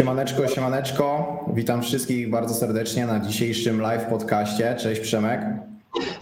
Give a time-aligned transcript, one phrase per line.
[0.00, 1.38] Siemaneczko, siemaneczko.
[1.54, 4.76] Witam wszystkich bardzo serdecznie na dzisiejszym live podcaście.
[4.78, 5.40] Cześć Przemek.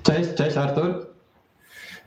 [0.02, 1.07] Cześć, cześć Artur.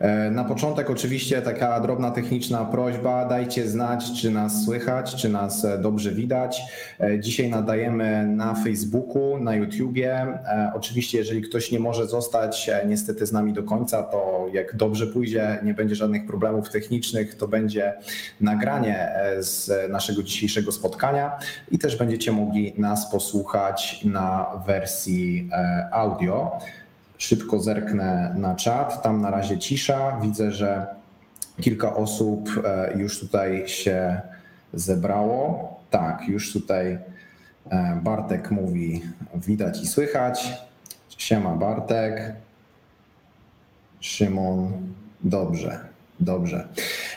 [0.02, 3.26] E, na początek oczywiście taka drobna techniczna prośba.
[3.26, 6.62] Dajcie znać, czy nas słychać, czy nas e, dobrze widać.
[7.00, 10.28] E, dzisiaj nadajemy na Facebooku, na YouTubie.
[10.76, 15.60] Oczywiście, jeżeli ktoś nie może zostać niestety z nami do końca, to jak dobrze pójdzie,
[15.64, 17.94] nie będzie żadnych problemów technicznych, to będzie
[18.42, 19.10] nagranie
[19.40, 21.32] z naszego dzisiejszego spotkania
[21.72, 25.50] i też będziecie mogli nas posłuchać na wersji
[25.92, 26.60] audio.
[27.22, 29.04] Szybko zerknę na czat.
[29.04, 30.20] Tam na razie cisza.
[30.22, 30.88] Widzę, że
[31.62, 34.22] kilka osób e, już tutaj się
[34.74, 35.70] zebrało.
[35.90, 37.00] Tak, już tutaj
[37.70, 39.02] e, Bartek mówi
[39.36, 40.64] widać i słychać.
[41.18, 42.36] Siema Bartek.
[44.00, 44.72] Szymon.
[45.24, 45.80] Dobrze,
[46.22, 46.68] dobrze.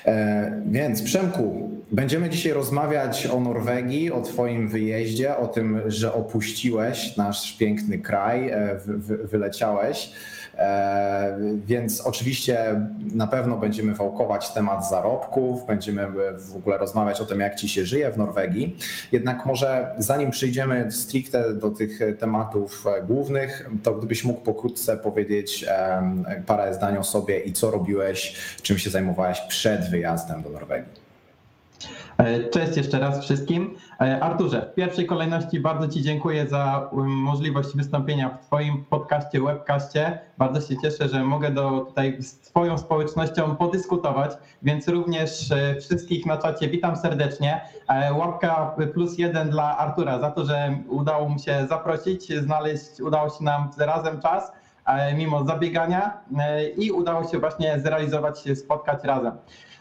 [0.07, 7.17] E, więc Przemku, będziemy dzisiaj rozmawiać o Norwegii, o Twoim wyjeździe, o tym, że opuściłeś
[7.17, 8.77] nasz piękny kraj, e,
[9.25, 10.13] wyleciałeś.
[10.59, 12.81] E, więc oczywiście
[13.15, 16.07] na pewno będziemy wałkować temat zarobków, będziemy
[16.39, 18.77] w ogóle rozmawiać o tym, jak ci się żyje w Norwegii.
[19.13, 25.67] Jednak może zanim przejdziemy stricte do tych tematów głównych, to gdybyś mógł pokrótce powiedzieć
[26.47, 31.04] parę zdań o sobie i co robiłeś, czym się zajmowałeś przed wyjazdem do Norwegii.
[32.19, 33.77] E, cześć jeszcze raz wszystkim.
[34.01, 39.41] E, Arturze, w pierwszej kolejności bardzo Ci dziękuję za um, możliwość wystąpienia w Twoim podcaście,
[39.41, 40.19] webcaście.
[40.39, 44.31] Bardzo się cieszę, że mogę do, tutaj z Twoją społecznością podyskutować,
[44.63, 47.61] więc również e, wszystkich na czacie witam serdecznie.
[48.17, 53.45] Łapka plus jeden dla Artura za to, że udało mu się zaprosić, znaleźć, udało się
[53.45, 54.53] nam razem czas
[55.17, 56.21] mimo zabiegania
[56.77, 59.33] i udało się właśnie zrealizować, spotkać razem.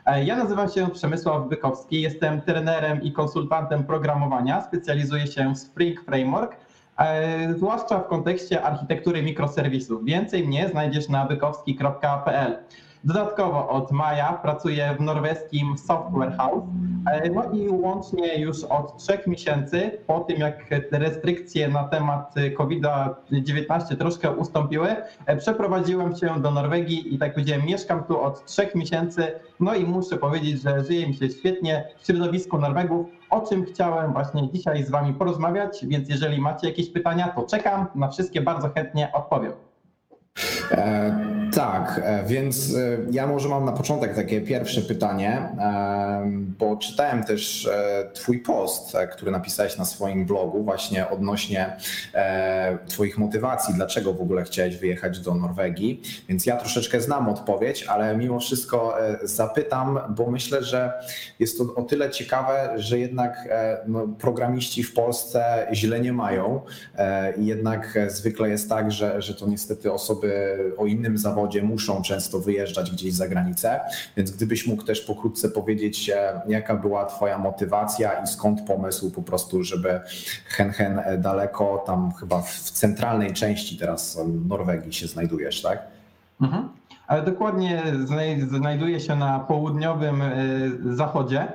[0.05, 6.05] E, ja nazywam się Przemysław Bykowski, jestem trenerem i konsultantem programowania, specjalizuję się w Spring
[6.05, 6.55] Framework,
[6.97, 10.05] e, zwłaszcza w kontekście architektury mikroserwisów.
[10.05, 12.57] Więcej mnie znajdziesz na bykowski.pl.
[13.05, 16.63] Dodatkowo od maja pracuję w norweskim Software House.
[17.11, 22.35] E, no i łącznie już od trzech miesięcy, po tym jak te restrykcje na temat
[22.57, 28.75] COVID-19 troszkę ustąpiły, e, przeprowadziłem się do Norwegii i tak powiedziałem, mieszkam tu od trzech
[28.75, 29.39] miesięcy.
[29.59, 34.13] No i muszę powiedzieć, że żyje mi się świetnie w środowisku Norwegów, o czym chciałem
[34.13, 35.85] właśnie dzisiaj z Wami porozmawiać.
[35.85, 37.85] Więc jeżeli macie jakieś pytania, to czekam.
[37.95, 39.72] Na wszystkie bardzo chętnie odpowiem.
[40.71, 45.49] E, tak, e, więc e, ja może mam na początek takie pierwsze pytanie,
[46.59, 47.69] bo czytałem też
[48.13, 51.77] Twój post, który napisałeś na swoim blogu, właśnie odnośnie
[52.87, 56.01] Twoich motywacji, dlaczego w ogóle chciałeś wyjechać do Norwegii.
[56.29, 60.93] Więc ja troszeczkę znam odpowiedź, ale mimo wszystko zapytam, bo myślę, że
[61.39, 63.49] jest to o tyle ciekawe, że jednak
[63.87, 66.61] no, programiści w Polsce źle nie mają.
[67.37, 72.39] Jednak zwykle jest tak, że, że to niestety osoby osoby o innym zawodzie muszą często
[72.39, 73.79] wyjeżdżać gdzieś za granicę,
[74.17, 79.21] więc gdybyś mógł też pokrótce powiedzieć, e, jaka była Twoja motywacja i skąd pomysł po
[79.21, 80.01] prostu, żeby
[80.45, 85.79] hen hen e, daleko, tam chyba w centralnej części teraz Norwegii się znajdujesz, tak?
[86.41, 86.69] Mhm.
[87.07, 87.83] Ale dokładnie
[88.49, 90.31] znajduje się na południowym e,
[90.83, 91.47] zachodzie.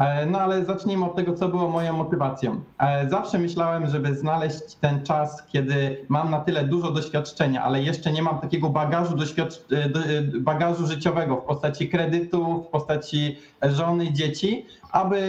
[0.00, 2.60] E, no ale zacznijmy od tego, co było moją motywacją.
[2.78, 8.12] E, zawsze myślałem, żeby znaleźć ten czas, kiedy mam na tyle dużo doświadczenia, ale jeszcze
[8.12, 15.20] nie mam takiego bagażu, e, bagażu życiowego w postaci kredytu, w postaci żony, dzieci, aby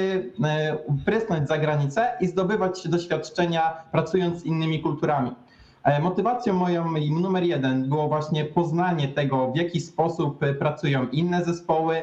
[1.05, 5.31] prysnąć za granicę i zdobywać doświadczenia pracując z innymi kulturami.
[6.01, 6.85] Motywacją moją
[7.21, 12.01] numer jeden było właśnie poznanie tego, w jaki sposób pracują inne zespoły,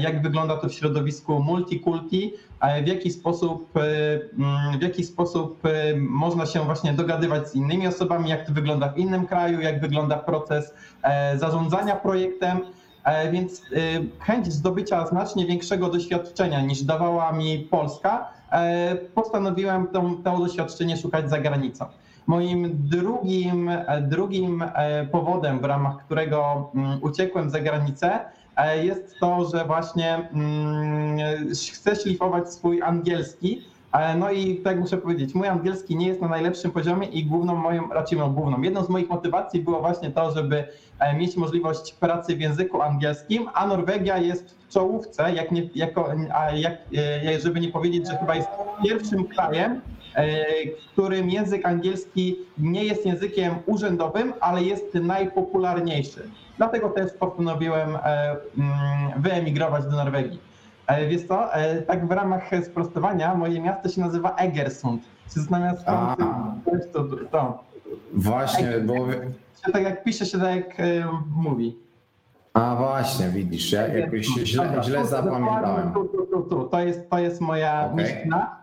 [0.00, 2.32] jak wygląda to w środowisku multikulti,
[2.84, 3.80] w jaki sposób, e,
[4.38, 8.88] mm, w jaki sposób e, można się właśnie dogadywać z innymi osobami, jak to wygląda
[8.88, 12.60] w innym kraju, jak wygląda proces e, zarządzania projektem.
[13.32, 13.62] Więc
[14.18, 18.28] chęć zdobycia znacznie większego doświadczenia niż dawała mi Polska,
[19.14, 21.84] postanowiłem to, to doświadczenie szukać za granicą.
[22.26, 23.70] Moim drugim,
[24.02, 24.64] drugim
[25.12, 28.20] powodem, w ramach którego mm, uciekłem za granicę,
[28.66, 31.18] jest to, że właśnie mm,
[31.72, 33.62] chcę szlifować swój angielski.
[33.92, 37.54] E, no i tak muszę powiedzieć, mój angielski nie jest na najlepszym poziomie i główną
[37.54, 40.64] moją, raczej no główną, jedną z moich motywacji było właśnie to, żeby
[40.98, 46.08] e, mieć możliwość pracy w języku angielskim, a Norwegia jest w czołówce, jak nie, jako,
[46.54, 46.78] jak,
[47.42, 48.48] żeby nie powiedzieć, że chyba jest
[48.84, 49.80] pierwszym krajem,
[50.92, 56.30] którym język angielski nie jest językiem urzędowym, ale jest najpopularniejszy.
[56.56, 58.00] Dlatego też postanowiłem e,
[58.58, 60.40] mm, wyemigrować do Norwegii.
[60.86, 65.02] E, Wiesz co, e, tak w ramach sprostowania, moje miasto się nazywa Egersund.
[65.34, 65.40] Czy
[65.86, 66.16] A.
[66.92, 67.64] to, to,
[68.14, 68.94] Właśnie, bo...
[69.72, 71.76] tak jak pisze się, tak jak e, mówi.
[72.54, 75.92] A właśnie, widzisz, ja jakoś źle, Dobra, źle zapamiętałem.
[75.92, 76.64] Tu, tu, tu.
[76.64, 77.96] To, jest, to jest moja Okej.
[77.96, 78.57] mieścina.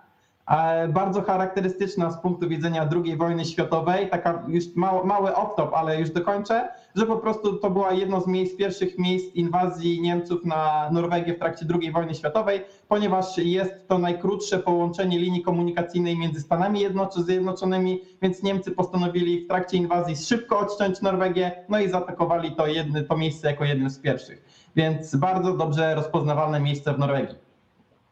[0.52, 6.00] E, Bardzo charakterystyczna z punktu widzenia II wojny światowej, taka już mało, mały off-top, ale
[6.00, 10.90] już dokończę, że po prostu to była jedno z miejsc, pierwszych miejsc inwazji Niemców na
[10.92, 16.86] Norwegię w trakcie II wojny światowej, ponieważ jest to najkrótsze połączenie linii komunikacyjnej między Stanami
[17.16, 22.64] Zjednoczonymi, więc Niemcy postanowili w trakcie inwazji szybko odciąć Norwegię, no i zaatakowali to,
[23.10, 24.70] to miejsce jako jednym z pierwszych.
[24.76, 27.45] Więc bardzo dobrze rozpoznawalne miejsce w Norwegii.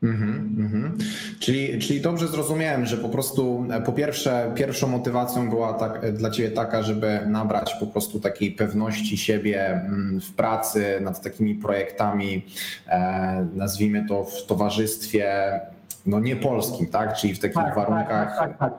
[0.03, 0.97] Mhm, mhm.
[1.39, 6.11] Czyli, czyli dobrze zrozumiałem, że po prostu e, po pierwsze pierwszą motywacją była tak, e,
[6.11, 11.55] dla ciebie taka, żeby nabrać po prostu takiej pewności siebie mm, w pracy nad takimi
[11.55, 12.45] projektami,
[12.87, 15.59] e, nazwijmy to w towarzystwie
[16.05, 17.15] no nie polskim, tak?
[17.15, 18.07] Czyli w takich warunkach.
[18.07, 18.73] Tak, tak, tak, tak.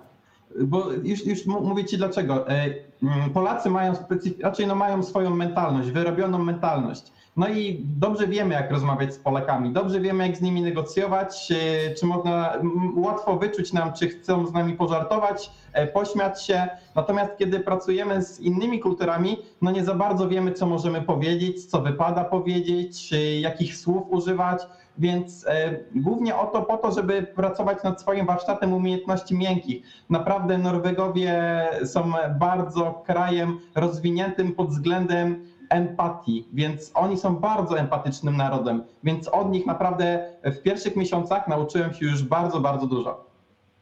[0.61, 2.49] Bo już, już mówię ci dlaczego.
[2.49, 7.03] Mm, Polacy mają specyf- raczej no mają swoją mentalność, wyrobioną mentalność.
[7.37, 11.95] No i dobrze wiemy, jak rozmawiać z Polakami, dobrze wiemy, jak z nimi negocjować, e,
[11.95, 12.53] czy można
[12.97, 16.69] łatwo wyczuć nam, czy chcą z nami pożartować, e, pośmiać się.
[16.95, 21.81] Natomiast kiedy pracujemy z innymi kulturami, no nie za bardzo wiemy, co możemy powiedzieć, co
[21.81, 24.63] wypada powiedzieć, e, jakich słów używać.
[24.99, 25.47] Więc
[25.95, 29.87] głównie o to po to, żeby pracować nad swoim warsztatem umiejętności miękkich.
[30.11, 31.35] Naprawdę Norwegowie
[31.85, 39.51] są bardzo krajem rozwiniętym pod względem empatii, więc oni są bardzo empatycznym narodem, więc od
[39.51, 43.34] nich naprawdę w pierwszych miesiącach nauczyłem się już bardzo, bardzo dużo.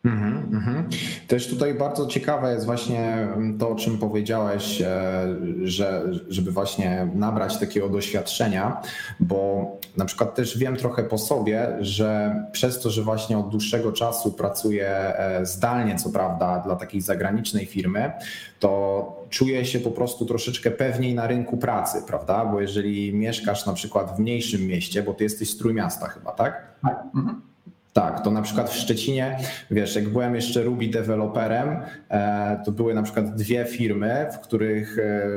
[0.04, 0.88] Mhm, mhm.
[1.28, 3.28] Też tutaj bardzo ciekawe jest właśnie
[3.58, 5.26] to, o czym powiedziałeś, e,
[5.62, 8.80] że żeby właśnie nabrać takiego doświadczenia,
[9.20, 9.66] bo
[9.96, 14.32] na przykład też wiem trochę po sobie, że przez to, że właśnie od dłuższego czasu
[14.32, 18.12] pracuję e, zdalnie, co prawda, dla takiej zagranicznej firmy,
[18.60, 22.44] to czuję się po prostu troszeczkę pewniej na rynku pracy, prawda?
[22.44, 26.72] Bo jeżeli mieszkasz na przykład w mniejszym mieście, bo ty jesteś z Trójmiasta chyba, tak?
[26.82, 27.02] Tak.
[27.14, 27.51] Mhm.
[27.92, 29.38] Tak, to na przykład w Szczecinie,
[29.70, 31.76] wiesz, jak byłem jeszcze Ruby deweloperem,
[32.10, 35.28] e, to były na przykład dwie firmy, w których e,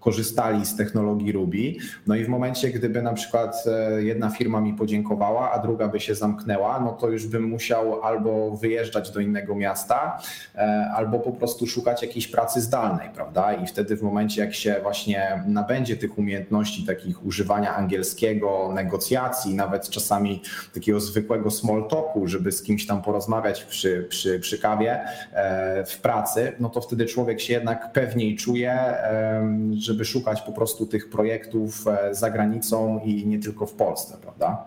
[0.00, 1.74] korzystali z technologii Ruby.
[2.06, 6.00] No i w momencie, gdyby na przykład e, jedna firma mi podziękowała, a druga by
[6.00, 10.18] się zamknęła, no to już bym musiał albo wyjeżdżać do innego miasta,
[10.54, 13.52] e, albo po prostu szukać jakiejś pracy zdalnej, prawda?
[13.52, 19.90] I wtedy w momencie, jak się właśnie nabędzie tych umiejętności takich używania angielskiego, negocjacji, nawet
[19.90, 20.42] czasami
[20.74, 25.00] takiego zwykłego small talku, żeby z kimś tam porozmawiać przy, przy, przy kawie
[25.32, 30.52] e, w pracy, no to wtedy człowiek się jednak pewniej czuje, em, żeby szukać po
[30.52, 34.64] prostu tych projektów e, za granicą i nie tylko w Polsce, prawda?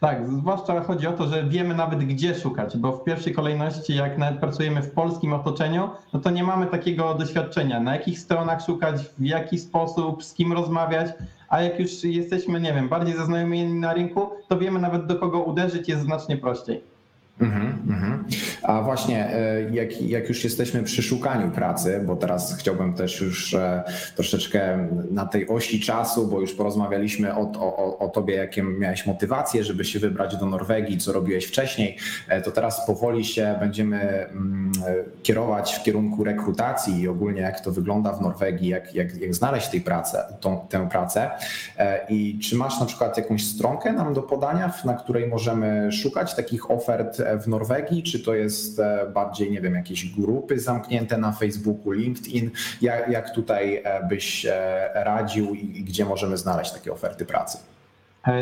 [0.00, 4.18] Tak, zwłaszcza chodzi o to, że wiemy nawet gdzie szukać, bo w pierwszej kolejności, jak
[4.18, 8.96] nawet pracujemy w polskim otoczeniu, no to nie mamy takiego doświadczenia, na jakich stronach szukać,
[9.18, 11.10] w jaki sposób, z kim rozmawiać,
[11.48, 15.40] a jak już jesteśmy, nie wiem, bardziej zaznajomieni na rynku, to wiemy nawet do kogo
[15.40, 16.93] uderzyć, jest znacznie prościej.
[17.40, 18.24] Mhm, mhm.
[18.62, 23.54] A właśnie, e, jak, jak już jesteśmy przy szukaniu pracy, bo teraz chciałbym też już
[23.54, 23.82] e,
[24.14, 29.64] troszeczkę na tej osi czasu, bo już porozmawialiśmy o, o, o tobie, jakie miałeś motywacje,
[29.64, 31.96] żeby się wybrać do Norwegii, co robiłeś wcześniej,
[32.28, 34.72] e, to teraz powoli się będziemy mm,
[35.22, 39.68] kierować w kierunku rekrutacji i ogólnie jak to wygląda w Norwegii, jak, jak, jak znaleźć
[39.68, 41.30] tej pracę, tą, tę pracę.
[42.08, 46.70] I czy masz na przykład jakąś stronkę nam do podania, na której możemy szukać takich
[46.70, 48.02] ofert w Norwegii?
[48.02, 52.50] Czy to jest e, bardziej, nie wiem, jakieś grupy zamknięte na Facebooku, LinkedIn?
[52.82, 57.58] Jak, jak tutaj e, byś e, radził i, gdzie możemy znaleźć takie oferty pracy?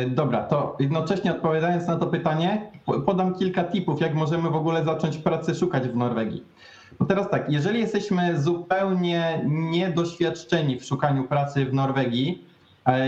[0.07, 4.85] Dobra, to jednocześnie odpowiadając na to pytanie, po- podam kilka tipów, jak możemy w ogóle
[4.85, 6.43] zacząć pracy szukać w Norwegii.
[6.99, 12.45] No teraz tak, jeżeli jesteśmy zupełnie niedoświadczeni w szukaniu pracy w Norwegii,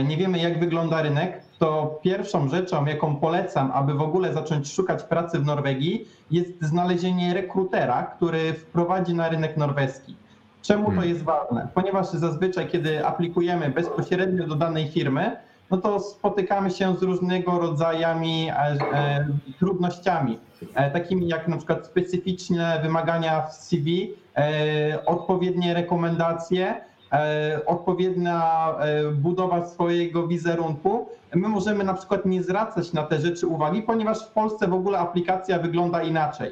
[0.07, 5.03] nie wiemy jak wygląda rynek, to pierwszą rzeczą, jaką polecam, aby w ogóle zacząć szukać
[5.03, 10.15] pracy w Norwegii, jest znalezienie rekrutera, który wprowadzi na rynek norweski.
[10.61, 11.09] Czemu to Hmm.
[11.09, 11.67] jest ważne?
[11.73, 15.37] Ponieważ zazwyczaj, kiedy aplikujemy bezpośrednio do danej firmy,
[15.71, 18.53] no to spotykamy się z różnego rodzajami e,
[18.93, 19.27] e,
[19.59, 20.39] trudnościami,
[20.75, 26.81] e, takimi jak na przykład specyficzne wymagania w CV, e, odpowiednie rekomendacje,
[27.11, 31.09] e, odpowiednia e, budowa swojego wizerunku.
[31.35, 34.99] My możemy na przykład nie zwracać na te rzeczy uwagi, ponieważ w Polsce w ogóle
[34.99, 36.51] aplikacja wygląda inaczej.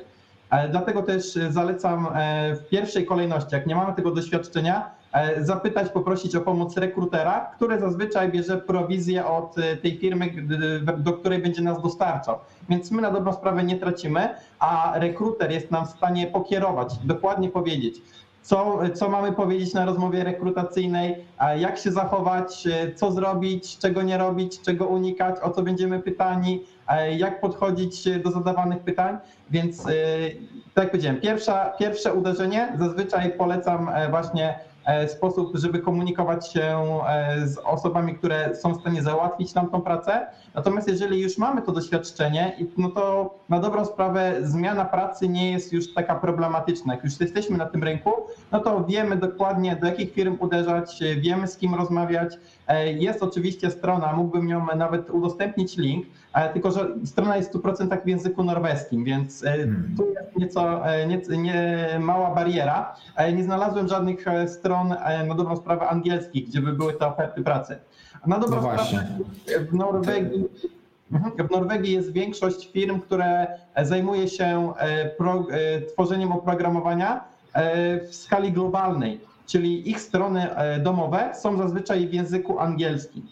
[0.50, 4.92] E, Dlatego też e, zalecam e, w pierwszej kolejności, jak nie mamy tego doświadczenia,
[5.42, 10.30] zapytać, poprosić o pomoc rekrutera, który zazwyczaj bierze prowizję od tej firmy,
[10.98, 12.36] do której będzie nas dostarczał.
[12.70, 17.50] Więc my na dobrą sprawę nie tracimy, a rekruter jest nam w stanie pokierować, dokładnie
[17.50, 18.02] powiedzieć,
[18.44, 21.16] co, co mamy powiedzieć na rozmowie rekrutacyjnej,
[21.58, 26.64] jak się zachować, co zrobić, czego nie robić, czego unikać, o co będziemy pytani,
[27.18, 29.18] jak podchodzić do zadawanych pytań.
[29.52, 29.86] Więc
[30.74, 36.62] tak jak powiedziałem, pierwsza, pierwsze uderzenie zazwyczaj polecam e, właśnie e, sposób, żeby komunikować się
[37.08, 40.28] e, z osobami, które są w stanie załatwić nam tą pracę.
[40.56, 45.74] Natomiast jeżeli już mamy to doświadczenie, no to na dobrą sprawę zmiana pracy nie jest
[45.74, 46.94] już taka problematyczna.
[46.94, 48.12] Jak już jesteśmy na tym rynku,
[48.52, 52.34] no to wiemy dokładnie do jakich firm uderzać, wiemy z kim rozmawiać.
[52.86, 56.06] Jest oczywiście strona, mógłbym ją nawet udostępnić link,
[56.54, 59.96] tylko że strona jest w 100% w języku norweskim, więc hmm.
[59.98, 62.96] tu jest nieco, nieco nie, mała bariera.
[63.36, 64.96] Nie znalazłem żadnych stron
[65.28, 67.78] na dobrą sprawę angielskich, gdzie by były te oferty pracy.
[68.28, 69.08] Na dobrą no sprawę
[69.70, 70.44] w Norwegii
[71.38, 73.48] w Norwegii jest większość firm, które
[73.84, 74.74] zajmuje się
[75.18, 75.46] pro,
[75.94, 77.24] tworzeniem oprogramowania
[78.10, 80.48] w skali globalnej, czyli ich strony
[80.84, 83.28] domowe są zazwyczaj w języku angielskim.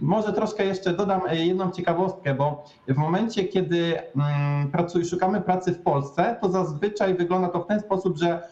[0.00, 5.72] Może troszkę jeszcze dodam e, jedną ciekawostkę, bo w momencie, kiedy mm, pracuj, szukamy pracy
[5.72, 8.42] w Polsce, to zazwyczaj wygląda to w ten sposób, że e,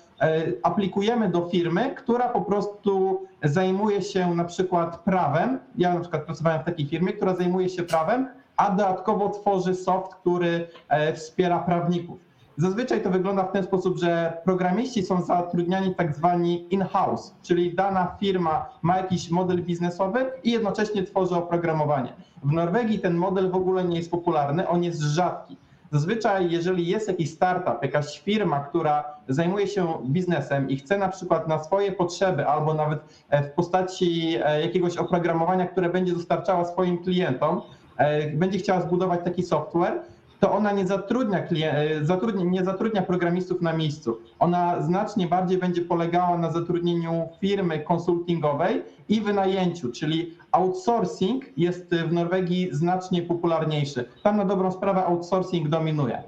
[0.63, 5.59] aplikujemy do firmy, która po prostu zajmuje się na przykład prawem.
[5.77, 10.15] Ja na przykład pracowałem w takiej firmie, która zajmuje się prawem, a dodatkowo tworzy soft,
[10.15, 12.19] który e, wspiera prawników.
[12.57, 18.17] Zazwyczaj to wygląda w ten sposób, że programiści są zatrudniani tak zwani in-house, czyli dana
[18.21, 22.13] firma ma jakiś model biznesowy i jednocześnie tworzy oprogramowanie.
[22.45, 25.57] W Norwegii ten model w ogóle nie jest popularny, on jest rzadki.
[25.93, 31.49] Zazwyczaj, jeżeli jest jakiś startup, jakaś firma, która zajmuje się biznesem i chce na przykład
[31.49, 36.99] na swoje potrzeby albo nawet e, w postaci e, jakiegoś oprogramowania, które będzie dostarczała swoim
[36.99, 37.63] klientom,
[37.97, 40.03] e, będzie chciała zbudować taki software,
[40.41, 44.19] to ona nie zatrudnia, e, zatrudnia, nie zatrudnia programistów na miejscu.
[44.39, 52.13] Ona znacznie bardziej będzie polegała na zatrudnieniu firmy konsultingowej i wynajęciu, czyli outsourcing jest w
[52.13, 54.05] Norwegii znacznie popularniejszy.
[54.23, 56.23] Tam na dobrą sprawę outsourcing dominuje.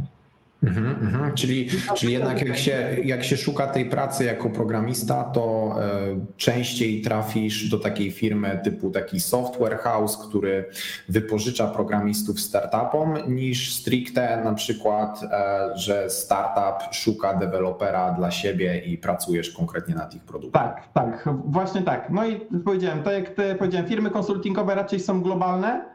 [0.62, 1.34] Mhm, mhm.
[1.34, 5.90] Czyli, czyli jednak jak się, jak się szuka tej pracy jako programista, to e,
[6.36, 10.64] częściej trafisz do takiej firmy typu taki software house, który
[11.08, 18.98] wypożycza programistów startupom, niż stricte na przykład, e, że startup szuka dewelopera dla siebie i
[18.98, 20.74] pracujesz konkretnie nad ich produktach.
[20.74, 22.10] Tak, tak, właśnie tak.
[22.10, 25.91] No i powiedziałem, tak jak powiedziałem, firmy konsultingowe raczej są globalne,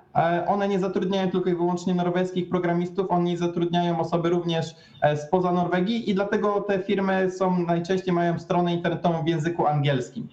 [0.47, 6.09] one nie zatrudniają tylko i wyłącznie norweskich programistów, oni zatrudniają osoby również e, spoza Norwegii
[6.09, 10.27] i dlatego te firmy są najczęściej mają stronę internetową w języku angielskim.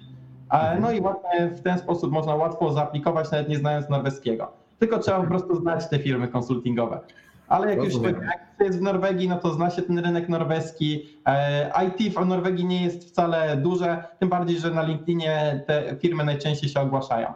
[0.50, 4.52] E, no i właśnie w ten sposób można łatwo zaaplikować, nawet nie znając norweskiego.
[4.78, 7.00] Tylko trzeba po prostu znać te firmy konsultingowe.
[7.48, 8.14] Ale jak Rozumiem.
[8.14, 8.24] już
[8.60, 11.18] jest w Norwegii, no to zna się ten rynek norweski.
[11.86, 16.70] IT w Norwegii nie jest wcale duże, tym bardziej, że na LinkedInie te firmy najczęściej
[16.70, 17.34] się ogłaszają.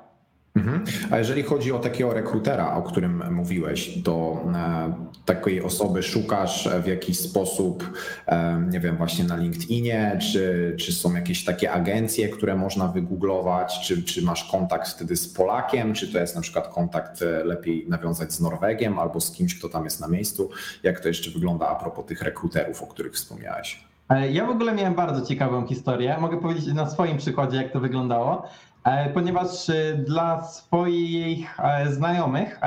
[0.59, 0.85] Mhm.
[1.11, 4.93] A jeżeli chodzi o takiego rekrutera, o którym mówiłeś, to e,
[5.25, 7.91] takiej osoby szukasz w jakiś sposób,
[8.27, 13.81] e, nie wiem, właśnie na LinkedInie, czy, czy są jakieś takie agencje, które można wygooglować,
[13.87, 17.87] czy, czy masz kontakt wtedy z Polakiem, czy to jest na przykład kontakt e, lepiej
[17.89, 20.51] nawiązać z Norwegiem albo z kimś, kto tam jest na miejscu?
[20.83, 23.89] Jak to jeszcze wygląda a propos tych rekruterów, o których wspomniałeś?
[24.31, 26.17] Ja w ogóle miałem bardzo ciekawą historię.
[26.21, 28.49] Mogę powiedzieć na swoim przykładzie, jak to wyglądało.
[28.89, 32.61] E, ponieważ e, dla swoich e, znajomych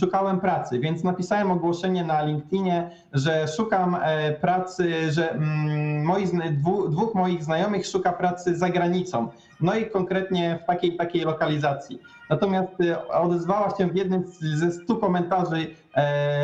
[0.00, 3.96] szukałem pracy, więc napisałem ogłoszenie na LinkedInie, że szukam
[4.40, 5.38] pracy, że
[6.04, 6.26] moi,
[6.88, 9.28] dwóch moich znajomych szuka pracy za granicą,
[9.60, 12.00] no i konkretnie w takiej takiej lokalizacji.
[12.30, 12.72] Natomiast
[13.08, 15.66] odezwała się w jednym ze stu komentarzy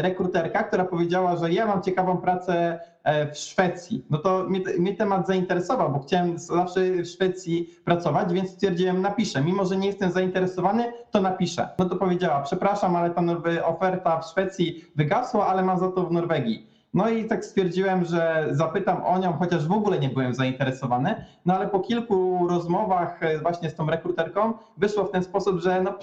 [0.01, 4.05] rekruterka, która powiedziała, że ja mam ciekawą pracę E, w Szwecji.
[4.11, 9.43] No to mnie, mnie, temat zainteresował, bo chciałem zawsze w Szwecji pracować, więc stwierdziłem, napiszę.
[9.43, 11.69] Mimo, że nie jestem zainteresowany, to napiszę.
[11.79, 13.23] No to powiedziała, przepraszam, ale ta
[13.65, 16.74] oferta w Szwecji wygasła, ale mam za to w Norwegii.
[16.95, 21.25] No i tak stwierdziłem, że zapytam o nią, chociaż w ogóle nie byłem zainteresowany.
[21.47, 25.83] No ale po kilku rozmowach e, właśnie z tą rekruterką wyszło w ten sposób, że
[25.83, 25.99] no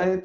[0.00, 0.18] e,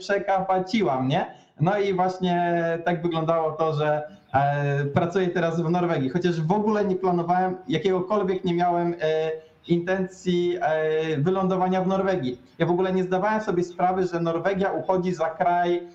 [1.01, 1.35] mnie.
[1.59, 6.85] No i właśnie tak wyglądało to, że E, pracuję teraz w Norwegii, chociaż w ogóle
[6.85, 8.95] nie planowałem, jakiegokolwiek nie miałem
[9.67, 10.57] intencji
[11.17, 12.41] wylądowania w Norwegii.
[12.59, 15.87] Ja w ogóle nie zdawałem sobie sprawy, że Norwegia uchodzi za kraj,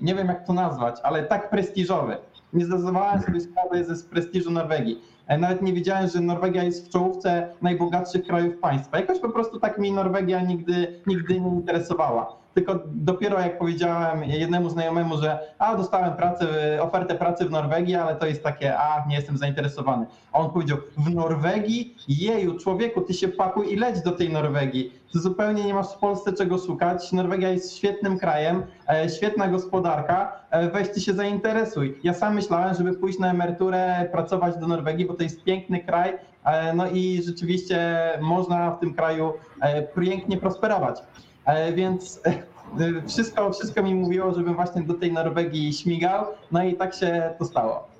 [0.00, 2.16] nie wiem jak to nazwać, ale tak prestiżowy.
[2.52, 5.00] Nie zdawałem sobie sprawy ze z prestiżu Norwegii.
[5.26, 8.98] E, Nawet nie wiedziałem, że Norwegia jest w czołówce najbogatszych krajów państwa.
[8.98, 12.39] Jakoś po prostu tak mnie Norwegia nigdy, nigdy nie interesowała.
[12.54, 16.46] Tylko dopiero jak powiedziałem jednemu znajomemu, że a dostałem pracę,
[16.82, 20.06] ofertę pracy w Norwegii, ale to jest takie, a nie jestem zainteresowany.
[20.32, 21.94] A on powiedział, w Norwegii?
[22.08, 24.92] Jeju, człowieku, ty się pakuj i leć do tej Norwegii.
[25.12, 27.12] Ty zupełnie nie masz w Polsce czego szukać.
[27.12, 31.98] Norwegia jest świetnym krajem, e, świetna gospodarka, e, weź ty się zainteresuj.
[32.04, 36.18] Ja sam myślałem, żeby pójść na emeryturę, pracować do Norwegii, bo to jest piękny kraj,
[36.44, 39.32] e, no i rzeczywiście można w tym kraju
[40.00, 41.02] pięknie prosperować.
[41.44, 46.74] E, Więc e, wszystko, wszystko mi mówiło, żebym właśnie do tej Norwegii śmigał, no i
[46.74, 47.90] tak się to stało.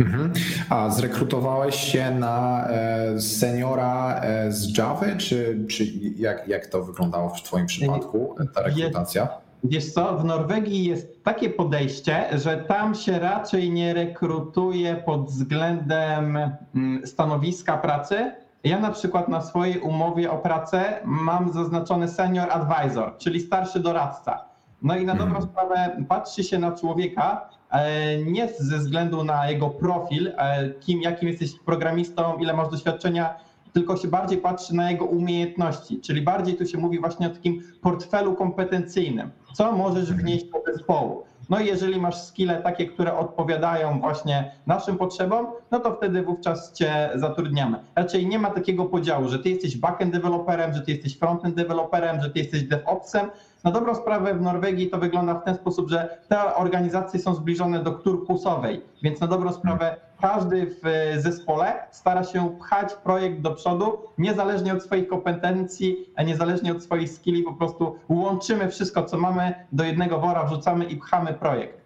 [0.00, 0.32] Mhm.
[0.68, 5.84] A zrekrutowałeś się na e, seniora z Java, czy, czy
[6.16, 9.28] jak, jak to wyglądało w Twoim przypadku, ta rekrutacja?
[9.64, 16.38] Wiesz co, w Norwegii jest takie podejście, że tam się raczej nie rekrutuje pod względem
[16.74, 18.32] mm, stanowiska pracy.
[18.64, 24.44] Ja na przykład na swojej umowie o pracę mam zaznaczony senior advisor, czyli starszy doradca.
[24.82, 25.50] No i na dobrą Mhm.
[25.50, 31.28] sprawę patrzy się na człowieka e, nie ze względu na jego profil, e, kim, jakim
[31.28, 33.34] jesteś programistą, ile masz doświadczenia,
[33.72, 37.62] tylko się bardziej patrzy na jego umiejętności, czyli bardziej tu się mówi właśnie o takim
[37.80, 39.30] portfelu kompetencyjnym.
[39.52, 41.24] Co możesz wnieść do zespołu?
[41.50, 46.72] No i jeżeli masz skille takie, które odpowiadają właśnie naszym potrzebom, no to wtedy wówczas
[46.72, 47.78] cię zatrudniamy.
[47.96, 52.22] Raczej nie ma takiego podziału, że ty jesteś backend deweloperem, że ty jesteś frontend deweloperem,
[52.22, 53.30] że ty jesteś DevOpsem.
[53.64, 57.82] Na dobrą sprawę w Norwegii to wygląda w ten sposób, że te organizacje są zbliżone
[57.82, 63.98] do turkusowej, więc na dobrą sprawę każdy w zespole stara się pchać projekt do przodu,
[64.18, 69.84] niezależnie od swoich kompetencji, niezależnie od swoich skilli, po prostu łączymy wszystko, co mamy do
[69.84, 71.81] jednego wora, wrzucamy i pchamy projekt.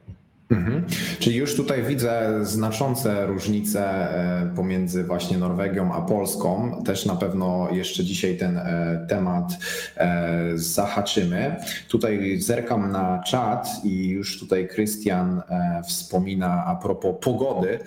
[0.51, 0.85] Mhm.
[1.19, 6.83] Czyli już tutaj widzę znaczące różnice e, pomiędzy właśnie Norwegią a Polską.
[6.85, 9.53] Też na pewno jeszcze dzisiaj ten e, temat
[9.97, 11.57] e, zahaczymy.
[11.89, 15.43] Tutaj zerkam na czat i już tutaj Krystian
[15.87, 17.79] wspomina a propos pogody.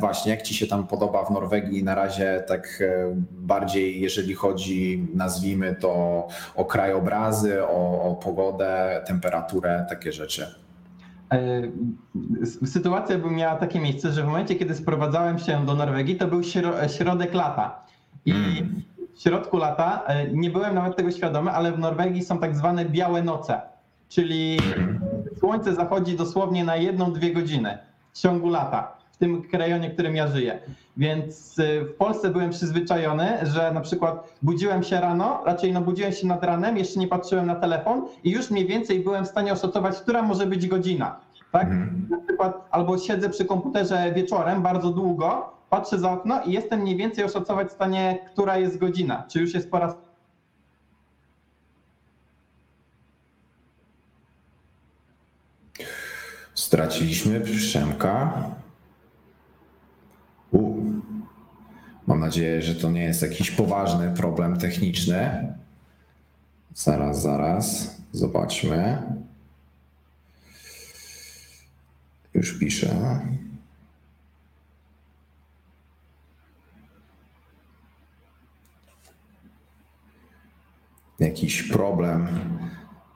[0.00, 2.82] Właśnie, jak ci się tam podoba w Norwegii na razie tak
[3.30, 10.63] bardziej, jeżeli chodzi, nazwijmy to o krajobrazy, o, o pogodę, temperaturę, takie rzeczy.
[11.32, 11.62] E,
[12.66, 16.40] Sytuacja by miała takie miejsce, że w momencie, kiedy sprowadzałem się do Norwegii, to był
[16.40, 17.82] śro- środek lata.
[18.26, 18.82] I Mm.
[19.14, 22.84] w środku lata e, nie byłem nawet tego świadomy, ale w Norwegii są tak zwane
[22.84, 23.60] białe noce,
[24.08, 24.58] czyli
[25.38, 27.78] słońce zachodzi dosłownie na jedną, dwie godziny
[28.12, 30.58] w ciągu lata, w tym rejonie, w którym ja żyję.
[30.96, 36.12] Więc e, w Polsce byłem przyzwyczajony, że na przykład budziłem się rano, raczej no budziłem
[36.12, 39.52] się nad ranem, jeszcze nie patrzyłem na telefon i już mniej więcej byłem w stanie
[39.52, 41.20] oszacować, która może być godzina.
[41.52, 41.62] Tak?
[41.62, 42.06] Mhm.
[42.10, 46.96] Na przykład albo siedzę przy komputerze wieczorem bardzo długo, patrzę za okno i jestem mniej
[46.96, 49.24] więcej oszacować w stanie, która jest godzina.
[49.28, 49.94] Czy już jest pora
[56.54, 58.32] Straciliśmy Przemka.
[60.52, 60.74] U.
[62.06, 65.52] Mam nadzieję, że to nie jest jakiś poważny problem techniczny.
[66.74, 67.96] Zaraz, zaraz.
[68.12, 69.02] Zobaczmy.
[72.34, 73.20] Już piszę.
[81.20, 82.28] Jakiś problem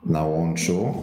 [0.05, 0.93] na łączu.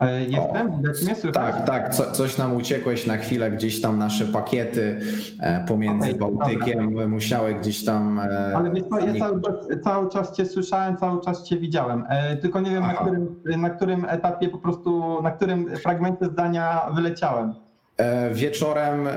[0.00, 1.34] E, Jestem, widać mnie słychać?
[1.54, 5.00] Tak, tak, co, coś nam uciekłeś na chwilę, gdzieś tam nasze pakiety
[5.40, 8.20] e, pomiędzy Okej, Bałtykiem musiały gdzieś tam.
[8.20, 12.04] e, Ale wiesz co, ja cały czas, cały czas cię słyszałem, cały czas cię widziałem.
[12.08, 16.80] E, Tylko nie wiem na którym, na którym etapie po prostu, na którym fragmencie zdania
[16.94, 17.54] wyleciałem.
[17.96, 19.12] E, Wieczorem, e,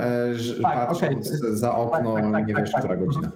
[0.64, 1.56] Tak, patrząc okej.
[1.56, 2.82] za okno, Tak, tak, tak, nie tak, wiesz, tak.
[2.82, 3.32] która godzina.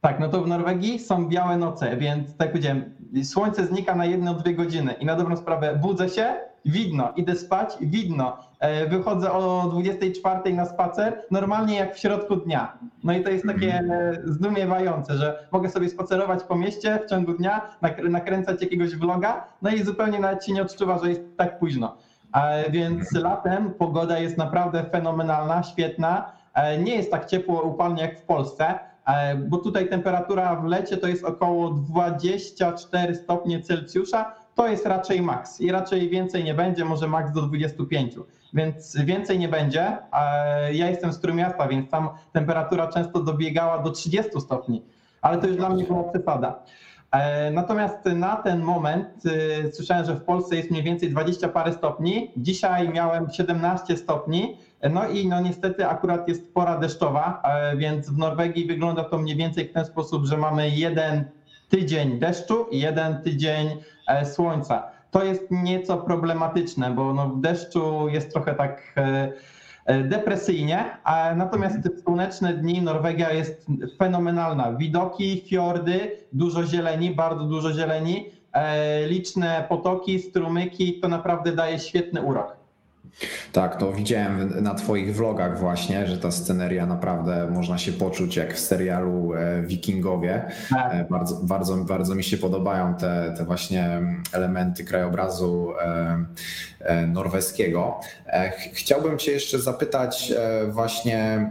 [0.00, 2.84] Tak, no to w Norwegii są białe noce, więc tak powiedziałem,
[3.24, 7.74] słońce znika na jedno, dwie godziny i na dobrą sprawę budzę się, widno, idę spać,
[7.80, 12.78] widno, e, wychodzę o 24 na spacer, normalnie jak w środku dnia.
[13.04, 17.32] No i to jest takie e, zdumiewające, że mogę sobie spacerować po mieście w ciągu
[17.32, 21.58] dnia, nak- nakręcać jakiegoś vloga, no i zupełnie nawet się nie odczuwa, że jest tak
[21.58, 21.96] późno.
[22.34, 26.32] E, Więc latem pogoda jest naprawdę fenomenalna, świetna.
[26.84, 28.78] Nie jest tak ciepło, upalnie jak w Polsce,
[29.48, 34.34] bo tutaj temperatura w lecie to jest około 24 stopnie Celsjusza.
[34.54, 38.14] To jest raczej maks i raczej więcej nie będzie, może maks do 25.
[38.54, 39.98] Więc więcej nie będzie.
[40.12, 44.82] E, Ja jestem z Trójmiasta, więc tam temperatura często dobiegała do 30 stopni,
[45.22, 46.62] ale to już dla mnie była przesada.
[47.12, 49.08] E, natomiast na ten moment
[49.66, 52.30] e, słyszałem, że w Polsce jest mniej więcej 20 parę stopni.
[52.36, 54.56] Dzisiaj miałem 17 stopni.
[54.90, 57.42] No i no niestety akurat jest pora deszczowa,
[57.76, 61.24] więc w Norwegii wygląda to mniej więcej w ten sposób, że mamy jeden
[61.68, 63.68] tydzień deszczu i jeden tydzień
[64.34, 64.82] słońca.
[65.10, 68.94] To jest nieco problematyczne, bo no w deszczu jest trochę tak
[69.84, 73.66] E, depresyjnie, a natomiast te słoneczne dni Norwegia jest
[73.98, 74.72] fenomenalna.
[74.72, 82.22] Widoki, fiordy, dużo zieleni, bardzo dużo zieleni, e, liczne potoki, strumyki, to naprawdę daje świetny
[82.22, 82.56] urok.
[83.52, 88.54] Tak, to widziałem na Twoich vlogach właśnie, że ta sceneria naprawdę można się poczuć jak
[88.54, 90.42] w serialu e, Wikingowie.
[90.70, 90.94] Tak.
[90.94, 94.00] E, bardzo, bardzo, bardzo mi się podobają te, te właśnie
[94.32, 95.72] elementy krajobrazu
[96.80, 98.00] e, norweskiego.
[98.72, 100.32] Chciałbym Cię jeszcze zapytać
[100.68, 101.50] właśnie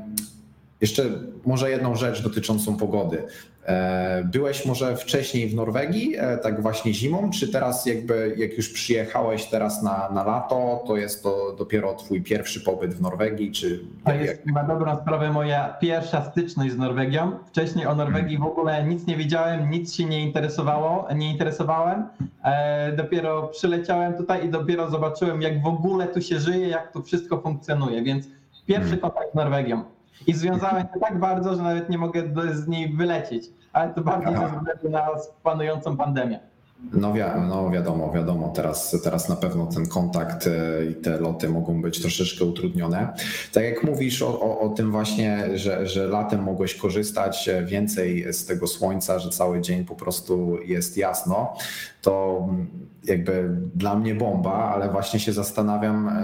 [0.81, 1.03] jeszcze
[1.45, 3.23] może jedną rzecz dotyczącą pogody.
[3.65, 8.69] E, byłeś może wcześniej w Norwegii, e, tak właśnie zimą, czy teraz jakby jak już
[8.69, 13.79] przyjechałeś teraz na, na lato, to jest to dopiero twój pierwszy pobyt w Norwegii, czy...
[14.05, 17.31] To jest na dobrą sprawę moja pierwsza styczność z Norwegią.
[17.47, 22.07] Wcześniej o Norwegii w ogóle nic nie wiedziałem, nic się nie interesowało, nie interesowałem.
[22.43, 27.03] E, dopiero przyleciałem tutaj i dopiero zobaczyłem jak w ogóle tu się żyje, jak tu
[27.03, 28.27] wszystko funkcjonuje, więc
[28.65, 28.99] pierwszy hmm.
[28.99, 29.83] kontakt z Norwegią.
[30.27, 32.23] I związałem się tak bardzo, że nawet nie mogę
[32.53, 33.45] z niej wylecieć.
[33.73, 35.07] Ale to bardziej ze względu na
[35.43, 36.39] panującą pandemię.
[36.91, 37.19] No, wi
[37.49, 42.01] no wiadomo, wiadomo, teraz, teraz na pewno ten kontakt e, i te loty mogą być
[42.01, 43.13] troszeczkę utrudnione.
[43.53, 48.45] Tak jak mówisz o, o, o, tym właśnie, że, że latem mogłeś korzystać więcej z
[48.45, 51.53] tego słońca, że cały dzień po prostu jest jasno,
[52.01, 52.47] to
[53.03, 56.23] jakby dla mnie bomba, ale właśnie się zastanawiam, e,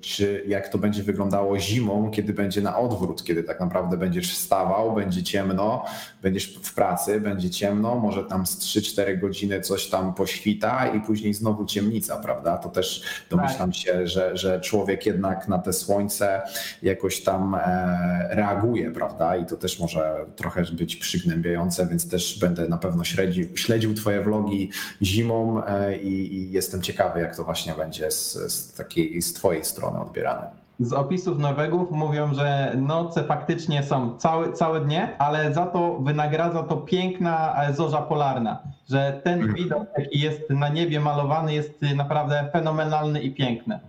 [0.00, 4.94] czy jak to będzie wyglądało zimą, kiedy będzie na odwrót, kiedy tak naprawdę będziesz wstawał,
[4.94, 5.84] będzie ciemno,
[6.22, 11.34] będziesz w pracy, będzie ciemno, może tam z 3-4 godziny coś tam poświta i później
[11.34, 12.58] znowu ciemnica, prawda?
[12.58, 16.42] To też domyślam się, że, że człowiek jednak na te słońce
[16.82, 19.36] jakoś tam e, reaguje, prawda?
[19.36, 24.22] I to też może trochę być przygnębiające, więc też będę na pewno śledził, śledził Twoje
[24.22, 24.70] vlogi
[25.02, 29.64] zimą e, i i, jestem ciekawy, jak to właśnie będzie z, z takiej, z Twojej
[29.64, 30.61] strony odbierane.
[30.80, 36.62] Z opisów Norwegów mówią, że noce faktycznie są całe, całe dnie, ale za to wynagradza
[36.62, 39.54] to piękna e, zorza polarna, że ten mhm.
[39.54, 43.80] widok, jaki jest na niebie malowany, jest naprawdę fenomenalny i piękny.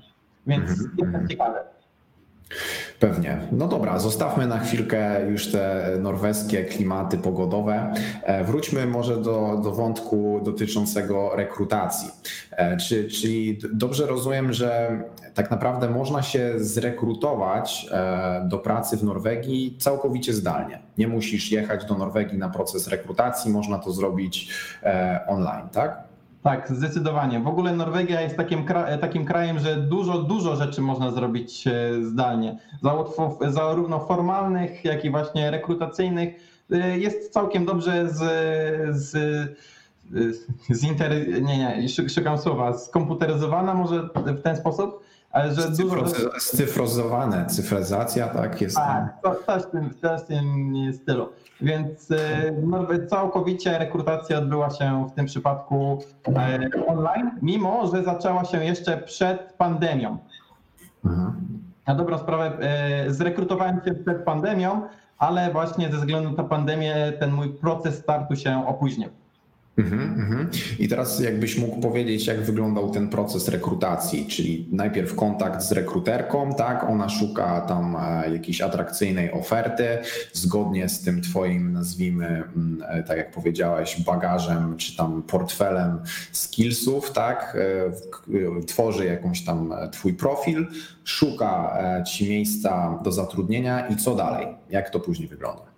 [0.47, 0.89] Więc mm -hmm.
[0.97, 1.72] jestem ciekawy.
[2.99, 3.37] Pewnie.
[3.51, 7.93] No dobra, zostawmy na chwilkę już te norweskie klimaty pogodowe.
[8.23, 12.09] E, wróćmy może do, do wątku dotyczącego rekrutacji.
[12.51, 15.01] E, czy, czyli dobrze rozumiem, że
[15.33, 20.79] tak naprawdę można się zrekrutować e, do pracy w Norwegii całkowicie zdalnie.
[20.97, 24.49] Nie musisz jechać do Norwegii na proces rekrutacji, można to zrobić
[25.27, 26.12] online, tak?
[26.43, 27.39] Tak, zdecydowanie.
[27.39, 28.65] W ogóle Norwegia jest takim,
[29.01, 31.71] takim krajem, że dużo, dużo rzeczy można zrobić e,
[32.03, 32.57] zdalnie.
[33.47, 36.35] Zarówno formalnych, jak i właśnie rekrutacyjnych.
[36.71, 38.19] E, jest całkiem dobrze z,
[38.97, 39.17] z,
[40.69, 41.11] z inter...
[41.41, 46.39] nie, nie, szukam słowa, skomputeryzowana może w ten sposób, ale że Scyfro, dużo...
[46.39, 48.75] Scyfrozowane, cyfryzacja, tak jest.
[48.75, 51.29] Tak, to, też w tym, w tym stylu.
[51.61, 58.65] Więc e, całkowicie rekrutacja odbyła się w tym przypadku e, online, mimo że zaczęła się
[58.65, 60.17] jeszcze przed pandemią.
[61.05, 61.33] Mhm.
[61.87, 64.81] Na dobrą sprawę e, zrekrutowałem się przed pandemią,
[65.17, 69.09] ale właśnie ze względu na pandemię ten mój proces startu się opóźnił.
[69.77, 70.47] Mm -hmm.
[70.79, 76.53] I teraz jakbyś mógł powiedzieć, jak wyglądał ten proces rekrutacji, czyli najpierw kontakt z rekruterką,
[76.53, 79.87] tak, ona szuka tam e, jakiejś atrakcyjnej oferty,
[80.33, 85.99] zgodnie z tym twoim, nazwijmy, mm, e, tak jak powiedziałeś, bagażem, czy tam portfelem
[86.31, 90.67] skillsów, tak, e, tworzy jakąś tam twój profil,
[91.03, 95.72] szuka ci miejsca do zatrudnienia i co dalej, jak to później wygląda?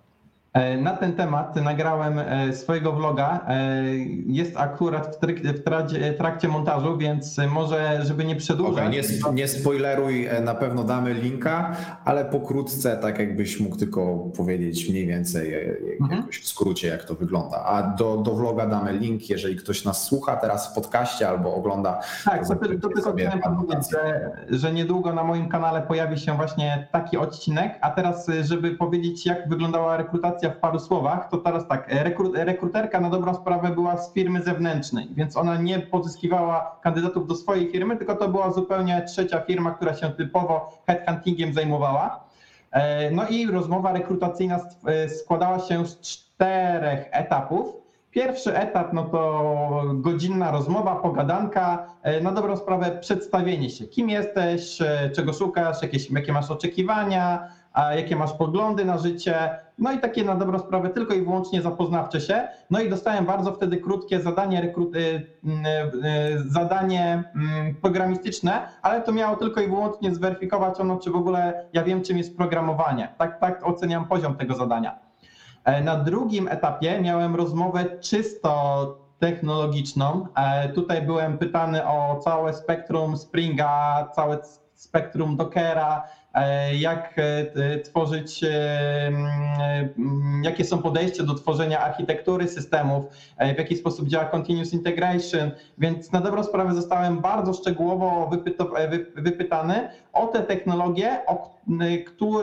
[0.56, 3.40] E, na ten temat nagrałem e, swojego vloga.
[3.48, 3.84] E,
[4.26, 8.86] jest akurat w trakcie, trakcie montażu, więc może, żeby nie przedłużać.
[8.86, 14.88] Okay, nie, nie spoileruj, na pewno damy linka, ale pokrótce, tak jakbyś mógł tylko powiedzieć
[14.88, 15.54] mniej więcej
[16.00, 16.20] mhm.
[16.20, 17.64] jakoś w skrócie, jak to wygląda.
[17.64, 22.00] A do, do vloga damy link, jeżeli ktoś nas słucha teraz w podcaście albo ogląda.
[22.24, 26.88] Tak, to, to tylko chciałem powiedzieć, że, że niedługo na moim kanale pojawi się właśnie
[26.92, 31.94] taki odcinek, a teraz, żeby powiedzieć, jak wyglądała rekrutacja w paru słowach, to teraz tak,
[32.34, 37.70] rekruterka na dobrą sprawę była z firmy zewnętrznej, więc ona nie pozyskiwała kandydatów do swojej
[37.70, 42.26] firmy, tylko to była zupełnie trzecia firma, która się typowo headhuntingiem zajmowała.
[42.76, 47.76] E, no i rozmowa rekrutacyjna e, składała się z czterech etapów.
[48.10, 54.78] Pierwszy etap no to godzinna rozmowa, pogadanka, e, na dobrą sprawę przedstawienie się, kim jesteś,
[55.14, 57.48] czego szukasz, jakieś, jakie masz oczekiwania,
[57.96, 62.20] jakie masz poglądy na życie, no i takie na dobrą sprawę tylko i wyłącznie zapoznawcze
[62.20, 62.48] się.
[62.70, 65.26] No i dostałem bardzo wtedy krótkie zadanie, rekruty,
[66.46, 67.24] zadanie
[67.82, 72.18] programistyczne, ale to miało tylko i wyłącznie zweryfikować ono, czy w ogóle ja wiem, czym
[72.18, 73.14] jest programowanie.
[73.18, 74.98] Tak, tak oceniam poziom tego zadania.
[75.64, 80.26] E, na drugim etapie miałem rozmowę czysto technologiczną.
[80.36, 84.38] E, tutaj byłem pytany o całe spektrum Springa, całe
[84.74, 86.02] spektrum Dockera,
[86.78, 87.14] jak
[87.84, 88.40] tworzyć,
[90.42, 93.04] jakie są podejścia do tworzenia architektury systemów,
[93.54, 98.30] w jaki sposób działa continuous integration, więc na dobrą sprawę zostałem bardzo szczegółowo
[99.16, 101.18] wypytany o te technologie,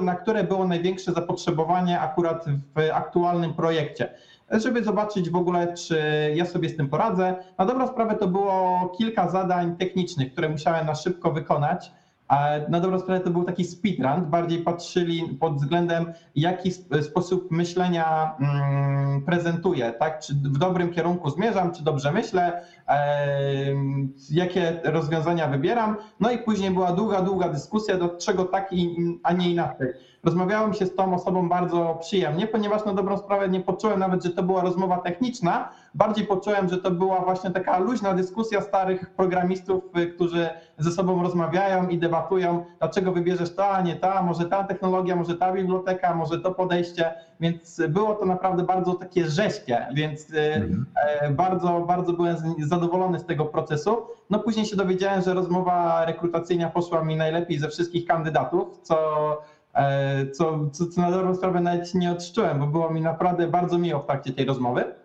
[0.01, 4.10] na które było największe zapotrzebowanie akurat w aktualnym projekcie
[4.51, 5.97] żeby zobaczyć w ogóle, czy
[6.36, 7.36] ja sobie z tym poradzę.
[7.58, 11.91] Na dobrą sprawę to było kilka zadań technicznych, które musiałem na szybko wykonać.
[12.69, 19.21] Na dobrą sprawę to był taki speedrun, bardziej patrzyli pod względem, jaki sposób myślenia mm,
[19.21, 20.19] prezentuję, tak?
[20.19, 22.63] Czy w dobrym kierunku zmierzam, czy dobrze myślę,
[24.31, 25.97] jakie rozwiązania wybieram.
[26.19, 28.69] No i później była długa, długa dyskusja, do czego tak,
[29.23, 29.93] a nie inaczej
[30.23, 34.29] rozmawiałem się z tą osobą bardzo przyjemnie, ponieważ na dobrą sprawę nie poczułem nawet, że
[34.29, 39.84] to była rozmowa techniczna, bardziej poczułem, że to była właśnie taka luźna dyskusja starych programistów,
[39.97, 44.63] y, którzy ze sobą rozmawiają i debatują, dlaczego wybierzesz ta, a nie ta, może ta
[44.63, 50.29] technologia, może ta biblioteka, może to podejście, więc było to naprawdę bardzo takie rześkie, więc
[50.29, 50.86] y, mhm.
[50.95, 53.97] E, bardzo, bardzo byłem zadowolony z tego procesu.
[54.29, 58.97] No później się dowiedziałem, że rozmowa rekrutacyjna poszła mi najlepiej ze wszystkich kandydatów, co
[59.73, 63.77] E, co, co, co na dobrą sprawę nawet nie odczułem, bo było mi naprawdę bardzo
[63.77, 64.95] miło w trakcie tej rozmowy.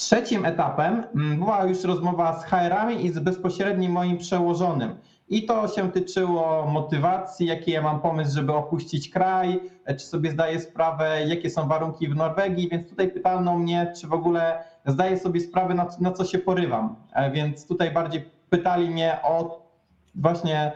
[0.00, 4.96] Trzecim etapem mm, była już rozmowa z HR-ami i z bezpośrednim moim przełożonym.
[5.28, 10.30] I to się tyczyło motywacji, jaki ja mam pomysł, żeby opuścić kraj, e, czy sobie
[10.30, 15.18] zdaję sprawę, jakie są warunki w Norwegii, więc tutaj pytano mnie, czy w ogóle zdaję
[15.18, 16.96] sobie sprawę, na, na co się porywam.
[17.12, 19.66] E, więc tutaj bardziej pytali mnie o
[20.14, 20.72] właśnie,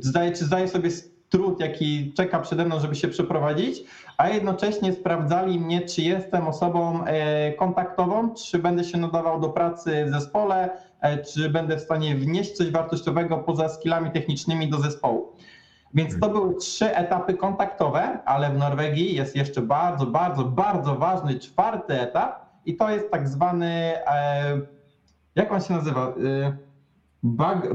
[0.00, 0.90] zdaję, czy zdaję sobie
[1.34, 3.82] trud, jaki czeka przede mną, żeby się przeprowadzić,
[4.16, 10.04] a jednocześnie sprawdzali mnie, czy jestem osobą e, kontaktową, czy będę się nadawał do pracy
[10.04, 10.70] w zespole,
[11.00, 15.32] e, czy będę w stanie wnieść coś wartościowego poza skillami technicznymi do zespołu.
[15.94, 21.38] Więc to były trzy etapy kontaktowe, ale w Norwegii jest jeszcze bardzo, bardzo, bardzo ważny
[21.38, 24.60] czwarty etap i to jest tak zwany, e,
[25.34, 26.14] jak on się nazywa?
[27.24, 27.74] Bug,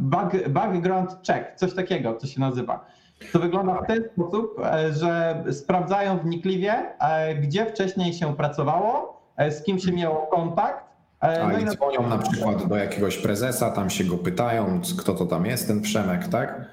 [0.00, 2.84] bug, background check, coś takiego to się nazywa.
[3.32, 9.50] To wygląda w ten sposób, e, że sprawdzają wnikliwie, e, gdzie wcześniej się pracowało, e,
[9.50, 10.86] z kim się miało kontakt.
[11.20, 15.26] A no i dzwonią na przykład do jakiegoś prezesa, tam się go pytają, kto to
[15.26, 16.64] tam jest, ten Przemek, tak?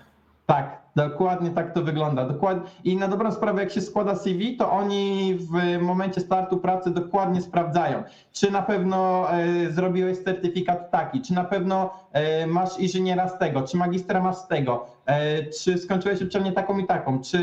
[0.45, 2.25] Tak, dokładnie tak to wygląda.
[2.25, 2.69] Dokładnie.
[2.83, 7.41] I na dobrą sprawę, jak się składa CV, to oni w momencie startu pracy dokładnie
[7.41, 8.03] sprawdzają,
[8.33, 13.61] czy na pewno e, zrobiłeś certyfikat taki, czy na pewno e, masz inżyniera z tego,
[13.61, 17.39] czy magistra masz z tego, e, czy skończyłeś uczelnię taką i taką, czy.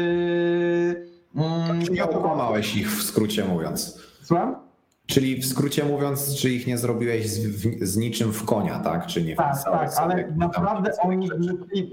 [1.37, 4.01] Mm, czy nie okłamałeś ich w skrócie mówiąc?
[4.23, 4.70] Słucham?
[5.11, 7.41] Czyli w skrócie mówiąc, czy ich nie zrobiłeś z,
[7.83, 9.07] z niczym w konia, tak?
[9.07, 11.29] Czy nie tak, tak, ale naprawdę oni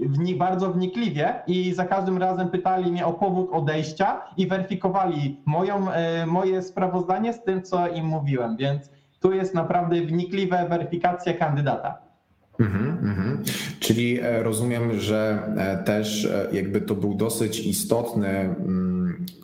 [0.02, 5.92] wnikli, bardzo wnikliwie i za każdym razem pytali mnie o powód odejścia i weryfikowali moją,
[5.92, 11.98] e, moje sprawozdanie z tym, co im mówiłem, więc tu jest naprawdę wnikliwa weryfikacja kandydata.
[12.60, 13.42] Mhm, mhm.
[13.80, 18.87] Czyli e, rozumiem, że e, też jakby to był dosyć istotny mm,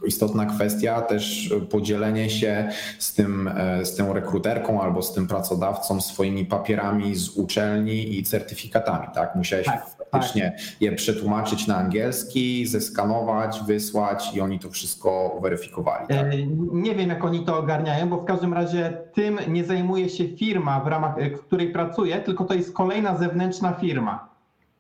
[0.07, 2.69] istotna kwestia też podzielenie się
[2.99, 8.23] z, tym, e, z tą rekruterką albo z tym pracodawcą swoimi papierami z uczelni i
[8.23, 9.37] certyfikatami, tak?
[9.37, 10.83] Musiałeś tak, faktycznie tak.
[10.83, 16.09] je przetłumaczyć na angielski, zeskanować, wysłać i oni to wszystko weryfikowali.
[16.09, 16.27] Tak?
[16.27, 20.29] E, nie wiem, jak oni to ogarniają, bo w każdym razie tym nie zajmuje się
[20.29, 24.34] firma, w ramach w której pracuję, tylko to jest kolejna zewnętrzna firma.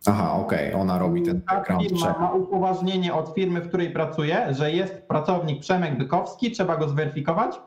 [0.06, 0.80] Aha, okej, okay.
[0.80, 2.20] ona robi ten Ta background firma check.
[2.20, 7.60] ma upoważnienie od firmy, w której pracuje, że jest pracownik Przemek Bykowski, trzeba go zweryfikować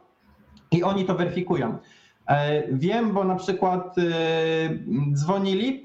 [0.71, 1.77] i oni to weryfikują.
[2.27, 4.01] E, wiem, bo na przykład e,
[5.13, 5.83] dzwonili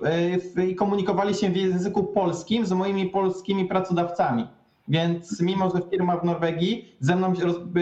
[0.56, 4.46] e, i komunikowali się w języku polskim z moimi polskimi pracodawcami.
[4.88, 7.32] Więc mimo, że firma w Norwegii ze mną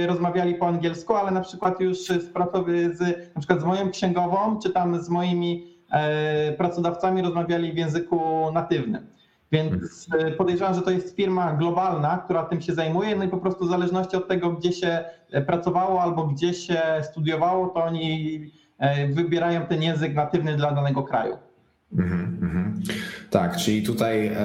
[0.06, 3.00] rozmawiali po angielsku, ale na przykład już z, z,
[3.35, 5.80] na przykład z moją księgową, czy tam z moimi
[6.59, 9.07] pracodawcami rozmawiali w języku natywnym.
[9.53, 13.38] Więc e, podejrzewam, że to jest firma globalna, która tym się zajmuje, no i po
[13.38, 18.40] prostu w zależności od tego, gdzie się e, pracowało albo gdzie się studiowało, to oni
[19.12, 21.38] wybierają ten język natywny dla danego kraju.
[21.92, 22.83] Mhm, mhm.
[23.31, 24.37] Tak, czyli tutaj e,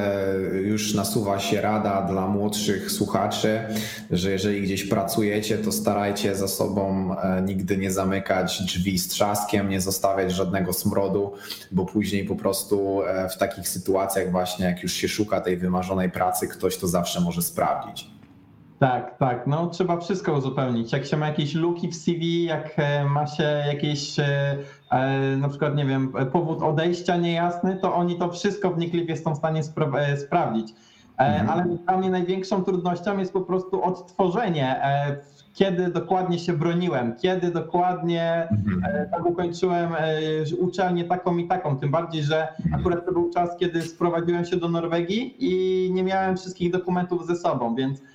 [0.61, 3.59] już nasuwa się rada dla młodszych słuchaczy,
[4.11, 9.69] że jeżeli gdzieś pracujecie, to starajcie za sobą e, nigdy nie zamykać drzwi z trzaskiem,
[9.69, 11.33] nie zostawiać żadnego smrodu,
[11.71, 16.11] bo później po prostu e, w takich sytuacjach właśnie, jak już się szuka tej wymarzonej
[16.11, 18.15] pracy, ktoś to zawsze może sprawdzić.
[18.79, 19.47] Tak, tak.
[19.47, 20.93] No trzeba wszystko uzupełnić.
[20.93, 22.75] Jak się ma jakieś luki w CV, jak
[23.09, 24.15] ma się jakieś
[25.37, 29.63] na przykład, nie wiem, powód odejścia niejasny, to oni to wszystko wnikliwie są w stanie
[29.63, 30.73] spra e, sprawdzić.
[31.17, 31.49] E, mhm.
[31.49, 34.81] Ale dla mnie największą trudnością jest po prostu odtworzenie,
[35.53, 39.09] kiedy dokładnie się broniłem, kiedy dokładnie mhm.
[39.11, 39.91] tak ukończyłem
[40.59, 41.77] uczelnię taką i taką.
[41.77, 46.37] Tym bardziej, że akurat to był czas, kiedy sprowadziłem się do Norwegii i nie miałem
[46.37, 47.99] wszystkich dokumentów ze sobą, więc.
[47.99, 48.14] E,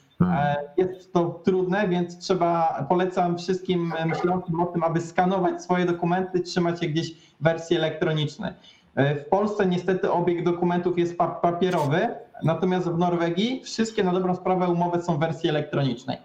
[0.77, 6.83] jest to trudne, więc trzeba, polecam wszystkim myślącym o tym, aby skanować swoje dokumenty, trzymać
[6.83, 8.53] je gdzieś w wersji elektronicznej.
[8.95, 12.09] E, w Polsce niestety obieg dokumentów jest papierowy,
[12.43, 16.19] natomiast w Norwegii wszystkie na dobrą sprawę umowy są w wersji elektronicznej.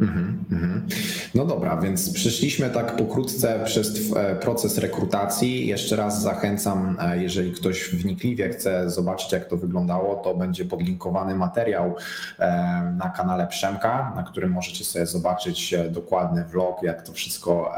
[0.00, 0.86] Mhm, mhm.
[1.34, 5.66] No dobra, więc przeszliśmy tak pokrótce przez e, proces rekrutacji.
[5.66, 11.34] Jeszcze raz zachęcam, e, jeżeli ktoś wnikliwie chce zobaczyć, jak to wyglądało, to będzie podlinkowany
[11.34, 11.96] materiał
[12.38, 17.72] e, na kanale Przemka, na którym możecie sobie zobaczyć dokładny vlog, jak to wszystko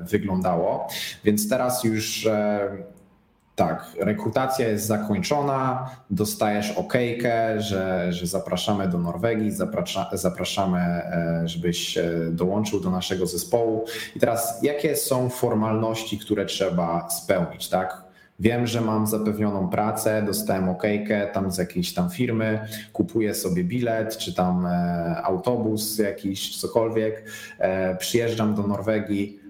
[0.00, 0.88] wyglądało.
[1.24, 2.28] Więc teraz już
[3.58, 11.98] tak, rekrutacja jest zakończona, dostajesz okejkę, że, że zapraszamy do Norwegii, zaprasza, zapraszamy, e, żebyś
[11.98, 13.84] e, dołączył do naszego zespołu.
[14.16, 18.02] I teraz, jakie są formalności, które trzeba spełnić, tak?
[18.40, 24.16] Wiem, że mam zapewnioną pracę, dostałem okejkę tam z jakiejś tam firmy, kupuję sobie bilet,
[24.18, 27.24] czy tam e, autobus jakiś, cokolwiek,
[27.98, 29.40] przyjeżdżam do Norwegii,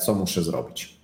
[0.00, 0.97] co muszę zrobić?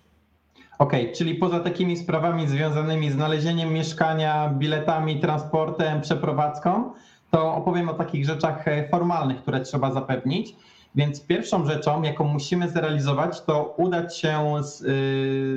[0.85, 6.93] Okej, okay, czyli poza takimi sprawami związanymi z znalezieniem mieszkania, biletami, transportem, przeprowadzką,
[7.31, 10.57] to opowiem o takich rzeczach e, formalnych, które trzeba zapewnić.
[10.95, 14.87] Więc pierwszą rzeczą, jaką musimy zrealizować, to udać się z, y,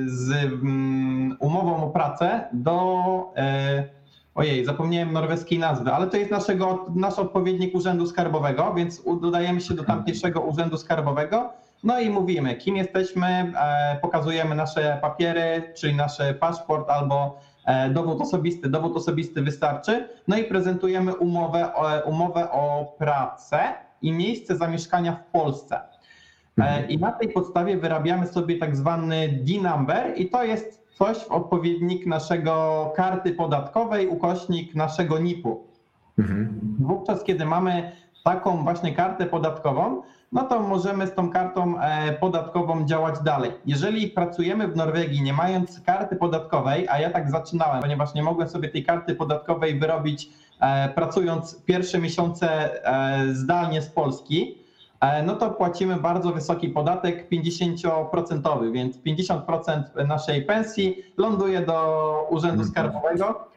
[0.06, 3.02] z mm, umową o pracę do.
[3.36, 3.88] E,
[4.34, 9.74] ojej, zapomniałem norweskiej nazwy, ale to jest naszego, nasz odpowiednik Urzędu Skarbowego, więc udajemy się
[9.74, 11.52] do tamtejszego Urzędu Skarbowego
[11.84, 18.20] no i mówimy, kim jesteśmy, e, pokazujemy nasze papiery, czyli nasz paszport albo e, dowód
[18.20, 18.68] osobisty.
[18.68, 20.08] Dowód osobisty wystarczy.
[20.28, 21.70] No i prezentujemy umowę,
[22.04, 23.60] umowę o pracę
[24.02, 25.76] i miejsce zamieszkania w Polsce.
[25.76, 26.88] E, mhm.
[26.88, 32.06] I na tej podstawie wyrabiamy sobie tak zwany D-number i to jest coś w odpowiednik
[32.06, 35.66] naszego karty podatkowej, ukośnik naszego NIP-u.
[36.18, 36.60] Mhm.
[36.80, 37.92] Wówczas, kiedy mamy
[38.24, 43.50] taką właśnie kartę podatkową, no to możemy z tą kartą e, podatkową działać dalej.
[43.66, 48.48] Jeżeli pracujemy w Norwegii nie mając karty podatkowej, a ja tak zaczynałem, ponieważ nie mogłem
[48.48, 52.48] sobie tej karty podatkowej wyrobić e, pracując pierwsze miesiące
[52.86, 54.58] e, zdalnie z Polski,
[55.26, 62.70] no to płacimy bardzo wysoki podatek 50%, więc 50% naszej pensji ląduje do Urzędu mhm.
[62.70, 63.48] Skarbowego.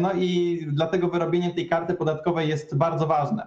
[0.00, 3.46] No i dlatego wyrobienie tej karty podatkowej jest bardzo ważne.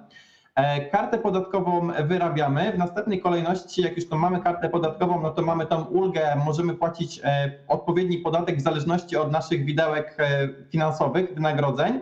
[0.59, 2.71] E, kartę podatkową wyrabiamy.
[2.71, 6.73] W następnej kolejności, jak już to mamy kartę podatkową, no to mamy tą ulgę, możemy
[6.73, 11.99] płacić e, odpowiedni podatek w zależności od naszych widełek e, finansowych, wynagrodzeń.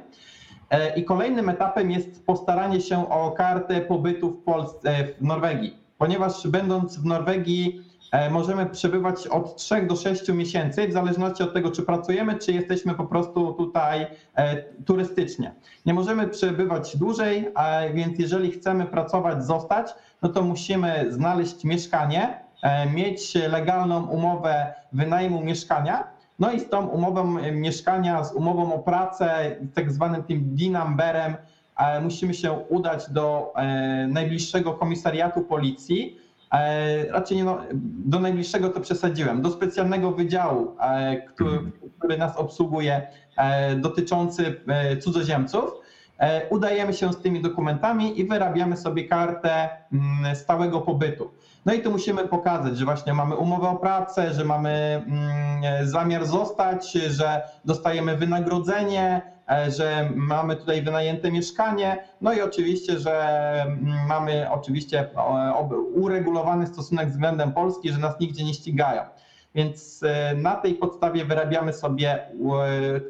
[0.96, 7.00] I kolejnym etapem jest postaranie się o kartę pobytu w Polsce, w Norwegii, ponieważ będąc
[7.00, 7.82] w Norwegii
[8.32, 12.93] możemy przebywać od 3 do 6 miesięcy, w zależności od tego, czy pracujemy, czy jesteśmy
[12.93, 15.54] po prostu tutaj e, turystycznie.
[15.86, 17.48] Nie możemy przebywać dłużej,
[17.93, 19.88] więc jeżeli chcemy pracować, zostać,
[20.22, 26.08] no to musimy znaleźć mieszkanie, e, mieć legalną umowę wynajmu mieszkania.
[26.39, 31.36] No i z tą umową mieszkania, z umową o pracę, tak zwanym tym D-numberem,
[32.02, 33.54] musimy się udać do
[34.08, 36.27] najbliższego komisariatu policji E,
[37.10, 37.58] raczej nie, no,
[38.06, 41.60] do najbliższego to przesadziłem, do specjalnego wydziału, e, który,
[41.98, 43.08] który nas obsługuje,
[43.38, 44.62] e, dotyczący
[45.02, 45.72] cudzoziemców.
[46.50, 51.32] Udajemy się z tymi dokumentami i wyrabiamy sobie kartę mm, stałego pobytu.
[51.66, 56.26] No i tu musimy pokazać, że właśnie mamy umowę o pracę, że mamy mm, zamiar
[56.26, 59.37] zostać, że dostajemy wynagrodzenie, E,
[59.78, 63.14] że mamy tutaj wynajęte mieszkanie, no i oczywiście, że
[63.62, 65.10] mm, mamy oczywiście
[65.93, 69.02] uregulowany stosunek względem Polski, że nas nigdzie nie ścigają.
[69.56, 72.28] Więc e, na tej podstawie wyrabiamy sobie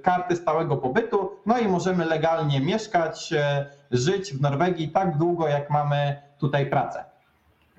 [0.04, 5.70] karty stałego pobytu, no i możemy legalnie mieszkać, e, żyć w Norwegii tak długo, jak
[5.70, 7.04] mamy tutaj pracę.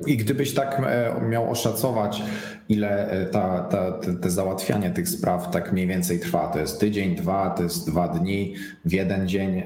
[0.07, 2.23] I gdybyś tak e, miał oszacować,
[2.69, 6.81] ile e, ta, ta, te, te załatwianie tych spraw tak mniej więcej trwa, to jest
[6.81, 9.63] tydzień, dwa, to jest dwa dni, w jeden dzień,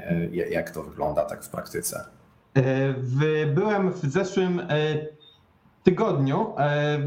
[0.51, 2.05] jak to wygląda tak w praktyce?
[3.55, 4.63] Byłem w zeszłym
[5.83, 6.47] tygodniu,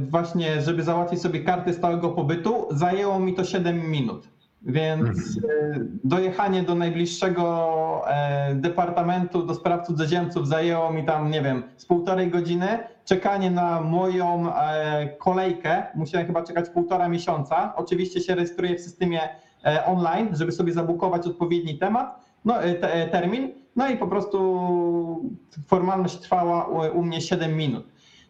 [0.10, 4.28] właśnie żeby załatwić sobie kartę stałego pobytu, zajęło mi to 7 minut.
[4.66, 6.00] Więc mhm.
[6.04, 12.32] dojechanie do najbliższego e, departamentu do spraw cudzoziemców zajęło mi tam, nie wiem, z półtorej
[12.32, 12.68] godziny.
[13.06, 17.74] Czekanie na moją e, kolejkę, musiałem chyba czekać półtora miesiąca.
[17.76, 19.22] Oczywiście się rejestruję w systemie
[19.66, 23.52] e, online, żeby sobie zabukować odpowiedni temat, no, te, termin.
[23.76, 25.32] No i po prostu
[25.68, 27.86] formalność trwała u, u mnie 7 minut.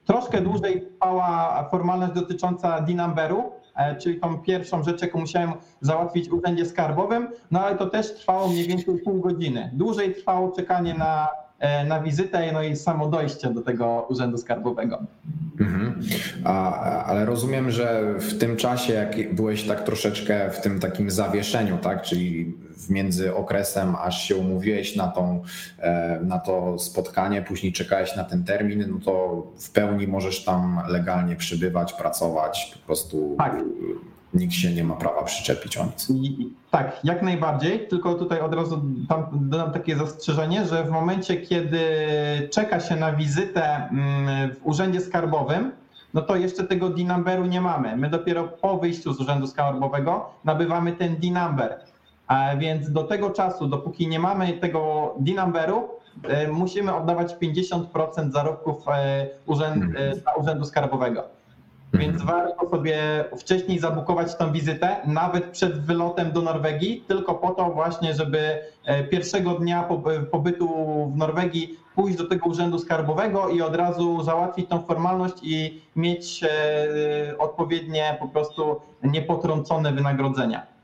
[0.05, 3.54] Troszkę dłużej trwała formalność dotycząca D-numberu, E,
[4.01, 8.47] czyli tą pierwszą rzecz, jaką musiałem załatwić w urzędzie skarbowym, no ale to też trwało
[8.47, 9.71] mniej więcej pół godziny.
[9.73, 11.44] Dłużej trwało czekanie na, e,
[11.87, 14.99] na wizytę, no i samo dojście do tego urzędu skarbowego.
[15.59, 16.01] Mhm.
[16.43, 21.77] A, ale rozumiem, że w tym czasie, jak byłeś tak troszeczkę w tym takim zawieszeniu,
[21.77, 22.53] tak, czyli
[22.89, 25.43] między okresem, aż się umówiłeś na, tą,
[25.79, 30.81] e, na to spotkanie, później czekałeś na ten termin, no to w pełni możesz tam
[30.87, 33.55] legalnie przybywać, pracować, po prostu tak.
[34.35, 36.07] Nikt się nie ma prawa przyczepić o nic.
[36.71, 38.81] Tak, jak najbardziej, tylko tutaj od razu
[39.33, 41.79] dodam takie zastrzeżenie, że w momencie, kiedy
[42.51, 45.71] czeka się na wizytę mm, w urzędzie skarbowym,
[46.13, 47.97] no to jeszcze tego D-numberu nie mamy.
[47.97, 51.79] My dopiero po wyjściu z urzędu skarbowego nabywamy ten D-number.
[52.57, 55.89] Więc do tego czasu, dopóki nie mamy tego D-numberu,
[56.23, 59.29] e, musimy oddawać 50% zarobków e, e,
[60.39, 61.34] Urzędu Skarbowego.
[61.97, 67.69] Więc warto sobie wcześniej zabukować tą wizytę, nawet przed wylotem do Norwegii, tylko po to
[67.69, 68.59] właśnie, żeby
[69.09, 69.89] pierwszego dnia
[70.31, 70.67] pobytu
[71.13, 76.43] w Norwegii pójść do tego urzędu skarbowego i od razu załatwić tą formalność i mieć
[77.37, 80.74] odpowiednie po prostu niepotrącone wynagrodzenia.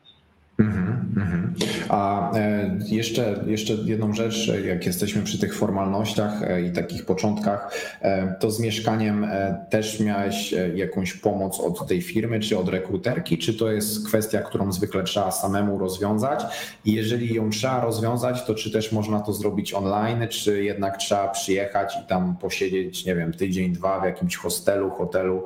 [0.62, 1.54] Mhm, mhm.
[1.90, 7.76] A e, jeszcze, jeszcze jedną rzecz, jak jesteśmy przy tych formalnościach e, i takich początkach,
[8.02, 9.28] e, to z mieszkaniem
[9.70, 14.72] też miałeś jakąś pomoc od tej firmy, czy od rekruterki, czy to jest kwestia, którą
[14.72, 16.44] zwykle trzeba samemu rozwiązać?
[16.86, 21.28] I jeżeli ją trzeba rozwiązać, to czy też można to zrobić online, czy jednak trzeba
[21.28, 25.44] przyjechać i tam posiedzieć, nie wiem, tydzień, dwa w jakimś hostelu, hotelu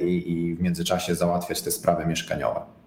[0.00, 2.81] i, i w międzyczasie załatwiać te sprawy mieszkaniowe?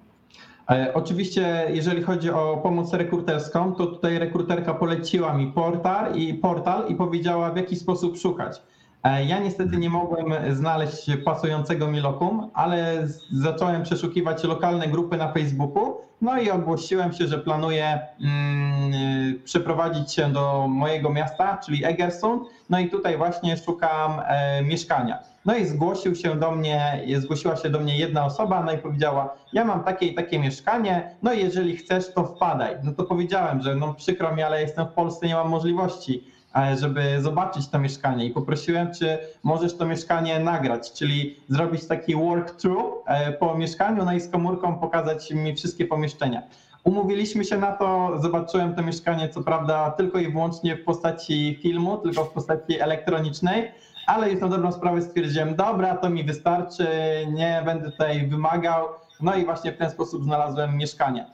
[0.69, 6.87] E, oczywiście, jeżeli chodzi o pomoc rekruterską, to tutaj rekruterka poleciła mi portal i portal
[6.87, 8.61] i powiedziała, w jaki sposób szukać.
[9.03, 15.33] E, ja niestety nie mogłem znaleźć pasującego mi lokum, ale zacząłem przeszukiwać lokalne grupy na
[15.33, 22.43] Facebooku, no i ogłosiłem się, że planuję mm, przeprowadzić się do mojego miasta, czyli Egersund,
[22.69, 25.34] no i tutaj właśnie szukam e, mieszkania.
[25.45, 29.35] No i zgłosił się do mnie, zgłosiła się do mnie jedna osoba, no i powiedziała,
[29.53, 32.75] ja mam takie i takie mieszkanie, no i jeżeli chcesz, to wpadaj.
[32.83, 36.23] No to powiedziałem, że no przykro mi, ale jestem w Polsce, nie mam możliwości,
[36.55, 42.15] e, żeby zobaczyć to mieszkanie i poprosiłem, czy możesz to mieszkanie nagrać, czyli zrobić taki
[42.15, 46.41] walkthrough e, po mieszkaniu, no i z komórką pokazać mi wszystkie pomieszczenia.
[46.83, 51.97] Umówiliśmy się na to, zobaczyłem to mieszkanie, co prawda tylko i wyłącznie w postaci filmu,
[51.97, 53.71] tylko w postaci elektronicznej,
[54.05, 56.87] ale już na dobrą sprawę stwierdziłem, dobra, to mi wystarczy,
[57.31, 58.87] nie będę tutaj wymagał.
[59.21, 61.25] No i właśnie w ten sposób znalazłem mieszkanie.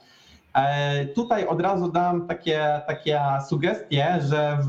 [0.54, 4.66] E, tutaj od razu dam takie, takie sugestie, że w,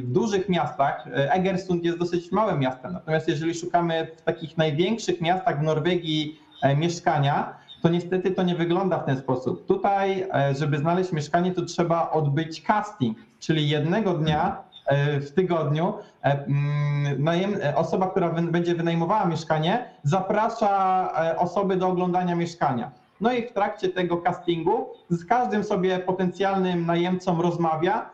[0.00, 5.20] w, dużych miastach, e, Egersund jest dosyć małym miastem, natomiast jeżeli szukamy w takich największych
[5.20, 9.66] miastach w Norwegii e, mieszkania, to niestety to nie wygląda w ten sposób.
[9.66, 10.26] Tutaj,
[10.58, 14.62] żeby znaleźć mieszkanie, to trzeba odbyć casting, czyli jednego dnia
[15.20, 17.28] w tygodniu e, mm,
[17.62, 22.90] e, osoba, która będzie wynajmowała mieszkanie, zaprasza osoby do oglądania mieszkania.
[23.20, 28.10] No i w trakcie tego castingu z każdym sobie potencjalnym najemcą rozmawia,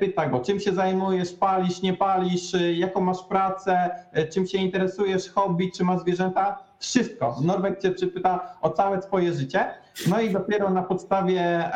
[0.00, 3.90] pyta go, czym się zajmujesz, palisz, nie palisz, jaką masz pracę,
[4.32, 7.36] czym się interesujesz, hobby, czy masz zwierzęta, wszystko.
[7.44, 9.70] Norweg cię przypyta o całe twoje życie,
[10.06, 11.70] no i dopiero na podstawie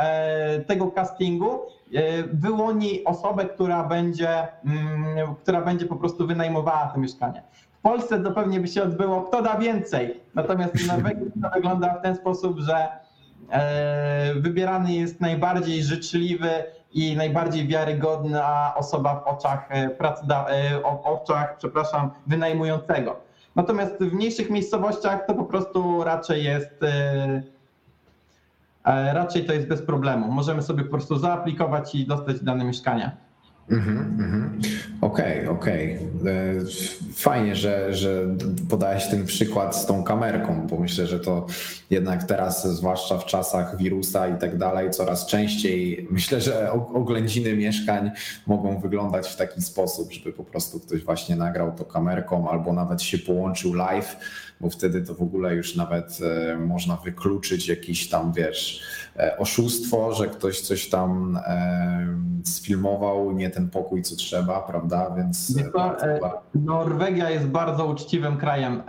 [0.67, 1.82] tego castingu E,
[2.33, 7.43] wyłoni osobę, która będzie, mm, która będzie po prostu wynajmowała to mieszkanie.
[7.79, 10.21] W Polsce to pewnie by się odbyło, kto da więcej.
[10.35, 12.89] Natomiast w Norwegii to wygląda w ten sposób, że
[13.51, 16.51] e, wybierany jest najbardziej życzliwy
[16.93, 19.91] i najbardziej wiarygodna osoba w oczach, e,
[20.83, 23.17] w oczach przepraszam, wynajmującego.
[23.57, 27.43] Natomiast w mniejszych miejscowościach to po prostu raczej jest e,
[28.85, 30.33] raczej to jest bez problemu.
[30.33, 33.17] Możemy sobie po prostu zaaplikować i dostać dane mieszkania.
[33.71, 34.61] Mhm, mhm.
[35.01, 35.95] Okej, okej.
[35.95, 35.99] E,
[37.23, 38.27] fajnie, że, że
[38.71, 41.47] podałeś ten przykład z tą kamerką, bo myślę, że to
[41.91, 48.11] jednak teraz, zwłaszcza w czasach wirusa i tak dalej, coraz częściej myślę, że oględziny mieszkań
[48.47, 53.03] mogą wyglądać w taki sposób, żeby po prostu ktoś właśnie nagrał to kamerką albo nawet
[53.03, 54.17] się połączył live,
[54.61, 58.83] bo wtedy to w ogóle już nawet e, można wykluczyć jakiś tam, wiesz,
[59.17, 62.07] E, oszustwo, że ktoś coś tam e,
[62.45, 65.15] sfilmował, nie ten pokój, co trzeba, prawda?
[65.17, 65.55] Więc.
[65.73, 66.21] To, e,
[67.13, 68.83] Norwegia jest bardzo uczciwym krajem.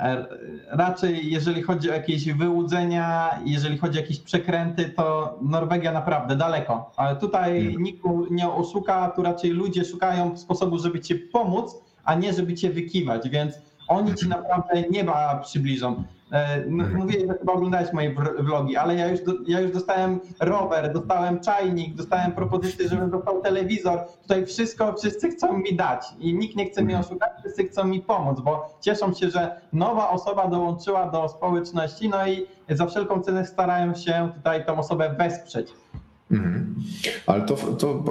[0.70, 6.92] Raczej, jeżeli chodzi o jakieś wyłudzenia, jeżeli chodzi o jakieś przekręty, to Norwegia naprawdę daleko.
[6.98, 7.84] Ale tutaj hmm.
[7.84, 12.70] nikt nie oszuka, tu raczej ludzie szukają sposobu, żeby ci pomóc, a nie żeby cię
[12.70, 13.54] wykiwać, więc
[13.88, 14.42] oni ci mhm.
[14.42, 16.04] naprawdę nieba przybliżą.
[16.34, 16.96] E, mhm.
[16.96, 21.96] Mówię, że chyba oglądałeś moje vlogi, ale ja już, ja już dostałem rower, dostałem czajnik,
[21.96, 24.00] dostałem propozycję, żebym dostał telewizor.
[24.22, 27.10] Tutaj wszystko, wszyscy chcą mi dać i nikt nie chce mnie mhm.
[27.10, 32.28] oszukać, wszyscy chcą mi pomóc, bo cieszą się, że nowa osoba dołączyła do społeczności, no
[32.28, 35.74] i za wszelką cenę starają się tutaj tą osobę wesprzeć.
[36.32, 36.76] Mhm.
[37.28, 38.04] Ale to, to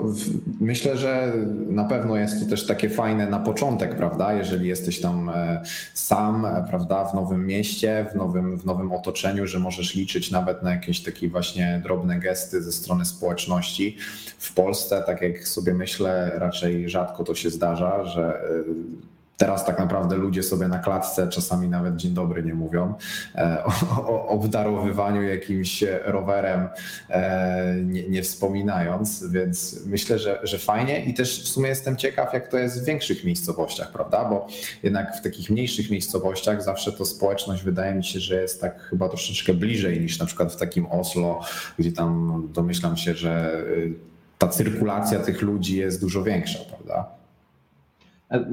[0.61, 1.33] myślę, że
[1.69, 4.33] na pewno jest to też takie fajne na początek, prawda?
[4.33, 5.63] Jeżeli jesteś tam e,
[5.95, 10.71] sam, prawda, w nowym mieście, w nowym, w nowym otoczeniu, że możesz liczyć nawet na
[10.71, 13.97] jakieś takie właśnie drobne gesty ze strony społeczności.
[14.39, 19.12] W Polsce, tak jak sobie myślę, raczej rzadko to się zdarza, że e,
[19.43, 22.95] Teraz tak naprawdę ludzie sobie na klatce czasami nawet dzień dobry nie mówią.
[23.35, 26.69] E, o, obdarowywaniu jakimś rowerem
[27.11, 32.33] e, nie, nie, wspominając, więc myślę, że, że fajnie i też w sumie jestem ciekaw,
[32.33, 34.25] jak to jest w większych miejscowościach, prawda?
[34.25, 34.47] Bo
[34.83, 39.09] jednak w takich mniejszych miejscowościach zawsze to społeczność wydaje mi się, że jest tak chyba
[39.09, 41.41] troszeczkę bliżej niż na przykład w takim Oslo,
[41.79, 43.95] gdzie tam domyślam się, że y,
[44.39, 47.22] ta cyrkulacja tych ludzi jest dużo większa, prawda?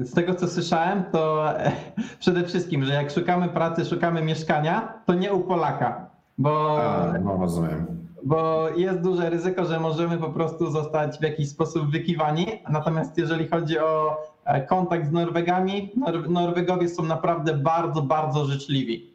[0.04, 1.44] Z tego co słyszałem, to
[2.20, 6.06] przede wszystkim, że jak szukamy pracy, szukamy mieszkania, to nie u Polaka,
[6.38, 7.86] bo, A, no rozumiem.
[8.24, 12.46] bo jest duże ryzyko, że możemy po prostu zostać w jakiś sposób wykiwani.
[12.70, 15.92] Natomiast jeżeli chodzi o e, kontakt z Norwegami,
[16.28, 19.10] Norwegowie są naprawdę bardzo, bardzo życzliwi.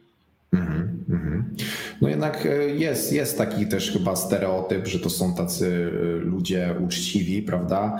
[0.52, 1.54] Mhm, mhm.
[2.00, 6.74] No jednak e, jest, jest taki też chyba stereotyp, że to są tacy e, ludzie
[6.84, 7.98] uczciwi, prawda?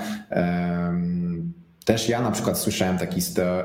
[1.86, 3.20] Też ja na przykład słyszałem taki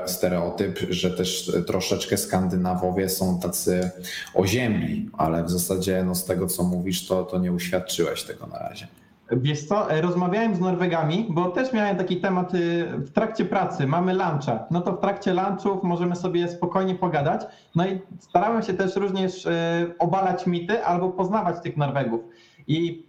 [0.06, 3.90] stereotyp, że też troszeczkę Skandynawowie są tacy
[4.34, 8.58] oziębli, ale w zasadzie no z tego co mówisz, to, to nie uświadczyłeś tego na
[8.58, 8.88] razie.
[9.30, 14.12] Wiesz co, rozmawiałem z Norwegami, bo też miałem taki temat y, w trakcie pracy, mamy
[14.12, 17.40] luncha, no to w trakcie lunchów możemy sobie spokojnie pogadać,
[17.74, 19.50] no i starałem się też również y,
[19.98, 22.20] obalać mity albo poznawać tych Norwegów.
[22.66, 23.06] I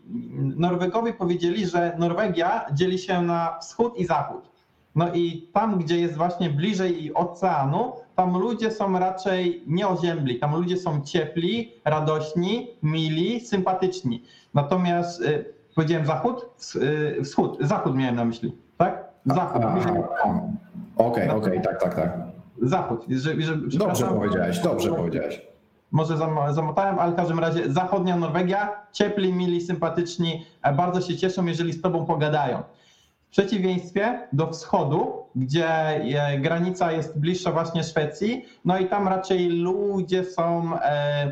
[0.55, 4.52] Norwegowie powiedzieli, że Norwegia dzieli się na wschód i zachód.
[4.95, 10.77] No i tam, gdzie jest właśnie bliżej oceanu, tam ludzie są raczej nieoziębli, tam ludzie
[10.77, 14.23] są ciepli, radośni, mili, sympatyczni.
[14.53, 19.05] Natomiast y, powiedziałem zachód, y, wschód, zachód miałem na myśli, tak?
[19.25, 19.61] Zachód.
[20.97, 22.17] Okej, okej, tak, tak, tak.
[22.61, 23.05] Zachód.
[23.09, 25.41] Że, że, dobrze powiedziałeś, dobrze powiedziałeś.
[25.91, 26.17] Może
[26.49, 31.73] zamotałem, ale w każdym razie zachodnia Norwegia, ciepli, mili, sympatyczni, e, bardzo się cieszą, jeżeli
[31.73, 32.63] z tobą pogadają
[33.33, 40.23] przeciwieństwie do wschodu, gdzie e, granica jest bliższa właśnie Szwecji, no i tam raczej ludzie
[40.23, 41.31] są e,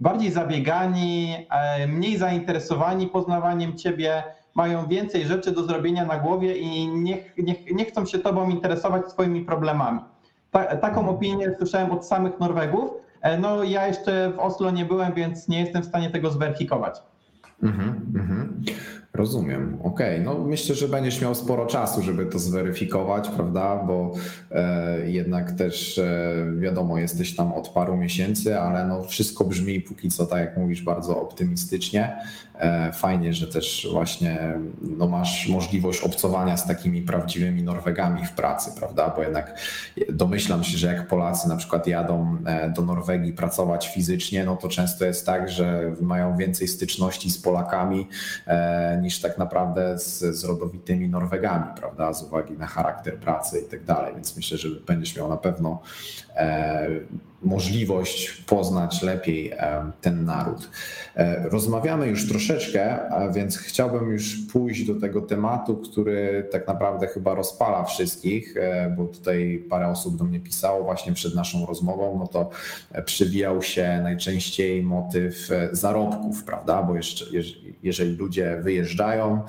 [0.00, 4.22] bardziej zabiegani, e, mniej zainteresowani poznawaniem ciebie,
[4.54, 9.10] mają więcej rzeczy do zrobienia na głowie i nie, nie, nie chcą się tobą interesować
[9.10, 10.00] swoimi problemami.
[10.50, 12.90] Ta, taką opinię słyszałem od samych Norwegów.
[13.40, 17.02] No ja jeszcze w Oslo nie byłem, więc nie jestem w stanie tego zweryfikować.
[17.62, 18.46] Mm-hmm, mm-hmm.
[19.16, 19.78] Rozumiem.
[19.82, 20.24] Okej, okay.
[20.24, 23.76] no myślę, że będziesz miał sporo czasu, żeby to zweryfikować, prawda?
[23.86, 24.14] Bo
[24.50, 30.08] e, jednak też e, wiadomo, jesteś tam od paru miesięcy, ale no wszystko brzmi póki
[30.08, 32.16] co, tak jak mówisz, bardzo optymistycznie.
[32.58, 38.70] E, fajnie, że też właśnie no, masz możliwość obcowania z takimi prawdziwymi Norwegami w pracy,
[38.78, 39.12] prawda?
[39.16, 39.60] Bo jednak
[40.12, 44.68] domyślam się, że jak Polacy na przykład jadą e, do Norwegii pracować fizycznie, no to
[44.68, 48.08] często jest tak, że mają więcej styczności z Polakami
[48.46, 52.12] e, niż tak naprawdę z, z rodowitymi Norwegami, prawda?
[52.12, 54.14] Z uwagi na charakter pracy i tak dalej.
[54.14, 55.82] Więc myślę, że będziesz miał na pewno
[57.46, 59.52] możliwość poznać lepiej
[60.00, 60.70] ten naród.
[61.44, 62.98] Rozmawiamy już troszeczkę,
[63.34, 68.54] więc chciałbym już pójść do tego tematu, który tak naprawdę chyba rozpala wszystkich,
[68.96, 72.50] bo tutaj parę osób do mnie pisało właśnie przed naszą rozmową, no to
[73.04, 76.82] przywijał się najczęściej motyw zarobków, prawda?
[76.82, 77.24] Bo jeszcze,
[77.82, 79.40] jeżeli ludzie wyjeżdżają,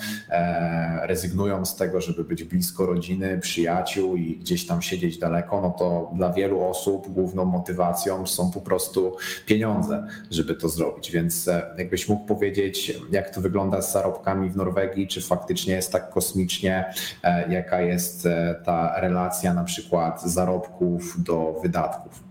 [1.01, 6.11] rezygnują z tego, żeby być blisko rodziny, przyjaciół i gdzieś tam siedzieć daleko, no to
[6.15, 7.86] dla wielu osób główną motywacją
[8.25, 9.15] są po prostu
[9.45, 11.11] pieniądze, żeby to zrobić.
[11.11, 15.91] Więc e, jakbyś mógł powiedzieć, jak to wygląda z zarobkami w Norwegii, czy faktycznie jest
[15.91, 22.23] tak kosmicznie, e, jaka jest e, ta relacja na przykład zarobków do wydatków?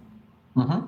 [0.56, 0.82] Mhm.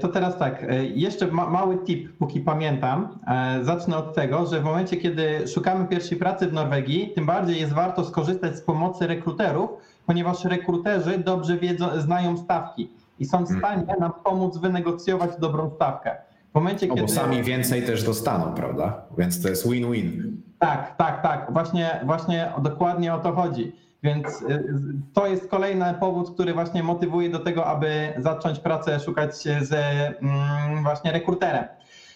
[0.00, 3.18] To teraz tak, jeszcze ma, mały tip, póki pamiętam.
[3.62, 7.72] Zacznę od tego, że w momencie, kiedy szukamy pierwszej pracy w Norwegii, tym bardziej jest
[7.72, 9.70] warto skorzystać z pomocy rekruterów,
[10.06, 13.60] ponieważ rekruterzy dobrze wiedzą, znają stawki i są w hmm.
[13.60, 16.16] stanie nam pomóc wynegocjować dobrą stawkę.
[16.50, 17.06] W momencie, no, kiedy...
[17.06, 19.02] Bo sami więcej też dostaną, prawda?
[19.18, 20.42] Więc to jest win-win.
[20.58, 21.52] Tak, tak, tak.
[21.52, 23.76] Właśnie, właśnie dokładnie o to chodzi.
[24.02, 24.64] Więc y,
[25.12, 30.82] to jest kolejny powód, który właśnie motywuje do tego, aby zacząć pracę szukać ze mm,
[30.82, 31.64] właśnie rekruterem.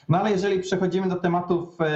[0.08, 1.86] No ale jeżeli przechodzimy do tematów e,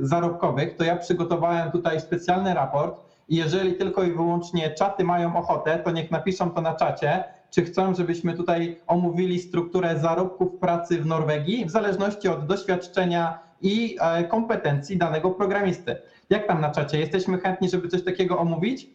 [0.00, 5.78] zarobkowych, to ja przygotowałem tutaj specjalny raport i jeżeli tylko i wyłącznie czaty mają ochotę,
[5.78, 7.24] to niech napiszą to na czacie,
[7.56, 13.96] czy chcą, żebyśmy tutaj omówili strukturę zarobków pracy w Norwegii w zależności od doświadczenia i
[14.00, 15.96] e, kompetencji danego programisty.
[16.30, 16.98] Jak tam na czacie?
[16.98, 18.90] Jesteśmy chętni, żeby coś takiego omówić?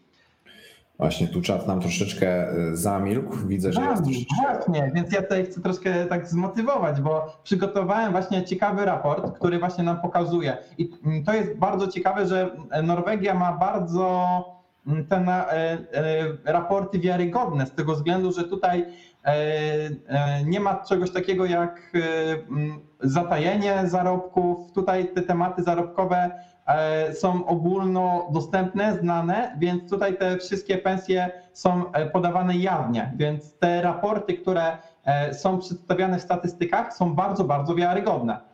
[0.97, 3.36] Właśnie tu czat nam troszeczkę e, zamilkł.
[3.36, 4.36] Widzę, że jest troszeczkę...
[4.41, 9.84] Właśnie, więc ja tutaj chcę troszkę tak zmotywować, bo przygotowałem właśnie ciekawy raport, który właśnie
[9.84, 10.57] nam pokazuje.
[10.78, 14.61] I mm, to jest bardzo ciekawe, że Norwegia ma bardzo
[15.09, 15.77] te e, e,
[16.45, 18.86] raporty wiarygodne z tego względu, że tutaj
[20.45, 21.91] nie ma czegoś takiego jak
[22.99, 24.71] zatajenie zarobków.
[24.71, 26.32] Tutaj te tematy zarobkowe
[26.65, 33.82] E, są ogólnodostępne, znane, więc tutaj te wszystkie pensje są e, podawane jawnie, więc te
[33.82, 38.51] raporty, które e, są przedstawiane w statystykach są bardzo, bardzo wiarygodne.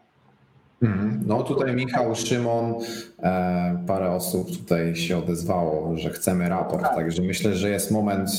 [0.82, 1.24] Mhm.
[1.26, 2.76] No tutaj Michał, Szymon,
[3.88, 6.96] parę osób tutaj się odezwało, że chcemy raport, tak.
[6.96, 8.30] także myślę, że jest moment,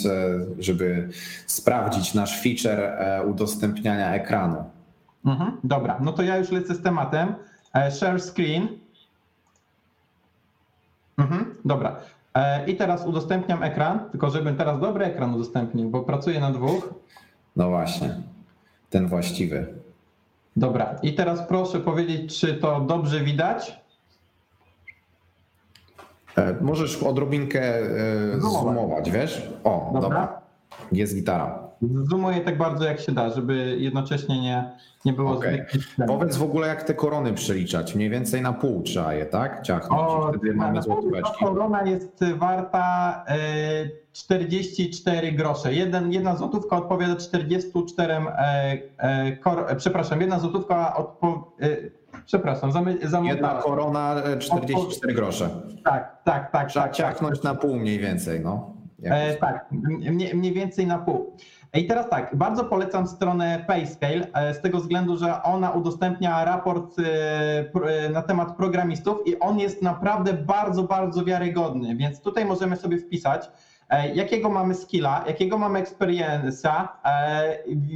[0.59, 1.09] żeby
[1.47, 2.93] sprawdzić nasz feature
[3.27, 4.65] udostępniania ekranu.
[5.25, 5.53] Mhm.
[5.65, 7.35] Dobra, no to ja już lecę z tematem.
[7.91, 8.69] Share screen.
[11.19, 11.97] Mhm, dobra.
[12.35, 16.95] E, I teraz udostępniam ekran, tylko żebym teraz dobry ekran udostępnił, bo pracuję na dwóch.
[17.57, 18.15] No właśnie,
[18.91, 19.67] ten właściwy.
[20.59, 23.81] Dobra, i teraz proszę powiedzieć, czy to dobrze widać?
[26.37, 29.49] E, możesz odrobinkę e, zoomować, wiesz?
[29.65, 30.01] O, dobra.
[30.09, 30.41] dobra.
[30.93, 31.68] Jest gitara.
[31.83, 34.73] Zoomuję tak bardzo jak się da, żeby jednocześnie nie,
[35.05, 35.67] nie było okay.
[36.07, 37.95] Powiedz w ogóle jak te korony przeliczać.
[37.95, 39.63] Mniej więcej na pół trzeba je, tak?
[39.63, 40.03] Ciachnąć.
[40.03, 41.45] O, wtedy mamy złotóweczki.
[41.45, 43.25] Korona jest warta
[44.13, 45.75] 44 e, grosze.
[45.75, 48.23] Jeden, jedna złotówka odpowiada 44 e,
[48.99, 51.53] e, kor, przepraszam, jedna złotówka odpo,
[52.27, 53.25] Przepraszam, zamykam.
[53.25, 55.51] Jedna korona 44 grosze.
[55.85, 56.69] Tak, tak, tak.
[56.69, 57.45] Trzeba tak, ciachnąć tak.
[57.45, 58.75] na pół mniej więcej, no.
[59.03, 59.67] E, tak,
[60.11, 61.37] mniej, mniej więcej na pół.
[61.75, 66.99] I teraz tak, bardzo polecam stronę Payscale e, z tego względu, że ona udostępnia raport
[66.99, 67.05] e,
[68.05, 72.99] e, na temat programistów i on jest naprawdę bardzo, bardzo wiarygodny, więc tutaj możemy sobie
[72.99, 73.51] wpisać,
[74.15, 76.89] jakiego mamy skilla, jakiego mamy experience'a,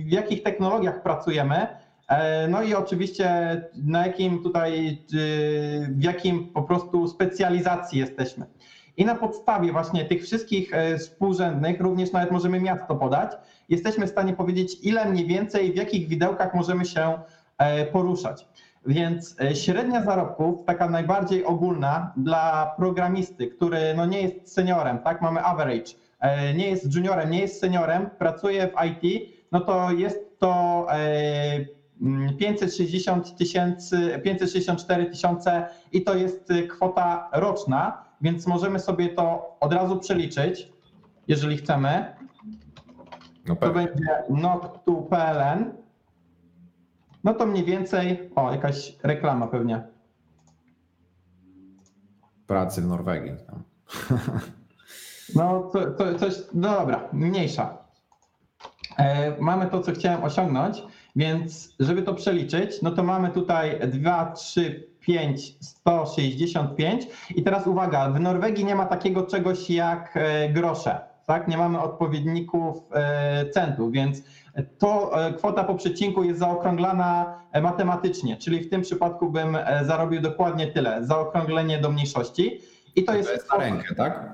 [0.06, 1.66] w jakich technologiach pracujemy,
[2.48, 3.30] no i oczywiście
[3.74, 5.02] na jakim tutaj,
[5.88, 8.46] w jakim po prostu specjalizacji jesteśmy.
[8.96, 13.32] I na podstawie właśnie tych wszystkich współrzędnych, również nawet możemy miasto podać,
[13.68, 17.18] jesteśmy w stanie powiedzieć, ile mniej więcej, w jakich widełkach możemy się
[17.58, 18.48] e, poruszać.
[18.86, 25.22] Więc e, średnia zarobków, taka najbardziej ogólna dla programisty, który no nie jest seniorem, tak,
[25.22, 30.38] mamy average, e, nie jest juniorem, nie jest seniorem, pracuje w IT, no to jest
[30.38, 30.86] to
[32.38, 39.98] 560 tysięcy, 564 tysiące i to jest kwota roczna, więc możemy sobie to od razu
[39.98, 40.72] przeliczyć,
[41.28, 42.16] jeżeli chcemy.
[43.46, 45.64] No to będzie not2pln.
[47.24, 49.82] No to mniej więcej, o, jakaś reklama pewnie.
[52.46, 53.32] Pracy w Norwegii.
[55.34, 57.78] No to, to coś, no dobra, mniejsza.
[58.98, 60.82] E, mamy to, co chciałem osiągnąć,
[61.16, 68.10] więc żeby to przeliczyć, no to mamy tutaj 2, 3, 5, 165 i teraz uwaga,
[68.10, 71.00] w Norwegii nie ma takiego czegoś jak e, grosze.
[71.26, 71.48] tak?
[71.48, 74.22] Nie mamy odpowiedników e, centów, więc
[74.78, 80.66] to e, kwota po przecinku jest zaokrąglana matematycznie, czyli w tym przypadku bym zarobił dokładnie
[80.66, 82.60] tyle, zaokrąglenie do mniejszości.
[82.96, 83.30] I to To jest.
[83.30, 84.32] jest na rękę, tak?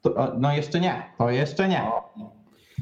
[0.00, 1.82] To, no jeszcze nie, to jeszcze nie.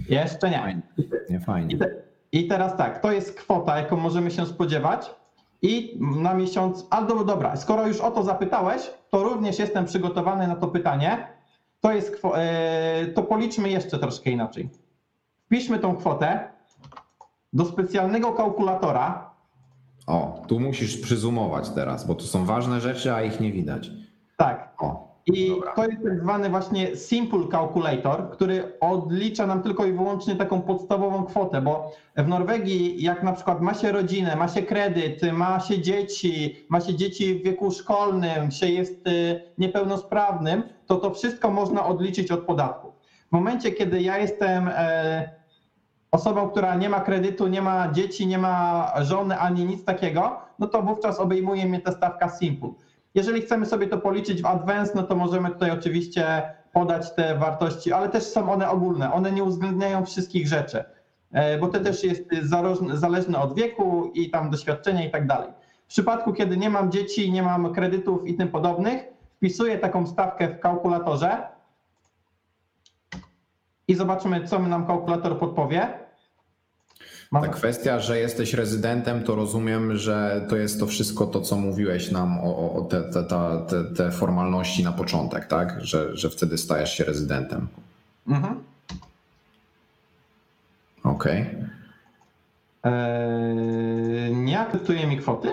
[0.09, 0.59] Jeszcze nie.
[0.59, 0.83] Fajnie.
[1.30, 1.78] Nie I, fajnie.
[1.78, 1.91] te,
[2.33, 5.11] I teraz tak, to jest kwota, jaką możemy się spodziewać.
[5.62, 10.48] I na miesiąc, a do, dobra, skoro już o to zapytałeś, to również jestem przygotowany
[10.48, 11.26] na to pytanie.
[11.80, 14.70] To jest, e, to policzmy jeszcze troszkę inaczej.
[15.46, 16.50] Wpiszmy tą kwotę
[17.52, 19.30] do specjalnego kalkulatora.
[20.06, 23.90] O, tu musisz przyzumować teraz, bo to są ważne rzeczy, a ich nie widać.
[24.36, 25.72] Tak, O, I Dobra.
[25.74, 31.24] to jest tak zwany właśnie simple calculator, który odlicza nam tylko i wyłącznie taką podstawową
[31.24, 35.80] kwotę, bo w Norwegii jak na przykład ma się rodzinę, ma się kredyt, ma się
[35.80, 41.86] dzieci, ma się dzieci w wieku szkolnym, się jest y, niepełnosprawnym, to to wszystko można
[41.86, 42.92] odliczyć od podatku.
[43.28, 45.30] W momencie, kiedy ja jestem e,
[46.10, 50.66] osobą, która nie ma kredytu, nie ma dzieci, nie ma żony ani nic takiego, no
[50.66, 52.70] to wówczas obejmuje mnie ta stawka simple.
[53.14, 56.42] Jeżeli chcemy sobie to policzyć w advance, no to możemy tutaj oczywiście
[56.72, 59.12] podać te wartości, ale też są one ogólne.
[59.12, 60.84] One nie uwzględniają wszystkich rzeczy,
[61.32, 62.28] e, bo to też jest
[62.92, 65.48] zależne od wieku i tam doświadczenia i tak dalej.
[65.84, 69.04] W przypadku, kiedy nie mam dzieci, nie mam kredytów i tym podobnych,
[69.36, 71.48] wpisuję taką stawkę w kalkulatorze
[73.88, 75.88] i zobaczymy, co nam kalkulator podpowie.
[77.33, 81.57] Mam ta kwestia, że jesteś rezydentem, to rozumiem, że to jest to wszystko to, co
[81.57, 83.22] mówiłeś nam o, o- te, te,
[83.68, 85.78] te, te formalności na początek, tak?
[85.85, 87.68] Że, że wtedy stajesz się rezydentem.
[88.28, 88.61] Mhm.
[91.05, 91.47] Okej.
[92.85, 95.49] Eee, nie akceptuje mi kwoty?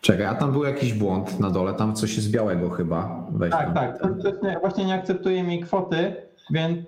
[0.00, 3.26] Czekaj, a tam był jakiś błąd na dole, tam coś jest białego chyba.
[3.32, 3.74] Weź Tak, tam.
[3.74, 4.60] tak.
[4.60, 6.16] Właśnie nie akceptuje mi kwoty,
[6.50, 6.78] więc.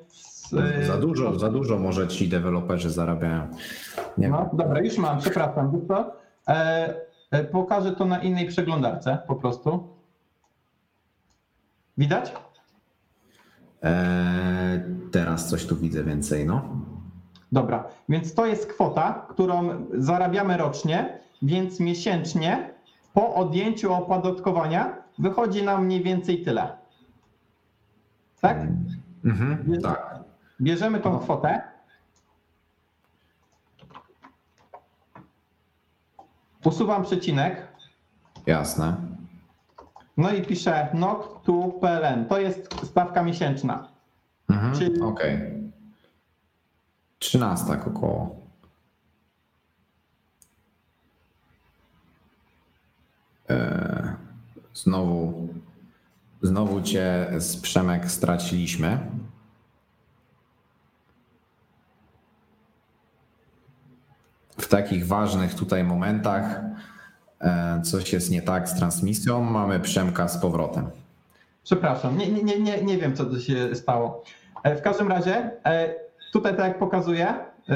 [0.53, 3.49] E, Za dużo, za dużo może ci deweloperzy zarabiają.
[4.19, 5.73] Nie No dobra, już mam, przepraszam.
[5.73, 6.13] Wiesz co?
[6.49, 6.95] E,
[7.31, 9.89] e, pokażę to na innej przeglądarce po prostu.
[11.99, 12.33] Widać?
[13.83, 14.81] Eee,
[15.13, 16.63] teraz coś tu widzę więcej, no.
[17.53, 22.71] Dobra, więc to jest kwota, którą zarabiamy rocznie, więc miesięcznie
[23.15, 26.77] po odjęciu opodatkowania wychodzi nam mniej więcej tyle.
[28.41, 28.67] Tak?
[29.25, 30.18] Mhm, tak.
[30.61, 31.63] Bierzemy tą kwotę.
[36.65, 37.69] Usuwam przecinek.
[38.47, 38.97] Jasne.
[40.17, 42.25] No i piszę NOT to PLN.
[42.27, 43.89] To jest stawka miesięczna.
[44.51, 45.39] Mhm, Czyli- Okej.
[47.19, 48.37] 13 tak około.
[53.49, 54.09] Eee,
[54.75, 55.49] Znowu,
[56.43, 58.99] znowu cię z Przemek straciliśmy.
[64.61, 66.61] W takich ważnych tutaj momentach
[67.41, 69.45] e, coś jest nie tak z transmisją.
[69.45, 70.87] Mamy Przemka z powrotem.
[71.65, 74.23] Przepraszam, nie, nie, nie, nie, nie wiem, co tu się stało.
[74.63, 75.95] E, W każdym razie, e,
[76.33, 77.35] tutaj tak jak pokazuję,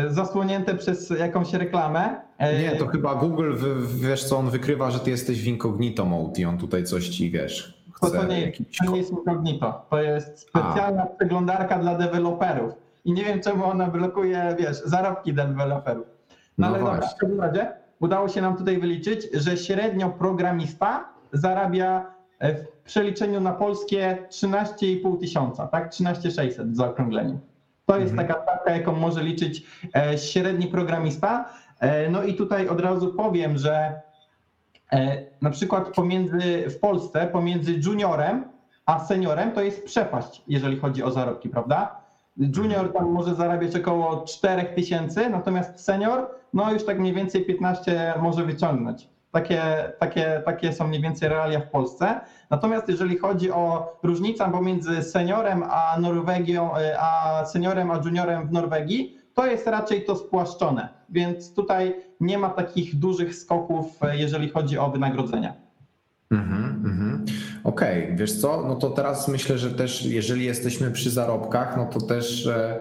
[0.09, 2.21] zasłonięte przez jakąś reklamę.
[2.41, 3.55] Nie, to chyba Google,
[3.87, 7.31] wiesz co, on wykrywa, że ty jesteś w incognito mode i on tutaj coś ci,
[7.31, 9.87] wiesz, To, chce to, nie, jakiś to nie jest incognito.
[9.91, 12.73] To jest specjalna przeglądarka dla deweloperów.
[13.05, 16.07] I nie wiem, czemu ona blokuje, wiesz, zarobki deweloperów.
[16.63, 17.17] No, No ale dobra, właśnie.
[17.17, 22.07] w każdym razie udało się nam tutaj wyliczyć, że średnio programista zarabia
[22.39, 25.89] e, w przeliczeniu na polskie 13,5 tysiąca, tak?
[25.91, 27.41] 13,600 w zaokrągleniu.
[27.87, 28.29] To jest Mhm.
[28.29, 29.63] taka stawka, jaką może liczyć
[29.97, 31.49] e, średni programista.
[31.81, 34.01] E, No i tutaj od razu powiem, że
[35.43, 38.45] na przykład pomiędzy w Polsce, pomiędzy juniorem
[38.87, 42.02] a seniorem to jest przepaść, jeżeli chodzi o zarobki, prawda?
[42.37, 48.15] Junior tam może zarabiać około 4 tysięcy, natomiast senior, no już tak mniej więcej 15
[48.23, 49.09] może wyciągnąć.
[49.31, 49.63] Takie,
[49.99, 52.21] takie, takie są mniej więcej realia w Polsce.
[52.51, 58.53] Natomiast jeżeli chodzi o różnicę pomiędzy seniorem a Norwegią, e, a seniorem a juniorem w
[58.53, 60.89] Norwegii, to jest raczej to spłaszczone.
[61.09, 65.62] Więc tutaj nie ma takich dużych skoków, e, jeżeli chodzi o wynagrodzenia.
[66.33, 67.25] Mhm, mhm.
[67.65, 72.01] Okej, wiesz co, no to teraz myślę, że też jeżeli jesteśmy przy zarobkach, no to
[72.01, 72.81] też e,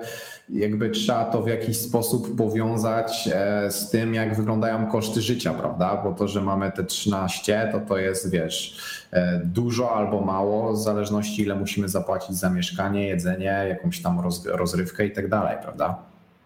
[0.50, 6.02] jakby trzeba to w jakiś sposób powiązać e, z tym, jak wyglądają koszty życia, prawda?
[6.04, 8.80] Bo to, że mamy te 13, to to jest, wiesz,
[9.12, 14.46] e, dużo albo mało, w zależności ile musimy zapłacić za mieszkanie, jedzenie, jakąś tam roz,
[14.46, 15.96] rozrywkę i tak dalej, prawda?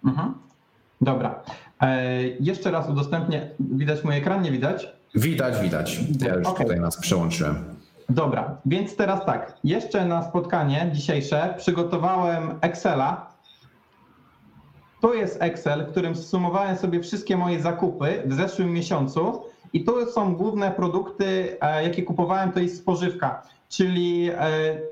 [0.06, 0.34] Mhm.
[1.01, 1.43] Dobra.
[2.39, 3.49] Jeszcze raz udostępnię.
[3.60, 4.94] Widać mój ekran, nie widać?
[5.16, 5.99] Widać, widać.
[6.22, 6.66] Ja już Okej.
[6.66, 7.55] tutaj nas przełączyłem.
[8.09, 9.57] Dobra, więc teraz tak.
[9.63, 13.30] Jeszcze na spotkanie dzisiejsze przygotowałem Excela.
[15.01, 19.41] Tu jest Excel, w którym zsumowałem sobie wszystkie moje zakupy w zeszłym miesiącu
[19.74, 24.39] i tu są główne produkty, e, jakie kupowałem, to jest spożywka, czyli e,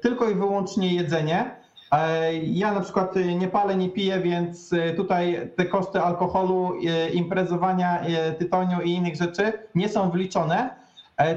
[0.02, 1.63] tylko i wyłącznie jedzenie.
[1.94, 6.72] E, Ja na przykład nie palę, nie piję, więc tutaj te koszty alkoholu,
[7.14, 8.02] imprezowania,
[8.40, 10.70] tytoniu i innych rzeczy nie są wliczone.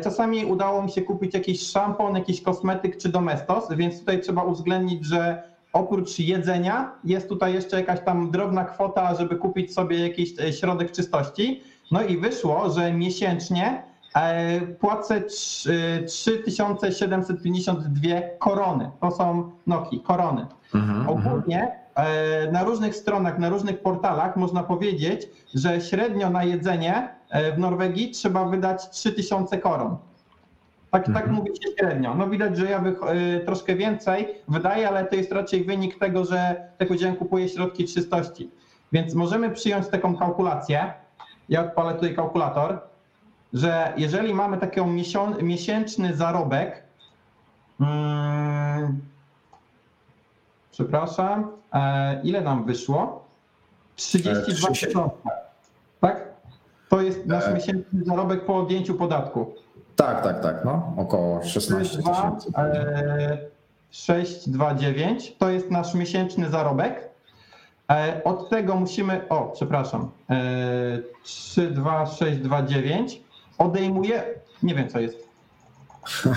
[0.04, 5.04] Czasami udało mi się kupić jakiś szampon, jakiś kosmetyk czy domestos, więc tutaj trzeba uwzględnić,
[5.04, 5.42] że
[5.72, 11.62] oprócz jedzenia jest tutaj jeszcze jakaś tam drobna kwota, żeby kupić sobie jakiś środek czystości.
[11.90, 13.82] No i wyszło, że miesięcznie e,
[14.80, 18.90] płacę trzy- 3752 korony.
[19.00, 20.46] To są noki, korony.
[20.74, 21.18] Mhm, mhm.
[21.18, 27.52] Ogólnie e, na różnych stronach, na różnych portalach można powiedzieć, że średnio na jedzenie e,
[27.52, 29.96] w Norwegii trzeba wydać 3000 koron.
[30.90, 31.34] Tak, tak Mhm.
[31.34, 32.14] mówi się średnio.
[32.14, 36.36] No widać, że ja e, troszkę więcej wydaję, ale to jest raczej wynik tego, że
[36.36, 38.50] tak jak powiedziałem, kupuję środki czystości.
[38.92, 40.92] Więc możemy przyjąć taką kalkulację.
[41.48, 42.80] Ja odpalę tutaj kalkulator,
[43.56, 44.80] że jeżeli mamy taki
[45.42, 46.82] miesięczny zarobek,
[47.80, 49.00] mm,
[50.70, 53.24] przepraszam, e, ile nam wyszło?
[53.96, 55.16] 32 E, trzy- tysiące.
[56.00, 56.24] Tak?
[56.88, 57.54] To jest nasz E.
[57.54, 59.54] miesięczny zarobek po odjęciu podatku.
[59.96, 62.50] Tak, tak, tak, no, około 16 2, tysięcy.
[62.58, 63.38] e,
[63.90, 67.08] 629 to jest nasz miesięczny zarobek.
[67.90, 70.34] E, Od tego musimy, o przepraszam, e,
[71.22, 73.20] 32629
[73.58, 74.22] odejmuje,
[74.62, 75.28] nie wiem co jest.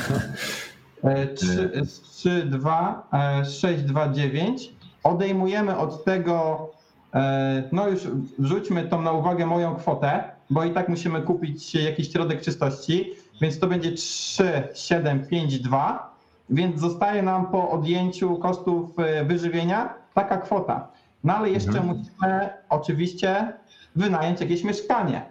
[1.04, 1.72] E, 3,
[2.12, 6.70] 32629 odejmujemy od tego,
[7.14, 8.02] e, no już
[8.40, 13.60] wrzućmy tą na uwagę moją kwotę, bo i tak musimy kupić jakiś środek czystości, więc
[13.60, 16.16] to będzie 3752,
[16.50, 20.88] więc zostaje nam po odjęciu kosztów e, wyżywienia taka kwota.
[21.24, 21.88] No ale jeszcze Mhm.
[21.88, 23.54] musimy oczywiście
[23.96, 25.22] wynająć jakieś mieszkanie.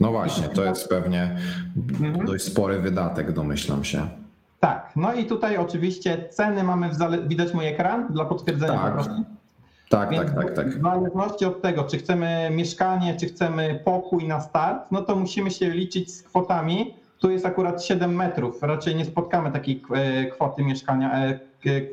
[0.00, 1.36] No właśnie, to jest pewnie
[1.76, 2.26] Mhm.
[2.26, 4.06] dość spory wydatek, domyślam się.
[4.60, 8.96] Tak, no i tutaj oczywiście ceny mamy, w zale- widać mój ekran dla potwierdzenia Tak.
[8.96, 9.04] po.
[9.88, 10.68] Tak, Więc tak, tak, tak.
[10.78, 15.50] W zależności od tego, czy chcemy mieszkanie, czy chcemy pokój na start, no to musimy
[15.50, 16.94] się liczyć z kwotami.
[17.18, 18.62] Tu jest akurat 7 metrów.
[18.62, 21.14] Raczej nie spotkamy takiej e, kwoty mieszkania.
[21.14, 21.38] e,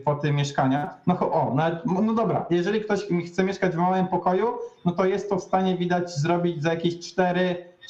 [0.02, 0.94] Kwoty mieszkania.
[1.08, 4.48] No o, nawet, no dobra, jeżeli ktoś chce mieszkać w małym pokoju,
[4.86, 7.00] no to jest to w stanie widać zrobić za jakieś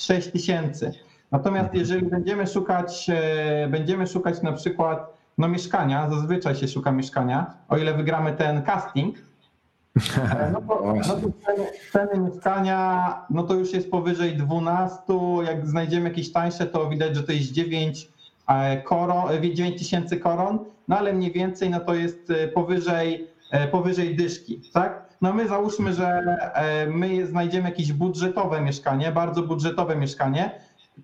[0.01, 0.91] 4-6 tysięcy.
[1.31, 1.79] Natomiast Mhm.
[1.79, 7.77] jeżeli będziemy szukać, e, będziemy szukać na przykład no mieszkania, zazwyczaj się szuka mieszkania, o
[7.77, 9.15] ile wygramy ten casting,
[10.53, 14.97] no to, no to ceny, ceny mieszkania, no to już jest powyżej 12.
[15.45, 18.09] Jak znajdziemy jakieś tańsze, to widać, że to jest 9
[18.47, 19.23] e, koron,
[19.53, 24.61] 9 tysięcy koron, no ale mniej więcej no to jest e, powyżej, e, powyżej dyszki,
[24.73, 25.10] tak?
[25.21, 30.51] No my załóżmy, że e, my znajdziemy jakieś budżetowe mieszkanie, bardzo budżetowe mieszkanie,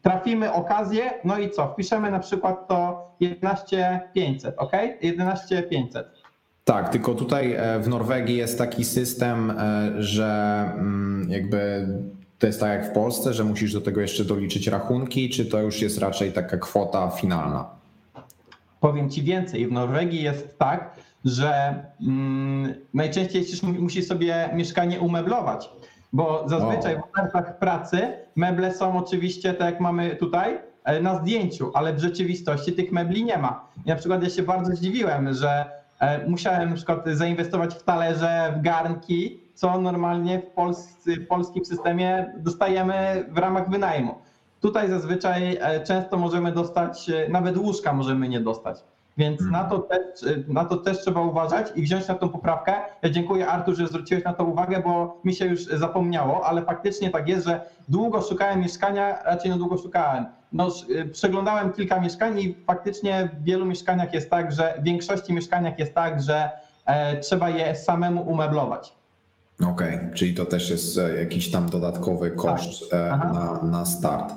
[0.02, 1.68] trafimy okazję, no i co?
[1.68, 4.72] Wpiszemy na przykład to 11500, ok?
[5.02, 6.08] 11500.
[6.64, 10.26] Tak, tylko tutaj e, w Norwegii jest taki system, e, że
[10.74, 11.88] mm, jakby
[12.40, 15.62] to jest tak jak w Polsce, że musisz do tego jeszcze doliczyć rachunki, czy to
[15.62, 17.70] już jest raczej taka kwota finalna?
[18.80, 19.68] Powiem ci więcej.
[19.68, 20.96] W Norwegii jest tak,
[21.26, 25.70] że mm, najczęściej mu- musi sobie mieszkanie umeblować,
[26.14, 27.00] bo zazwyczaj O.
[27.00, 28.00] w ofertach pracy
[28.36, 33.24] meble są oczywiście tak jak mamy tutaj e, na zdjęciu, ale w rzeczywistości tych mebli
[33.24, 33.68] nie ma.
[33.86, 35.66] I na przykład ja się bardzo zdziwiłem, że
[36.00, 41.66] e, musiałem na przykład zainwestować w talerze, w garnki, co normalnie w, Pols- w polskim
[41.66, 44.16] systemie dostajemy w ramach wynajmu.
[44.62, 48.84] Tutaj zazwyczaj e, często możemy dostać, nawet łóżka możemy nie dostać.
[49.18, 49.64] Więc Mhm.
[49.64, 50.02] na to, też,
[50.48, 52.74] na to też trzeba uważać i wziąć na tą poprawkę.
[53.02, 57.10] Ja dziękuję Artur, że zwróciłeś na to uwagę, bo mi się już zapomniało, ale faktycznie
[57.10, 60.26] tak jest, że długo szukałem mieszkania, raczej no długo szukałem.
[60.52, 65.34] No, e, przeglądałem kilka mieszkań i faktycznie w wielu mieszkaniach jest tak, że w większości
[65.34, 66.50] mieszkaniach jest tak, że
[66.86, 68.97] e, trzeba je samemu umeblować.
[69.66, 73.32] Okej, czyli to też jest e, jakiś tam dodatkowy koszt e, Aha.
[73.64, 74.34] na, na start.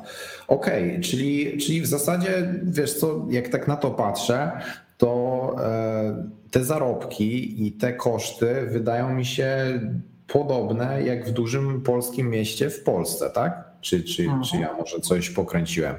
[0.48, 4.50] Okej, czyli, czyli w zasadzie, wiesz co, jak tak na to patrzę,
[4.98, 9.80] to e, te zarobki i te koszty wydają mi się
[10.26, 13.64] podobne jak w dużym polskim mieście w Polsce, tak?
[13.80, 14.42] Czy, czy, Mhm.
[14.42, 15.94] czy ja może coś pokręciłem?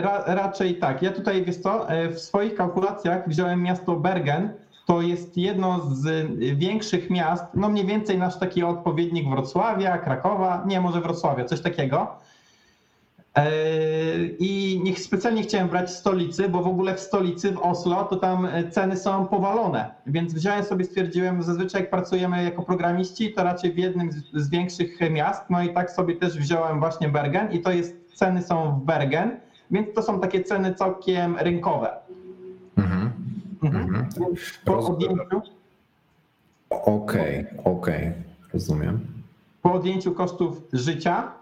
[0.00, 1.02] Ra, raczej tak.
[1.02, 4.48] Ja tutaj, wiesz co, w swoich kalkulacjach wziąłem miasto Bergen.
[4.86, 6.26] To jest jedno z
[6.56, 12.16] większych miast, no mniej więcej nasz taki odpowiednik Wrocławia, Krakowa, nie, może Wrocławia, coś takiego.
[14.38, 18.48] I nie specjalnie chciałem brać stolicy, bo w ogóle w stolicy, w Oslo, to tam
[18.70, 19.94] ceny są powalone.
[20.06, 25.10] Więc wziąłem sobie, stwierdziłem, zazwyczaj jak pracujemy jako programiści, to raczej w jednym z większych
[25.10, 25.42] miast.
[25.50, 29.40] No i tak sobie też wziąłem właśnie Bergen i to jest, ceny są w Bergen,
[29.70, 31.90] więc to są takie ceny całkiem rynkowe.
[33.64, 33.94] Mhm.
[33.94, 34.34] Mhm.
[34.64, 35.42] Po odjęciu.
[36.70, 38.22] Okej, okay, okej, okay.
[38.52, 39.06] rozumiem.
[39.62, 41.32] Po odjęciu kosztów życia,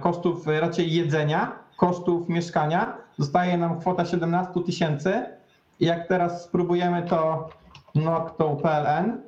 [0.00, 5.22] kosztów raczej jedzenia, kosztów mieszkania, zostaje nam kwota 17 tysięcy.
[5.80, 7.48] Jak teraz spróbujemy to
[7.94, 9.20] Nocto PLN,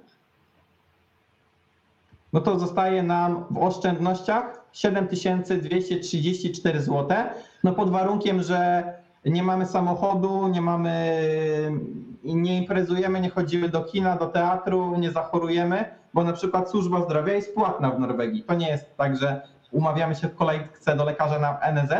[2.33, 7.17] no to zostaje nam w oszczędnościach 7234 zł.
[7.65, 8.85] No pod warunkiem, że
[9.25, 11.23] nie mamy samochodu, nie mamy,
[12.25, 17.35] nie imprezujemy, nie chodzimy do kina, do teatru, nie zachorujemy, bo na przykład służba zdrowia
[17.35, 18.43] jest płatna w Norwegii.
[18.43, 21.93] To nie jest tak, że umawiamy się w kolejce do lekarza na NZ,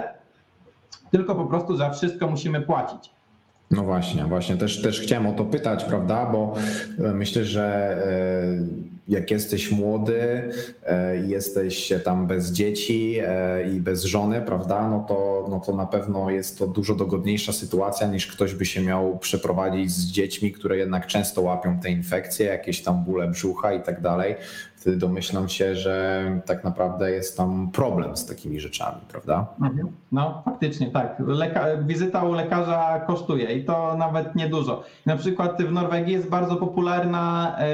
[1.11, 3.20] tylko po prostu za wszystko musimy płacić.
[3.71, 6.27] No właśnie, właśnie też, też chciałem o to pytać, prawda?
[6.27, 6.55] Bo
[6.99, 10.51] e, myślę, że e, jak jesteś młody,
[10.87, 13.19] e, jesteś tam bez dzieci
[13.75, 14.89] i bez żony, prawda?
[14.89, 18.81] No to, no to na pewno jest to dużo dogodniejsza sytuacja niż ktoś by się
[18.81, 23.83] miał przeprowadzić z dziećmi, które jednak często łapią te infekcje, jakieś tam bóle brzucha i
[23.83, 24.35] tak dalej
[24.81, 29.47] wtedy domyślam się, że tak naprawdę jest tam problem z takimi rzeczami, prawda?
[29.63, 29.93] Mhm.
[30.13, 31.21] No faktycznie tak.
[31.21, 34.83] Leka- wizyta u lekarza kosztuje i to nawet niedużo.
[35.07, 37.65] Na przykład w Norwegii jest bardzo popularna, e,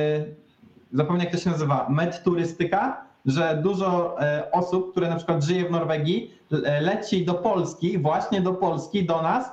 [0.93, 5.71] zapomnę jak to się nazywa, medturystyka, że dużo e, osób, które na przykład żyje w
[5.71, 6.35] Norwegii,
[6.81, 9.51] leci do Polski, właśnie do Polski, do nas,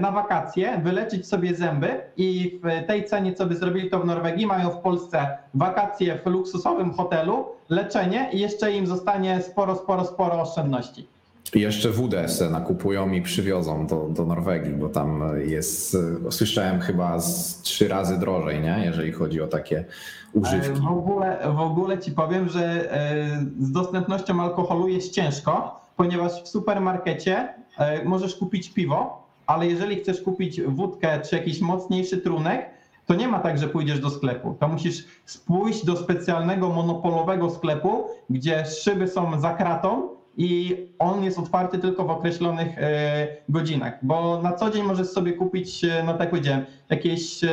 [0.00, 4.46] na wakacje, wyleczyć sobie zęby i w tej cenie, co by zrobili to w Norwegii,
[4.46, 10.40] mają w Polsce wakacje w luksusowym hotelu, leczenie i jeszcze im zostanie sporo, sporo, sporo
[10.40, 11.08] oszczędności.
[11.54, 15.96] I jeszcze wódę se nakupują i przywiozą do, do Norwegii, bo tam jest,
[16.30, 18.82] słyszałem chyba z trzy razy drożej, nie?
[18.84, 19.84] jeżeli chodzi o takie
[20.32, 20.80] używki.
[20.80, 23.26] W ogóle, w ogóle ci powiem, że e,
[23.60, 29.21] z dostępnością alkoholu jest ciężko, ponieważ w supermarkecie e, możesz kupić piwo,
[29.52, 32.70] ale jeżeli chcesz kupić wódkę czy jakiś mocniejszy trunek,
[33.06, 34.56] to nie ma tak, że pójdziesz do sklepu.
[34.60, 35.04] To musisz
[35.46, 42.04] pójść do specjalnego monopolowego sklepu, gdzie szyby są za kratą i on jest otwarty tylko
[42.04, 46.64] w określonych e, godzinach, bo na co dzień możesz sobie kupić, e, no tak powiedziałem,
[46.90, 47.50] jakieś, e,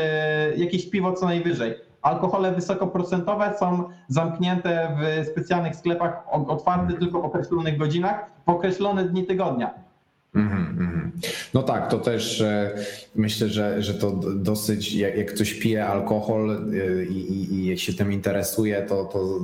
[0.56, 1.76] jakieś piwo co najwyżej.
[2.02, 9.26] Alkohole wysokoprocentowe są zamknięte w specjalnych sklepach, otwarte tylko w określonych godzinach, w określone dni
[9.26, 9.89] tygodnia.
[10.36, 11.10] Mm -hmm.
[11.54, 12.72] No tak, to też e,
[13.16, 17.94] myślę, że, że to dosyć, jak, jak ktoś pije alkohol e, i, i, i się
[17.94, 19.40] tym interesuje, to, to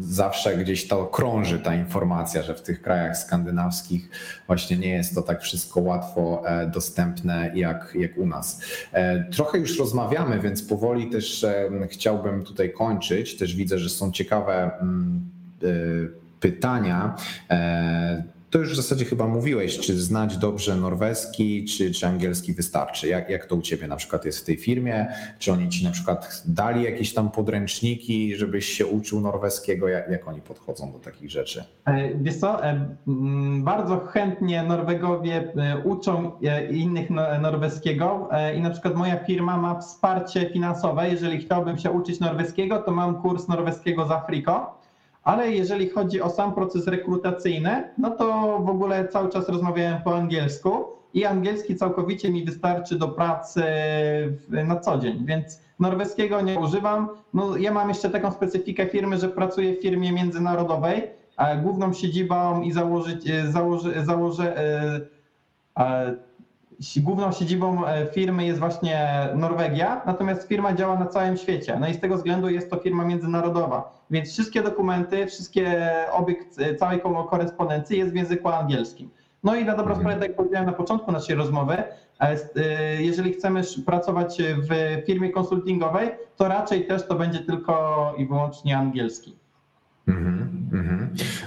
[0.00, 4.10] zawsze gdzieś to krąży ta informacja, że w tych krajach skandynawskich
[4.46, 8.60] właśnie nie jest to tak wszystko łatwo e, dostępne jak, jak u nas.
[9.32, 11.46] Trochę już rozmawiamy, więc powoli też
[11.88, 13.36] chciałbym tutaj kończyć.
[13.36, 15.30] Też widzę, że są ciekawe mm,
[16.40, 17.16] pytania
[18.50, 23.08] to już w zasadzie chyba mówiłeś, czy znać dobrze norweski, czy, czy angielski wystarczy.
[23.08, 25.06] Jak, jak to u ciebie na przykład jest w tej firmie?
[25.38, 29.88] Czy oni ci na przykład dali jakieś tam podręczniki, żebyś się uczył norweskiego?
[29.88, 31.64] Jak, jak oni podchodzą do takich rzeczy?
[31.84, 32.96] E, wiesz co, e,
[33.58, 36.32] bardzo chętnie Norwegowie e, uczą
[36.70, 41.10] innych norweskiego i na przykład moja firma ma wsparcie finansowe.
[41.10, 44.77] Jeżeli chciałbym się uczyć norweskiego, to mam kurs norweskiego z Afriko
[45.28, 50.16] ale jeżeli chodzi o sam proces rekrutacyjny, no to w ogóle cały czas rozmawiałem po
[50.16, 53.62] angielsku i angielski całkowicie mi wystarczy do pracy
[54.48, 57.08] na co dzień, więc norweskiego nie używam.
[57.34, 62.62] No, ja mam jeszcze taką specyfikę firmy, że pracuję w firmie międzynarodowej, a główną siedzibą
[62.62, 63.18] i założy,
[63.50, 64.52] założy, założy,
[66.96, 71.76] główną siedzibą e, firmy jest właśnie Norwegia, natomiast firma działa na całym świecie.
[71.80, 76.46] No i z tego względu jest to firma międzynarodowa, więc wszystkie dokumenty, wszystkie obieg
[76.78, 77.00] całej
[77.30, 79.10] korespondencji jest w języku angielskim.
[79.44, 81.86] No i na dobrą sprawę, tak jak powiedziałem na początku naszej rozmowy, e,
[82.20, 88.78] e, jeżeli chcemy pracować w firmie konsultingowej, to raczej też to będzie tylko i wyłącznie
[88.78, 89.36] angielski.
[90.08, 90.48] Mm -hmm.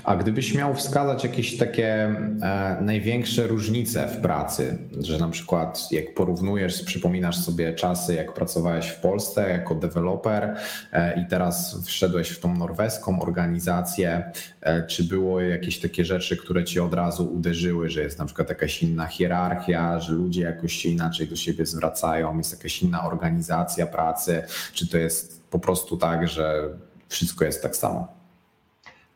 [0.04, 6.14] A gdybyś miał wskazać jakieś takie e, największe różnice w pracy, że na przykład jak
[6.14, 10.56] porównujesz, przypominasz sobie czasy, jak pracowałeś w Polsce jako deweloper
[10.92, 14.32] e, i teraz wszedłeś w tą norweską organizację,
[14.62, 18.50] e, czy było jakieś takie rzeczy, które ci od razu uderzyły, że jest na przykład
[18.50, 23.88] jakaś inna hierarchia, że ludzie jakoś się inaczej do siebie zwracają, jest jakaś inna organizacja
[23.88, 24.44] pracy,
[24.74, 26.70] czy to jest po prostu tak, że
[27.10, 28.21] wszystko jest tak samo?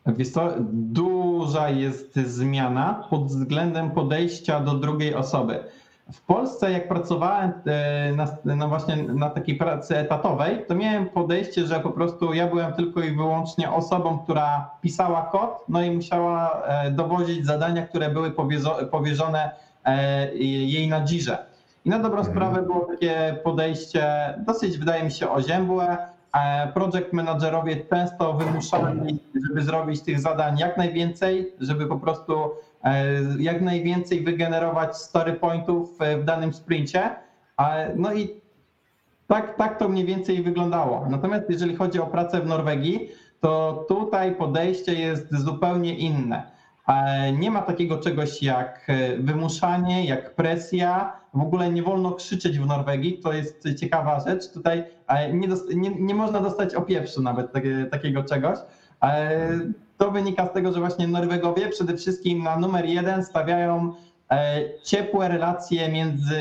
[0.07, 5.63] Wiesz co, duża jest zmiana pod względem podejścia do drugiej osoby.
[6.13, 11.79] W Polsce, jak pracowałem e, na, właśnie na takiej pracy etatowej, to miałem podejście, że
[11.79, 16.91] po prostu ja byłem tylko i wyłącznie osobą, która pisała kod, no i musiała e,
[16.91, 18.31] dowozić zadania, które były
[18.91, 19.51] powierzone
[19.85, 21.45] e, jej na dzirze.
[21.85, 22.35] I na dobrą mhm.
[22.35, 26.14] sprawę było takie podejście dosyć, wydaje mi się, oziębłe.
[26.73, 32.51] Project managerowie często wymuszali, żeby zrobić tych zadań jak najwięcej, żeby po prostu
[32.85, 37.15] E, jak najwięcej wygenerować story pointów e, w danym sprincie.
[37.95, 38.41] No i
[39.27, 41.07] tak, tak to mniej więcej wyglądało.
[41.09, 43.09] Natomiast jeżeli chodzi o pracę w Norwegii,
[43.39, 46.51] to tutaj podejście jest zupełnie inne.
[46.87, 48.87] E, nie ma takiego czegoś jak
[49.19, 51.19] wymuszanie, jak presja.
[51.35, 53.19] W ogóle nie wolno krzyczeć w Norwegii.
[53.19, 54.51] To jest ciekawa rzecz.
[54.51, 54.83] Tutaj
[55.33, 57.51] nie, nie, nie można dostać opieprzu nawet
[57.91, 58.57] takiego czegoś.
[59.97, 63.93] To wynika z tego, że właśnie Norwegowie przede wszystkim na numer jeden stawiają
[64.31, 66.39] e, ciepłe relacje między,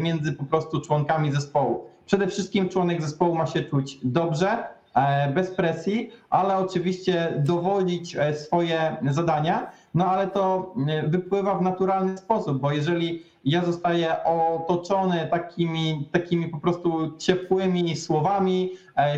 [0.00, 1.84] między po prostu członkami zespołu.
[2.06, 8.34] Przede wszystkim członek zespołu ma się czuć dobrze, e, bez presji, ale oczywiście dowodzić e,
[8.34, 10.74] swoje zadania, no ale to
[11.06, 18.72] wypływa w naturalny sposób, bo jeżeli ja zostaję otoczony takimi, takimi po prostu ciepłymi słowami,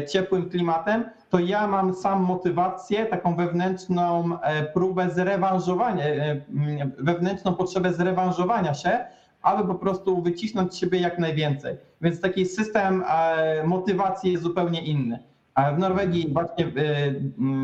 [0.09, 6.41] ciepłym klimatem, to ja mam sam motywację, taką wewnętrzną e, próbę zrewanżowania, e,
[6.99, 9.05] wewnętrzną potrzebę zrewanżowania się,
[9.43, 11.77] aby po prostu wycisnąć z siebie jak najwięcej.
[12.01, 15.19] Więc taki system e, motywacji jest zupełnie inny.
[15.77, 16.73] W Norwegii właśnie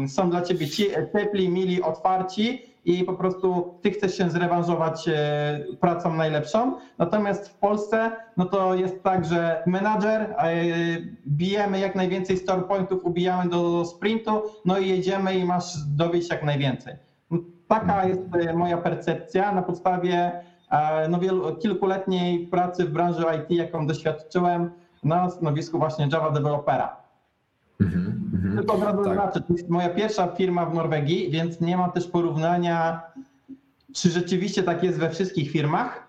[0.09, 6.14] są dla ciebie ciepli, mili, otwarci, i po prostu ty chcesz się zrewanżować e, pracą
[6.14, 6.74] najlepszą.
[6.99, 10.55] Natomiast w Polsce no to jest tak, że menadżer, e,
[11.26, 16.43] bijemy jak najwięcej store pointów, ubijamy do sprintu, no i jedziemy i masz dowieść jak
[16.43, 16.95] najwięcej.
[17.30, 20.33] No, taka jest e, moja percepcja na podstawie
[21.09, 24.70] no, wielu, kilkuletniej pracy w branży IT, jaką doświadczyłem
[25.05, 26.97] na stanowisku właśnie Java Developera.
[27.80, 28.59] Mhm, mhm.
[28.59, 29.47] Tylko od razu tak.
[29.47, 33.03] to jest moja pierwsza firma w Norwegii, więc nie mam też porównania,
[33.95, 36.09] czy rzeczywiście tak jest we wszystkich firmach.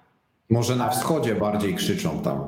[0.49, 2.39] Może na wschodzie bardziej krzyczą tam.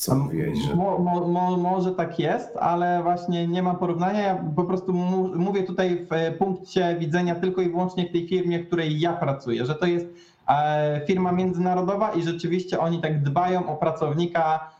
[0.00, 0.74] Co mówiłeś, że...
[0.74, 4.20] Mo, mo, mo, może tak jest, ale właśnie nie mam porównania.
[4.20, 4.92] Ja po prostu
[5.34, 9.66] mówię tutaj w punkcie widzenia tylko i wyłącznie w tej firmie, w której ja pracuję,
[9.66, 10.06] że to jest
[10.48, 14.70] e, firma międzynarodowa i rzeczywiście oni tak dbają o pracownika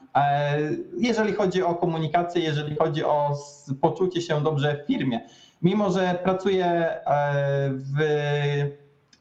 [0.97, 3.37] jeżeli chodzi o komunikację, jeżeli chodzi o
[3.81, 5.21] poczucie się dobrze w firmie.
[5.63, 7.01] Mimo, że pracuję e,
[7.71, 8.01] w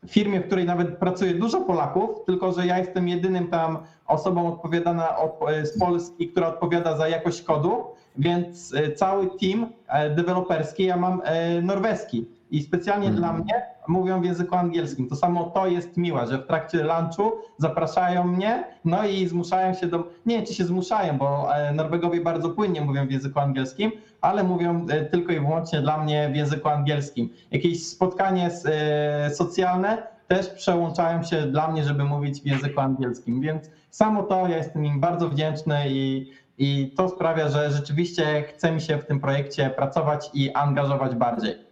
[0.08, 3.78] firmie, w której nawet pracuje dużo Polaków, tylko że ja jestem jedynym tam
[4.08, 5.16] osobą odpowiadana
[5.64, 7.84] z Polski, która odpowiada za jakość kodu,
[8.18, 9.68] więc e, cały team
[10.16, 11.22] deweloperski ja mam
[11.62, 12.39] norweski.
[12.52, 13.22] I specjalnie hmm.
[13.22, 13.54] dla mnie
[13.88, 15.08] mówią w języku angielskim.
[15.08, 19.88] To samo to jest miłe, że w trakcie lunchu zapraszają mnie, no i zmuszają się
[19.88, 20.04] do.
[20.26, 23.92] Nie wiem, czy się zmuszają, bo e, Norwegowie bardzo płynnie mówią w języku angielskim,
[24.22, 27.30] ale mówią e, tylko i wyłącznie dla mnie w języku angielskim.
[27.52, 33.42] Jakieś spotkanie e, socjalne też przełączają się dla mnie, żeby mówić w języku angielskim.
[33.42, 38.72] Więc samo to ja jestem im bardzo wdzięczny i, i to sprawia, że rzeczywiście chce
[38.72, 41.69] mi się w tym projekcie pracować i angażować bardziej.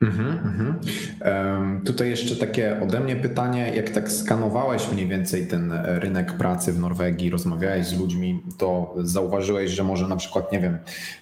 [0.00, 0.80] Mhm, mhm.
[1.84, 3.72] Tutaj jeszcze takie ode mnie pytanie.
[3.76, 9.70] Jak tak skanowałeś mniej więcej ten rynek pracy w Norwegii, rozmawiałeś z ludźmi, to zauważyłeś,
[9.70, 10.78] że może na przykład, nie wiem,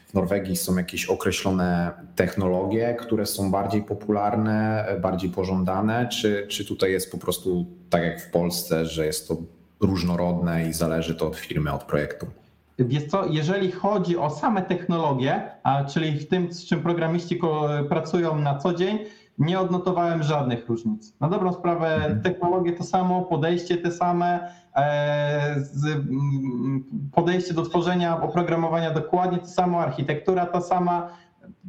[0.06, 6.92] w Norwegii są jakieś określone technologie, które są bardziej popularne, bardziej pożądane, czy, czy tutaj
[6.92, 9.36] jest po prostu tak jak w Polsce, że jest to
[9.80, 12.26] różnorodne i zależy to od firmy, od projektu?
[12.78, 15.50] Wiesz co, jeżeli chodzi o same technologie,
[15.88, 17.40] czyli w tym, z czym programiści
[17.88, 18.98] pracują na co dzień,
[19.38, 21.14] nie odnotowałem żadnych różnic.
[21.20, 22.22] Na dobrą sprawę mhm.
[22.22, 25.56] technologie to samo, podejście te same, e,
[27.12, 31.08] podejście do tworzenia oprogramowania dokładnie to samo, architektura ta sama.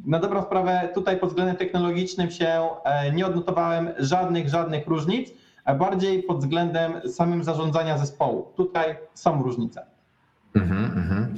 [0.05, 5.29] Na dobrą sprawę tutaj pod względem technologicznym się e, nie odnotowałem żadnych, żadnych różnic,
[5.79, 8.51] bardziej pod względem samym zarządzania zespołu.
[8.55, 9.94] Tutaj są różnice.
[10.55, 11.35] Mhm, mhm.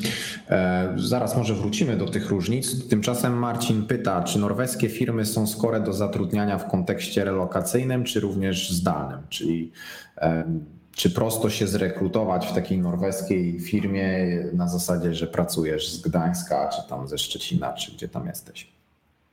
[0.50, 2.88] E, zaraz może wrócimy do tych różnic.
[2.88, 8.72] Tymczasem Marcin pyta, czy norweskie firmy są skore do zatrudniania w kontekście relokacyjnym, czy również
[8.72, 9.20] zdalnym?
[9.30, 9.72] Czyli
[10.18, 10.44] e,
[10.92, 16.90] czy prosto się zrekrutować w takiej norweskiej firmie na zasadzie, że pracujesz z Gdańska, czy
[16.90, 18.72] tam ze Szczecina, czy gdzie tam jesteś?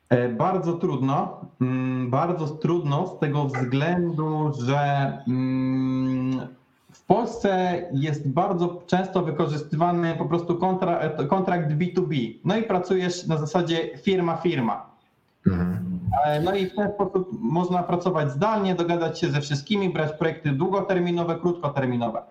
[0.09, 1.41] E, bardzo trudno.
[1.61, 6.41] Mm, bardzo trudno z tego względu, że mm,
[7.05, 12.35] w Polsce jest bardzo często wykorzystywany po prostu kontra, kontrakt B2B.
[12.45, 14.87] No i pracujesz na zasadzie firma-firma.
[15.47, 16.01] Mhm.
[16.27, 20.51] E, No i w ten sposób można pracować zdalnie, dogadać się ze wszystkimi, brać projekty
[20.51, 22.23] długoterminowe, krótkoterminowe.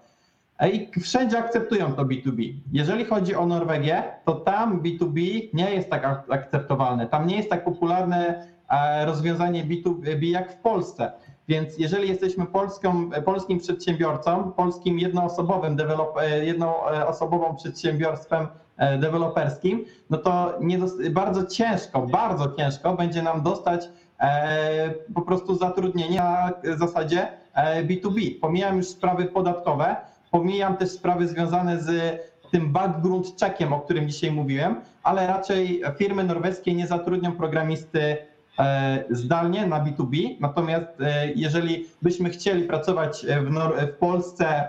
[0.59, 2.53] E, I wszędzie akceptują to B2B.
[2.71, 7.07] Jeżeli chodzi o Norwegię, to tam B2B nie jest tak ak- akceptowalne.
[7.07, 11.11] Tam nie jest tak popularne e, rozwiązanie B2B jak w Polsce.
[11.47, 18.47] Więc jeżeli jesteśmy polską, polskim przedsiębiorcą, polskim jednoosobowym, dewelop, e, jednoosobową przedsiębiorstwem
[18.77, 20.79] e, deweloperskim, no to nie
[21.11, 23.89] bardzo ciężko, bardzo ciężko będzie nam dostać
[24.19, 28.39] e, po prostu zatrudnienie na zasadzie e, B2B.
[28.41, 29.95] Pomijam już sprawy podatkowe,
[30.31, 32.19] pomijam też sprawy związane z
[32.51, 38.17] tym background checkiem, o którym dzisiaj mówiłem, ale raczej firmy norweskie nie zatrudnią programisty
[39.09, 40.35] zdalnie na B2B.
[40.39, 44.67] Natomiast e, jeżeli byśmy chcieli pracować w, Nor- w Polsce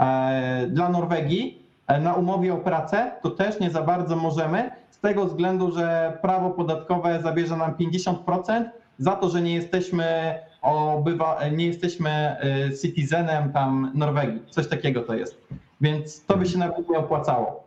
[0.00, 4.98] e, dla Norwegii e, na umowie o pracę, to też nie za bardzo możemy, z
[5.00, 8.64] tego względu, że prawo podatkowe zabierze nam 50%
[8.98, 12.36] za to, że nie jesteśmy obywa, nie jesteśmy e,
[12.82, 14.42] citizenem tam Norwegii.
[14.50, 15.38] Coś takiego to jest.
[15.80, 17.64] Więc to by się nawet nie opłacało.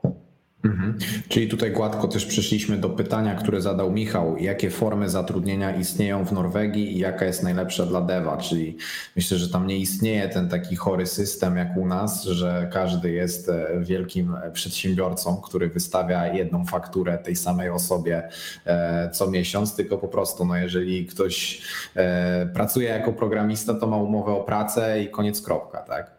[0.65, 0.97] Mhm.
[1.29, 4.37] Czyli tutaj gładko też przeszliśmy do pytania, które zadał Michał.
[4.37, 8.37] Jakie formy zatrudnienia istnieją w Norwegii i jaka jest najlepsza dla dewa?
[8.37, 8.77] Czyli
[9.15, 13.49] myślę, że tam nie istnieje ten taki chory system jak u nas, że każdy jest
[13.49, 18.29] e, wielkim przedsiębiorcą, który wystawia jedną fakturę tej samej osobie
[18.65, 21.61] e, co miesiąc, tylko po prostu, no jeżeli ktoś
[21.95, 26.16] e, pracuje jako programista, to ma umowę o pracę i koniec kropka, tak?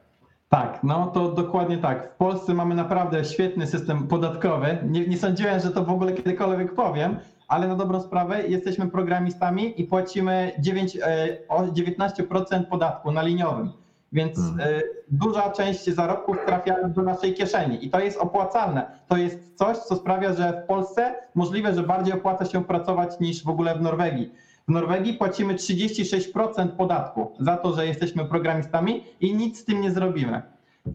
[0.48, 2.12] Tak, no to dokładnie tak.
[2.14, 4.78] W Polsce mamy naprawdę świetny system podatkowy.
[4.84, 7.16] Nie, nie sądziłem, że to w ogóle kiedykolwiek powiem,
[7.48, 13.72] ale na dobrą sprawę jesteśmy programistami i płacimy 9, e, o 19% podatku na liniowym.
[14.12, 18.86] Więc e, duża część zarobków trafia do naszej kieszeni i to jest opłacalne.
[19.08, 23.44] To jest coś, co sprawia, że w Polsce możliwe, że bardziej opłaca się pracować niż
[23.44, 24.32] w ogóle w Norwegii.
[24.68, 29.90] W Norwegii płacimy 36% podatku za to, że jesteśmy programistami i nic z tym nie
[29.90, 30.42] zrobimy.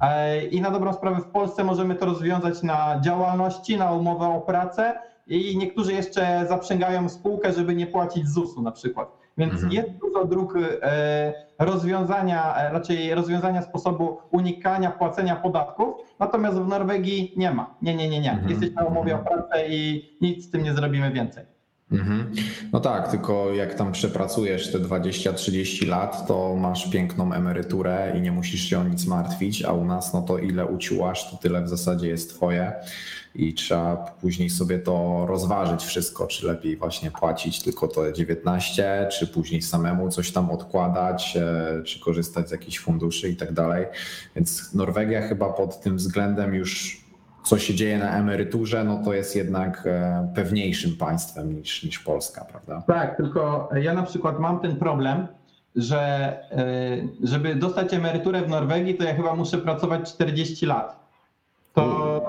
[0.01, 4.41] E, I na dobrą sprawę w Polsce możemy to rozwiązać na działalności, na umowę o
[4.41, 4.95] pracę
[5.27, 9.07] i niektórzy jeszcze zaprzęgają spółkę, żeby nie płacić ZUS-u na przykład.
[9.37, 9.71] Więc Mhm.
[9.73, 17.33] jest dużo dróg e, rozwiązania, e, raczej rozwiązania sposobu unikania płacenia podatków, natomiast w Norwegii
[17.37, 17.75] nie ma.
[17.81, 18.31] Nie, nie, nie, nie.
[18.31, 18.49] Mhm.
[18.49, 21.52] Jesteśmy na umowie o pracę i nic z tym nie zrobimy więcej.
[21.91, 22.31] Mhm.
[22.71, 28.31] No tak, tylko jak tam przepracujesz te 20-30 lat, to masz piękną emeryturę i nie
[28.31, 31.69] musisz się o nic martwić, a u nas no to ile uciłasz, to tyle w
[31.69, 32.73] zasadzie jest twoje
[33.35, 39.27] i trzeba później sobie to rozważyć wszystko, czy lepiej właśnie płacić tylko te 19, czy
[39.27, 43.85] później samemu coś tam odkładać, e, czy korzystać z jakichś funduszy i tak dalej.
[44.35, 47.02] Więc Norwegia chyba pod tym względem już
[47.43, 52.45] co się dzieje na emeryturze, no to jest jednak e, pewniejszym państwem niż, niż Polska,
[52.45, 52.83] prawda?
[52.87, 55.27] Tak, tylko ja na przykład mam ten problem,
[55.75, 55.99] że
[56.51, 56.67] e,
[57.23, 61.03] żeby dostać emeryturę w Norwegii, to ja chyba muszę pracować 40 lat.
[61.73, 62.21] To,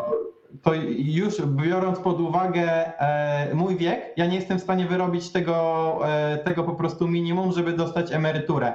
[0.62, 6.00] to już biorąc pod uwagę e, mój wiek, ja nie jestem w stanie wyrobić tego,
[6.44, 8.72] tego po prostu minimum, żeby dostać emeryturę.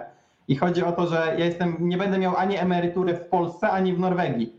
[0.48, 3.94] I chodzi o to, że ja jestem, nie będę miał ani emerytury w Polsce, ani
[3.94, 4.59] w Norwegii.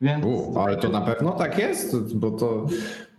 [0.00, 2.66] Więc U, ale to na pewno tak jest, bo to.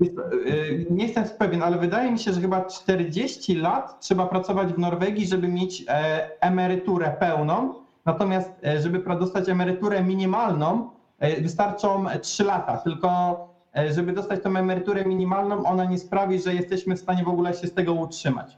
[0.01, 4.79] Y, Nie jestem pewien, ale wydaje mi się, że chyba 40 lat trzeba pracować w
[4.79, 7.73] Norwegii, żeby mieć e, emeryturę pełną.
[8.05, 10.89] Natomiast, e, żeby dostać emeryturę minimalną,
[11.19, 12.77] e, wystarczą 3 lata.
[12.77, 13.37] Tylko,
[13.91, 17.67] żeby dostać tą emeryturę minimalną, ona nie sprawi, że jesteśmy w stanie w ogóle się
[17.67, 18.57] z tego utrzymać.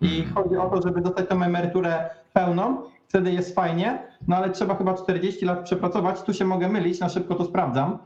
[0.00, 2.76] I chodzi o to, żeby dostać tą emeryturę pełną,
[3.08, 3.98] wtedy jest fajnie,
[4.28, 6.22] no ale trzeba chyba 40 lat przepracować.
[6.22, 7.98] Tu się mogę mylić, na szybko to sprawdzam,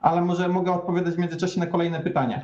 [0.00, 2.42] ale może mogę odpowiadać w międzyczasie na kolejne pytania.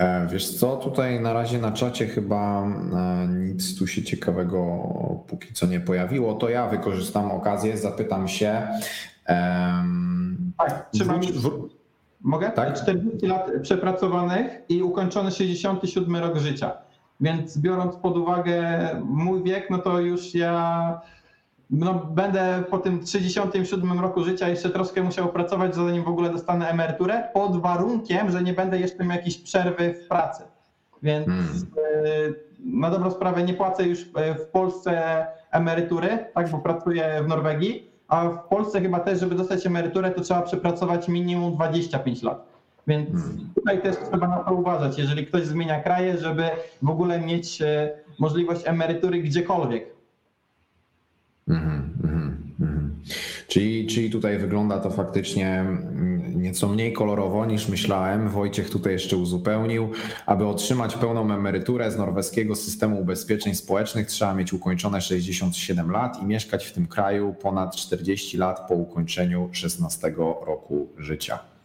[0.00, 4.58] E, Wiesz co, tutaj na razie na czacie chyba e, nic tu się ciekawego
[5.28, 6.34] póki co nie pojawiło.
[6.34, 8.68] To ja wykorzystam okazję, zapytam się.
[9.26, 11.68] em, Tak, trzeba wróć- wró-
[12.20, 12.50] mogę?
[12.50, 12.74] Tak.
[12.74, 16.72] 40 lat przepracowanych i ukończony 67 rok życia.
[17.20, 18.60] Więc biorąc pod uwagę
[19.04, 21.00] mój wiek, no to już ja
[21.70, 26.68] no, będę po tym 37 roku życia jeszcze troszkę musiał pracować, zanim w ogóle dostanę
[26.68, 30.42] emeryturę, pod warunkiem, że nie będę jeszcze miał jakiejś przerwy w pracy.
[31.02, 31.66] Więc Hmm.
[32.04, 37.28] e, na dobrą sprawę nie płacę już e, w Polsce emerytury, tak, bo pracuję w
[37.28, 42.55] Norwegii, a w Polsce chyba też, żeby dostać emeryturę, to trzeba przepracować minimum 25 lat.
[42.86, 43.50] Więc Hmm.
[43.54, 46.42] tutaj też trzeba na to uważać, jeżeli ktoś zmienia kraje, żeby
[46.82, 49.96] w ogóle mieć e, możliwość emerytury gdziekolwiek.
[51.48, 53.02] Mhm, mhm, mhm.
[53.48, 58.28] Czyli, czyli tutaj wygląda to faktycznie mm, nieco mniej kolorowo niż myślałem.
[58.28, 59.90] Wojciech tutaj jeszcze uzupełnił.
[60.26, 66.24] Aby otrzymać pełną emeryturę z norweskiego systemu ubezpieczeń społecznych, trzeba mieć ukończone 67 lat i
[66.24, 70.14] mieszkać w tym kraju ponad 40 lat po ukończeniu 16
[70.46, 71.55] roku życia.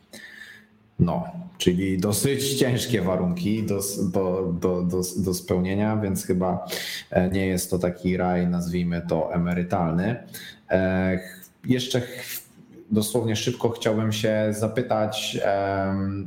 [1.02, 1.26] No,
[1.58, 3.80] czyli dosyć ciężkie warunki do,
[4.14, 6.66] do, do, do, do spełnienia, więc chyba
[7.10, 10.24] e, nie jest to taki raj, nazwijmy to emerytalny.
[10.70, 11.20] E,
[11.66, 12.02] jeszcze
[12.92, 15.40] dosłownie szybko chciałbym się zapytać,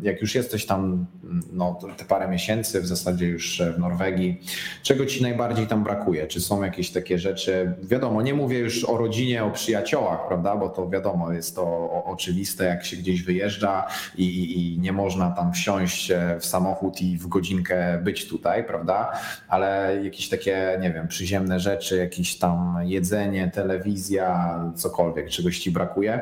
[0.02, 1.06] jak już jesteś tam
[1.52, 4.40] no, te parę miesięcy, w zasadzie już w Norwegii,
[4.82, 6.26] czego ci najbardziej tam brakuje?
[6.26, 7.72] Czy są jakieś takie rzeczy?
[7.82, 10.56] Wiadomo, nie mówię już o rodzinie, o przyjaciołach, prawda?
[10.56, 13.86] Bo to wiadomo, jest to oczywiste, jak się gdzieś wyjeżdża
[14.16, 19.12] i, i nie można tam wsiąść e, w samochód i w godzinkę być tutaj, prawda?
[19.48, 26.20] Ale jakieś takie, nie wiem, przyziemne rzeczy, jakieś tam jedzenie, telewizja, cokolwiek, czegoś ci brakuje?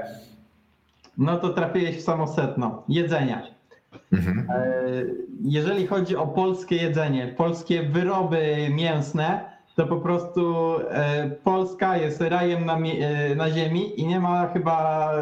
[1.19, 2.83] No to trafiłeś w samo sedno.
[2.89, 3.43] Jedzenia.
[4.13, 4.47] Mhm.
[4.51, 4.73] E,
[5.41, 12.67] jeżeli chodzi o polskie jedzenie, polskie wyroby mięsne, to po prostu e, Polska jest rajem
[12.67, 15.13] na, e, na ziemi i nie ma chyba,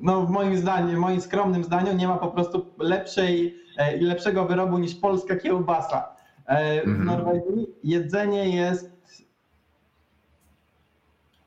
[0.00, 3.54] no w moim zdaniu, w moim skromnym zdaniu, nie ma po prostu lepszej
[4.00, 6.16] i lepszego wyrobu niż polska kiełbasa.
[6.84, 7.04] W mhm.
[7.04, 8.97] Norwegii jedzenie jest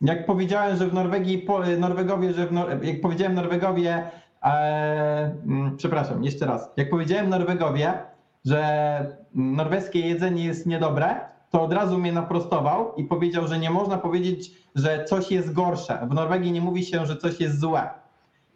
[0.01, 1.47] jak powiedziałem, że w Norwegii,
[1.77, 4.03] Norwegowie, że w Nor jak powiedziałem Norwegowie,
[4.43, 4.47] e,
[5.45, 6.69] mm, przepraszam, jeszcze raz.
[6.77, 7.93] Jak powiedziałem Norwegowie,
[8.45, 11.15] że norweskie jedzenie jest niedobre,
[11.49, 16.07] to od razu mnie naprostował i powiedział, że nie można powiedzieć, że coś jest gorsze.
[16.09, 17.89] W Norwegii nie mówi się, że coś jest złe.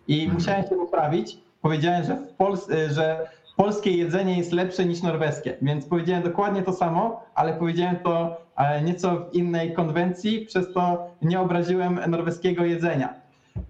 [0.07, 0.33] I mhm.
[0.33, 1.37] musiałem się poprawić.
[1.61, 6.73] Powiedziałem, że w Polsce, że polskie jedzenie jest lepsze niż norweskie, więc powiedziałem dokładnie to
[6.73, 8.37] samo, ale powiedziałem to
[8.83, 13.13] nieco w innej konwencji, przez to nie obraziłem norweskiego jedzenia.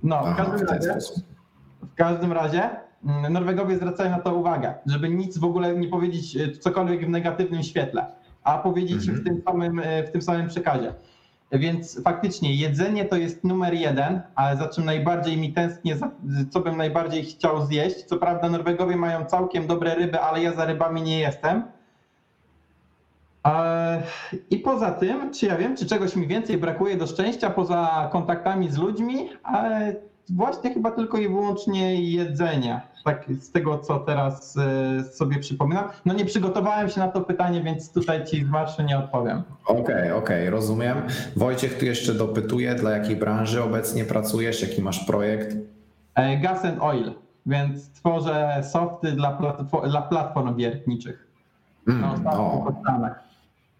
[0.03, 0.97] No, w każdym razie,
[1.83, 2.69] w każdym razie
[3.05, 7.09] mm, Norwegowie zwracają na to uwagę, żeby nic w ogóle nie powiedzieć e, cokolwiek w
[7.09, 8.05] negatywnym świetle,
[8.43, 9.17] a powiedzieć mhm.
[9.17, 10.93] w, tym samym, e, w tym samym przekazie.
[11.51, 15.97] Więc faktycznie jedzenie to jest numer jeden, ale za czym najbardziej mi tęsknię,
[16.49, 18.03] co bym najbardziej chciał zjeść.
[18.03, 21.63] Co prawda Norwegowie mają całkiem dobre ryby, ale ja za rybami nie jestem.
[24.49, 28.71] I poza tym, czy ja wiem, czy czegoś mi więcej brakuje do szczęścia poza kontaktami
[28.71, 29.95] z ludźmi, ale
[30.29, 32.81] właśnie chyba tylko i wyłącznie jedzenia.
[33.03, 35.85] Tak z tego, co teraz e, sobie przypominam.
[36.05, 39.43] No nie przygotowałem się na to pytanie, więc tutaj ci z marszu nie odpowiem.
[39.65, 40.97] Okej, okay, okej, okay, rozumiem.
[41.35, 45.57] Wojciech tu jeszcze dopytuje, dla jakiej branży obecnie pracujesz, jaki masz projekt?
[46.15, 47.11] E, gas and oil,
[47.45, 51.27] więc tworzę softy dla, platform, dla platform wiertniczych.
[51.87, 52.73] Mm, o.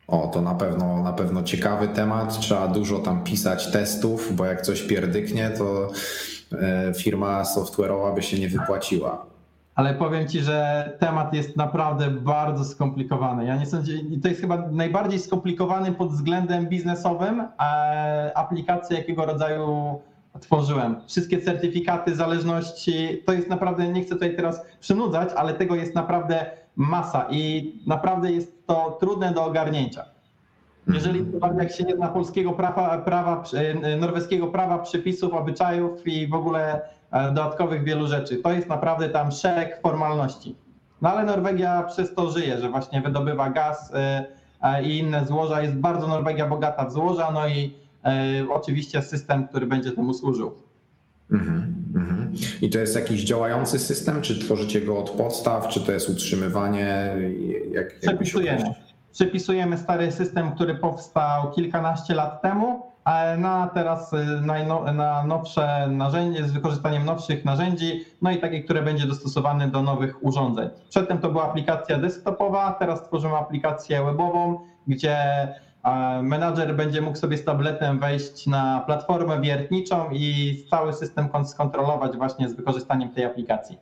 [0.07, 2.39] O, to na pewno, na pewno ciekawy temat.
[2.39, 5.89] Trzeba dużo tam pisać testów, bo jak coś pierdyknie, to
[6.61, 9.25] e, firma software'owa by się nie wypłaciła.
[9.75, 13.45] Ale powiem ci, że temat jest naprawdę bardzo skomplikowany.
[13.45, 13.91] Ja nie sądzę,
[14.21, 19.99] to jest chyba najbardziej skomplikowany pod względem biznesowym e, aplikacja, jakiego rodzaju
[20.39, 20.95] tworzyłem.
[21.07, 26.45] Wszystkie certyfikaty, zależności, to jest naprawdę, nie chcę tutaj teraz przynudzać, ale tego jest naprawdę
[26.75, 30.05] masa i naprawdę jest to trudne do ogarnięcia.
[30.87, 31.59] Jeżeli mhm.
[31.59, 36.81] jak się nie zna polskiego prawa, prawa, e, norweskiego prawa, przepisów, obyczajów i w ogóle
[37.11, 40.55] e, dodatkowych wielu rzeczy, to jest naprawdę tam szereg formalności.
[41.01, 45.61] No ale Norwegia przez to żyje, że właśnie wydobywa gaz e, i inne złoża.
[45.61, 47.75] Jest bardzo Norwegia bogata w złoża, no i
[48.49, 50.64] oczywiście system, który będzie temu służył.
[51.31, 52.31] Mhm, mhm.
[52.61, 57.15] I to jest jakiś działający system, czy tworzycie go od podstaw, czy to jest utrzymywanie?
[57.71, 58.73] Jak, Przepisujemy.
[59.13, 62.95] Przepisujemy stary system, który powstał kilkanaście lat temu,
[63.37, 68.81] na teraz y, na, na nowsze narzędzie z wykorzystaniem nowszych narzędzi, no i takie, które
[68.81, 70.69] będzie dostosowane do nowych urządzeń.
[70.89, 75.17] Przedtem to była aplikacja desktopowa, teraz tworzymy aplikację webową, gdzie
[76.23, 82.49] menadżer będzie mógł sobie z tabletem wejść na platformę wiertniczą i cały system skontrolować właśnie
[82.49, 83.77] z wykorzystaniem tej aplikacji.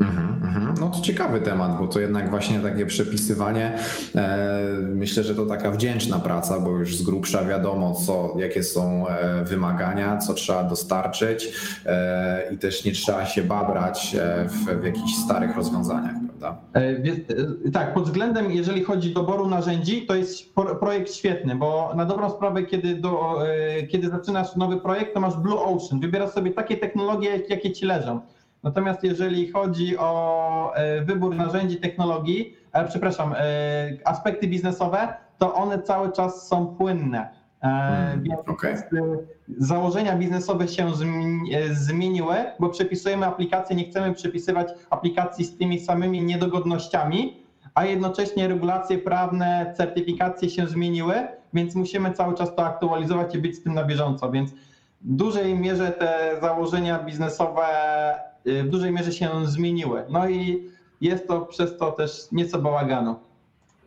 [0.00, 0.74] Mhm, mhm.
[0.80, 3.78] No to ciekawy temat, bo to jednak właśnie takie przepisywanie,
[4.14, 4.48] e,
[4.80, 9.44] myślę, że to taka wdzięczna praca, bo już z grubsza wiadomo, co, jakie są e,
[9.44, 11.52] wymagania, co trzeba dostarczyć
[11.86, 14.16] e, i też nie trzeba się babrać
[14.46, 16.60] w, w jakichś starych rozwiązaniach, prawda?
[17.72, 22.30] Tak, pod względem, jeżeli chodzi o doboru narzędzi, to jest projekt świetny, bo na dobrą
[22.30, 23.38] sprawę, kiedy, do,
[23.88, 28.20] kiedy zaczynasz nowy projekt, to masz Blue Ocean, wybierasz sobie takie technologie, jakie ci leżą.
[28.66, 33.36] Natomiast jeżeli chodzi o e, wybór narzędzi, technologii, e, przepraszam, e,
[34.04, 37.28] aspekty biznesowe, to one cały czas są płynne.
[37.60, 38.82] Mm, więc okay.
[39.58, 40.92] założenia biznesowe się
[41.70, 47.42] zmieniły, bo przepisujemy aplikacje, nie chcemy przepisywać aplikacji z tymi samymi niedogodnościami,
[47.74, 51.14] a jednocześnie regulacje prawne, certyfikacje się zmieniły,
[51.54, 54.30] więc musimy cały czas to aktualizować i być z tym na bieżąco.
[54.30, 54.52] Więc
[55.06, 57.64] dużej mierze te założenia biznesowe
[58.46, 60.02] y, w dużej mierze się zmieniły.
[60.10, 60.70] No i
[61.00, 63.16] jest to przez to też nieco bałaganu.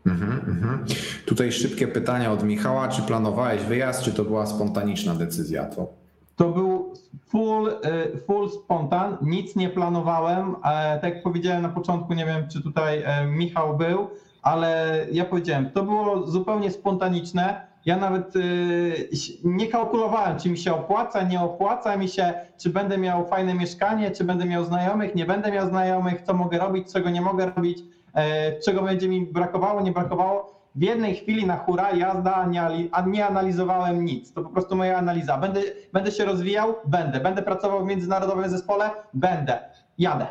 [0.06, 0.86] Mhm, mhm.
[1.26, 2.88] Tutaj szybkie pytania od Michała.
[2.88, 5.66] Czy planowałeś wyjazd, czy to była spontaniczna decyzja?
[5.66, 5.88] To,
[6.36, 6.94] to był
[7.28, 10.56] full, y, full spontan, nic nie planowałem.
[10.64, 14.08] E, tak jak powiedziałem na początku, nie wiem czy tutaj e, Michał był,
[14.42, 17.68] ale ja powiedziałem, to było zupełnie spontaniczne.
[17.90, 19.10] Ja nawet y,
[19.44, 24.12] nie kalkulowałem, czy mi się opłaca, nie opłaca mi się, czy będę miał fajne mieszkanie,
[24.12, 27.84] czy będę miał znajomych, nie będę miał znajomych, co mogę robić, czego nie mogę robić,
[28.14, 30.60] e, czego będzie mi brakowało, nie brakowało.
[30.76, 32.62] W jednej chwili na hura jazda, nie,
[33.08, 34.34] nie analizowałem nic.
[34.34, 35.38] To po prostu moja analiza.
[35.38, 35.62] Będę,
[35.94, 36.76] będę się rozwijał?
[36.86, 37.20] Będę.
[37.20, 38.90] Będę pracował w międzynarodowym zespole?
[39.14, 39.60] Będę.
[39.98, 40.28] Jadę.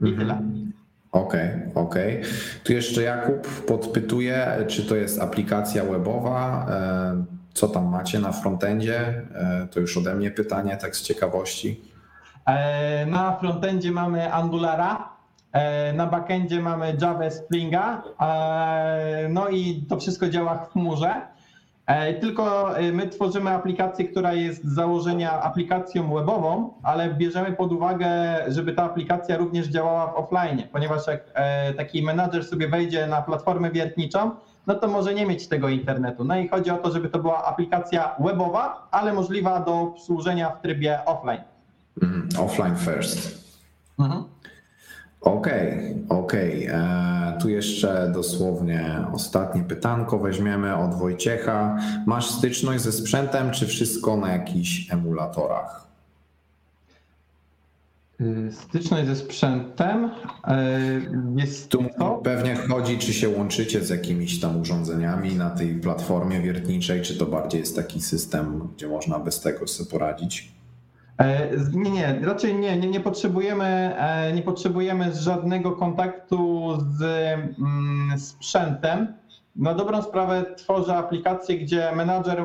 [0.00, 0.18] I mhm.
[0.18, 0.65] tyle.
[1.16, 2.20] Okej, okay, okej.
[2.20, 2.30] Okay.
[2.64, 7.24] Tu jeszcze Jakub podpytuje, czy to jest aplikacja webowa, e,
[7.54, 9.00] co tam macie na frontendzie?
[9.34, 11.80] E, to już ode mnie pytanie, tak z ciekawości.
[12.46, 15.16] E, na frontendzie mamy Angulara,
[15.94, 18.02] na backendzie mamy Java Springa,
[19.28, 21.35] no i to wszystko działa w chmurze.
[21.86, 27.72] E, tylko e, my tworzymy aplikację, która jest z założenia aplikacją webową, ale bierzemy pod
[27.72, 28.08] uwagę,
[28.48, 33.22] żeby ta aplikacja również działała w offline, ponieważ jak e, taki menadżer sobie wejdzie na
[33.22, 34.30] platformę wiertniczą,
[34.66, 36.24] no to może nie mieć tego internetu.
[36.24, 40.62] No i chodzi o to, żeby to była aplikacja webowa, ale możliwa do obsłużenia w
[40.62, 41.42] trybie offline.
[42.02, 43.46] Mm, offline first.
[43.98, 44.24] Mhm.
[45.26, 46.68] Okej, okay, okej.
[46.68, 46.76] Okay.
[46.76, 51.78] E, tu jeszcze dosłownie ostatnie pytanko weźmiemy od Wojciecha.
[52.06, 55.86] Masz styczność ze sprzętem, czy wszystko na jakichś emulatorach?
[58.20, 60.10] Y, styczność ze sprzętem y,
[61.36, 62.20] jest tu to?
[62.24, 67.26] pewnie chodzi, czy się łączycie z jakimiś tam urządzeniami na tej platformie wiertniczej, czy to
[67.26, 70.55] bardziej jest taki system, gdzie można bez tego sobie poradzić?
[71.18, 78.18] E, nie, nie, raczej nie, nie, nie, potrzebujemy, e, nie potrzebujemy żadnego kontaktu z mm,
[78.18, 79.14] sprzętem.
[79.56, 82.44] Na dobrą sprawę tworzę aplikację, gdzie menadżer,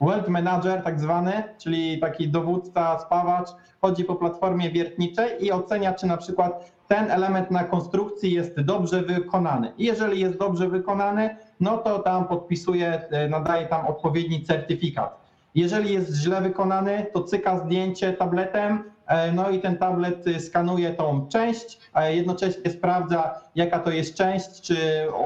[0.00, 3.48] world manager tak zwany, czyli taki dowódca, spawacz,
[3.80, 9.02] chodzi po platformie wiertniczej i ocenia, czy na przykład ten element na konstrukcji jest dobrze
[9.02, 9.72] wykonany.
[9.78, 15.27] I jeżeli jest dobrze wykonany, no to tam podpisuje, e, nadaje tam odpowiedni certyfikat.
[15.54, 21.28] Jeżeli jest źle wykonany, to cyka zdjęcie tabletem, e, no i ten tablet skanuje tą
[21.28, 24.76] część, a jednocześnie sprawdza, jaka to jest część, czy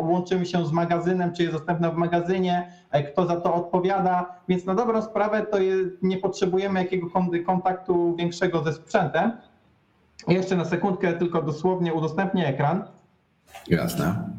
[0.01, 4.35] łączymy się z magazynem, czy jest dostępna w magazynie, e, kto za to odpowiada.
[4.49, 5.59] Więc na dobrą sprawę to
[6.03, 7.07] nie potrzebujemy jakiego
[7.47, 9.33] kontaktu większego ze sprzętem.
[10.29, 12.85] Jeszcze na sekundkę tylko dosłownie udostępnię ekran.
[13.69, 14.31] Jasne.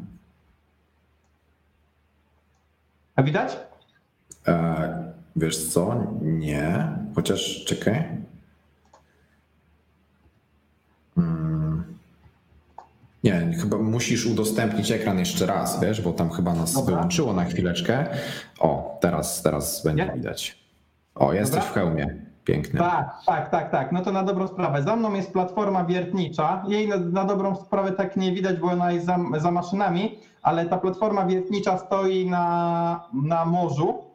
[3.16, 3.56] A widać?
[4.48, 5.03] E
[5.36, 5.94] Wiesz co?
[6.22, 6.88] Nie.
[7.14, 8.04] Chociaż czekaj.
[11.14, 11.84] Hmm.
[13.24, 16.94] Nie, chyba musisz udostępnić ekran jeszcze raz, wiesz, bo tam chyba nas Dobra.
[16.94, 18.06] wyłączyło na chwileczkę.
[18.60, 20.58] O, teraz, teraz będzie widać.
[21.14, 21.70] O, jesteś Dobra.
[21.70, 22.16] w hełmie.
[22.44, 22.80] Pięknie.
[22.80, 23.92] Tak, tak, tak, tak.
[23.92, 24.82] No to na dobrą sprawę.
[24.82, 26.64] Za mną jest platforma wiertnicza.
[26.68, 30.66] Jej na, na dobrą sprawę tak nie widać, bo ona jest za, za maszynami, ale
[30.66, 34.13] ta platforma wiertnicza stoi na, na morzu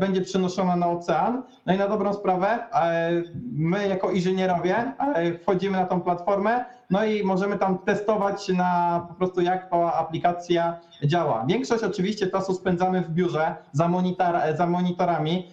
[0.00, 1.42] będzie przenoszona na ocean.
[1.66, 3.10] No i na dobrą sprawę, e,
[3.52, 4.76] my jako inżynierowie
[5.14, 9.94] e, wchodzimy na tą platformę, no i możemy tam testować na po prostu jak ta
[9.94, 11.44] aplikacja działa.
[11.48, 15.48] Większość oczywiście czasu spędzamy w biurze za, monitor, za monitorami,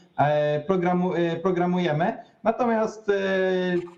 [0.68, 1.12] programu,
[1.42, 3.12] programujemy, natomiast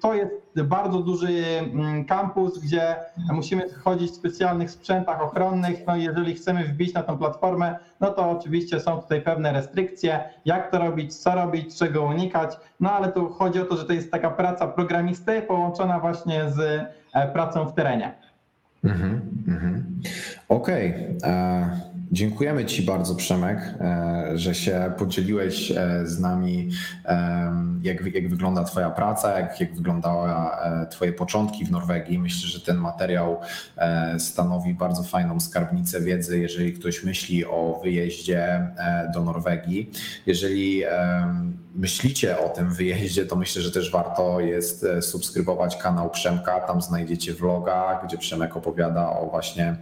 [0.01, 0.31] to jest
[0.63, 2.95] bardzo duży mm, kampus, gdzie
[3.31, 5.87] musimy chodzić w specjalnych sprzętach ochronnych.
[5.87, 10.71] No jeżeli chcemy wbić na tą platformę, no to oczywiście są tutaj pewne restrykcje, jak
[10.71, 12.57] to robić, co robić, czego unikać.
[12.79, 16.59] No ale tu chodzi o to, że to jest taka praca programisty połączona właśnie z
[17.13, 18.13] e, pracą w terenie.
[18.83, 20.01] Mhm, mhm.
[20.49, 20.91] Okej.
[21.17, 21.31] Okay.
[21.31, 26.69] E, Dziękujemy Ci bardzo, Przemek, e, że się podzieliłeś e, z nami,
[27.81, 32.19] jak, jak wygląda Twoja praca, jak, jak wyglądały e, Twoje początki w Norwegii.
[32.19, 33.39] Myślę, że ten materiał
[34.17, 38.67] stanowi bardzo fajną skarbnicę wiedzy, jeżeli ktoś myśli o wyjeździe
[39.13, 39.91] do Norwegii.
[40.25, 40.83] Jeżeli
[41.75, 46.59] myślicie o tym wyjeździe, to myślę, że też warto jest subskrybować kanał Przemka.
[46.59, 49.75] Tam znajdziecie vloga, gdzie Przemek opowiada o właśnie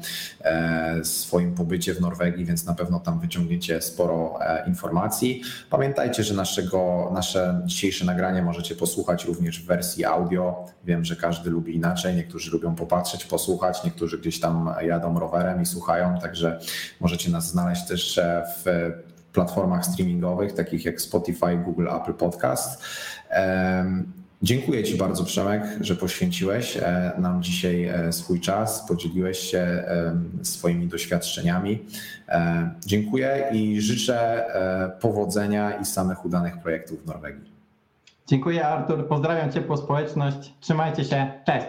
[1.03, 5.41] swoim pobycie w Norwegii Norwegii, więc na pewno tam wyciągniecie sporo informacji.
[5.70, 10.66] Pamiętajcie, że naszego, nasze dzisiejsze nagranie możecie posłuchać również w wersji audio.
[10.86, 15.66] Wiem, że każdy lubi inaczej, niektórzy lubią popatrzeć, posłuchać, niektórzy gdzieś tam jadą rowerem i
[15.66, 16.60] słuchają, także
[17.00, 18.20] możecie nas znaleźć też
[18.58, 18.91] w
[19.34, 22.84] platformach streamingowych, takich jak Spotify, Google, Apple Podcast.
[24.41, 29.84] Dziękuję Ci bardzo, Przemek, że poświęciłeś e, nam dzisiaj e, swój czas, podzieliłeś się
[30.41, 31.80] swoimi doświadczeniami.
[32.28, 34.45] E, dziękuję i życzę
[35.02, 37.52] powodzenia i samych udanych projektów w Norwegii.
[38.28, 39.07] Dziękuję, Artur.
[39.07, 40.53] Pozdrawiam ciepło społeczność.
[40.60, 41.32] Trzymajcie się.
[41.45, 41.68] Cześć.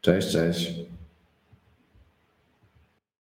[0.00, 0.91] Cześć, cześć.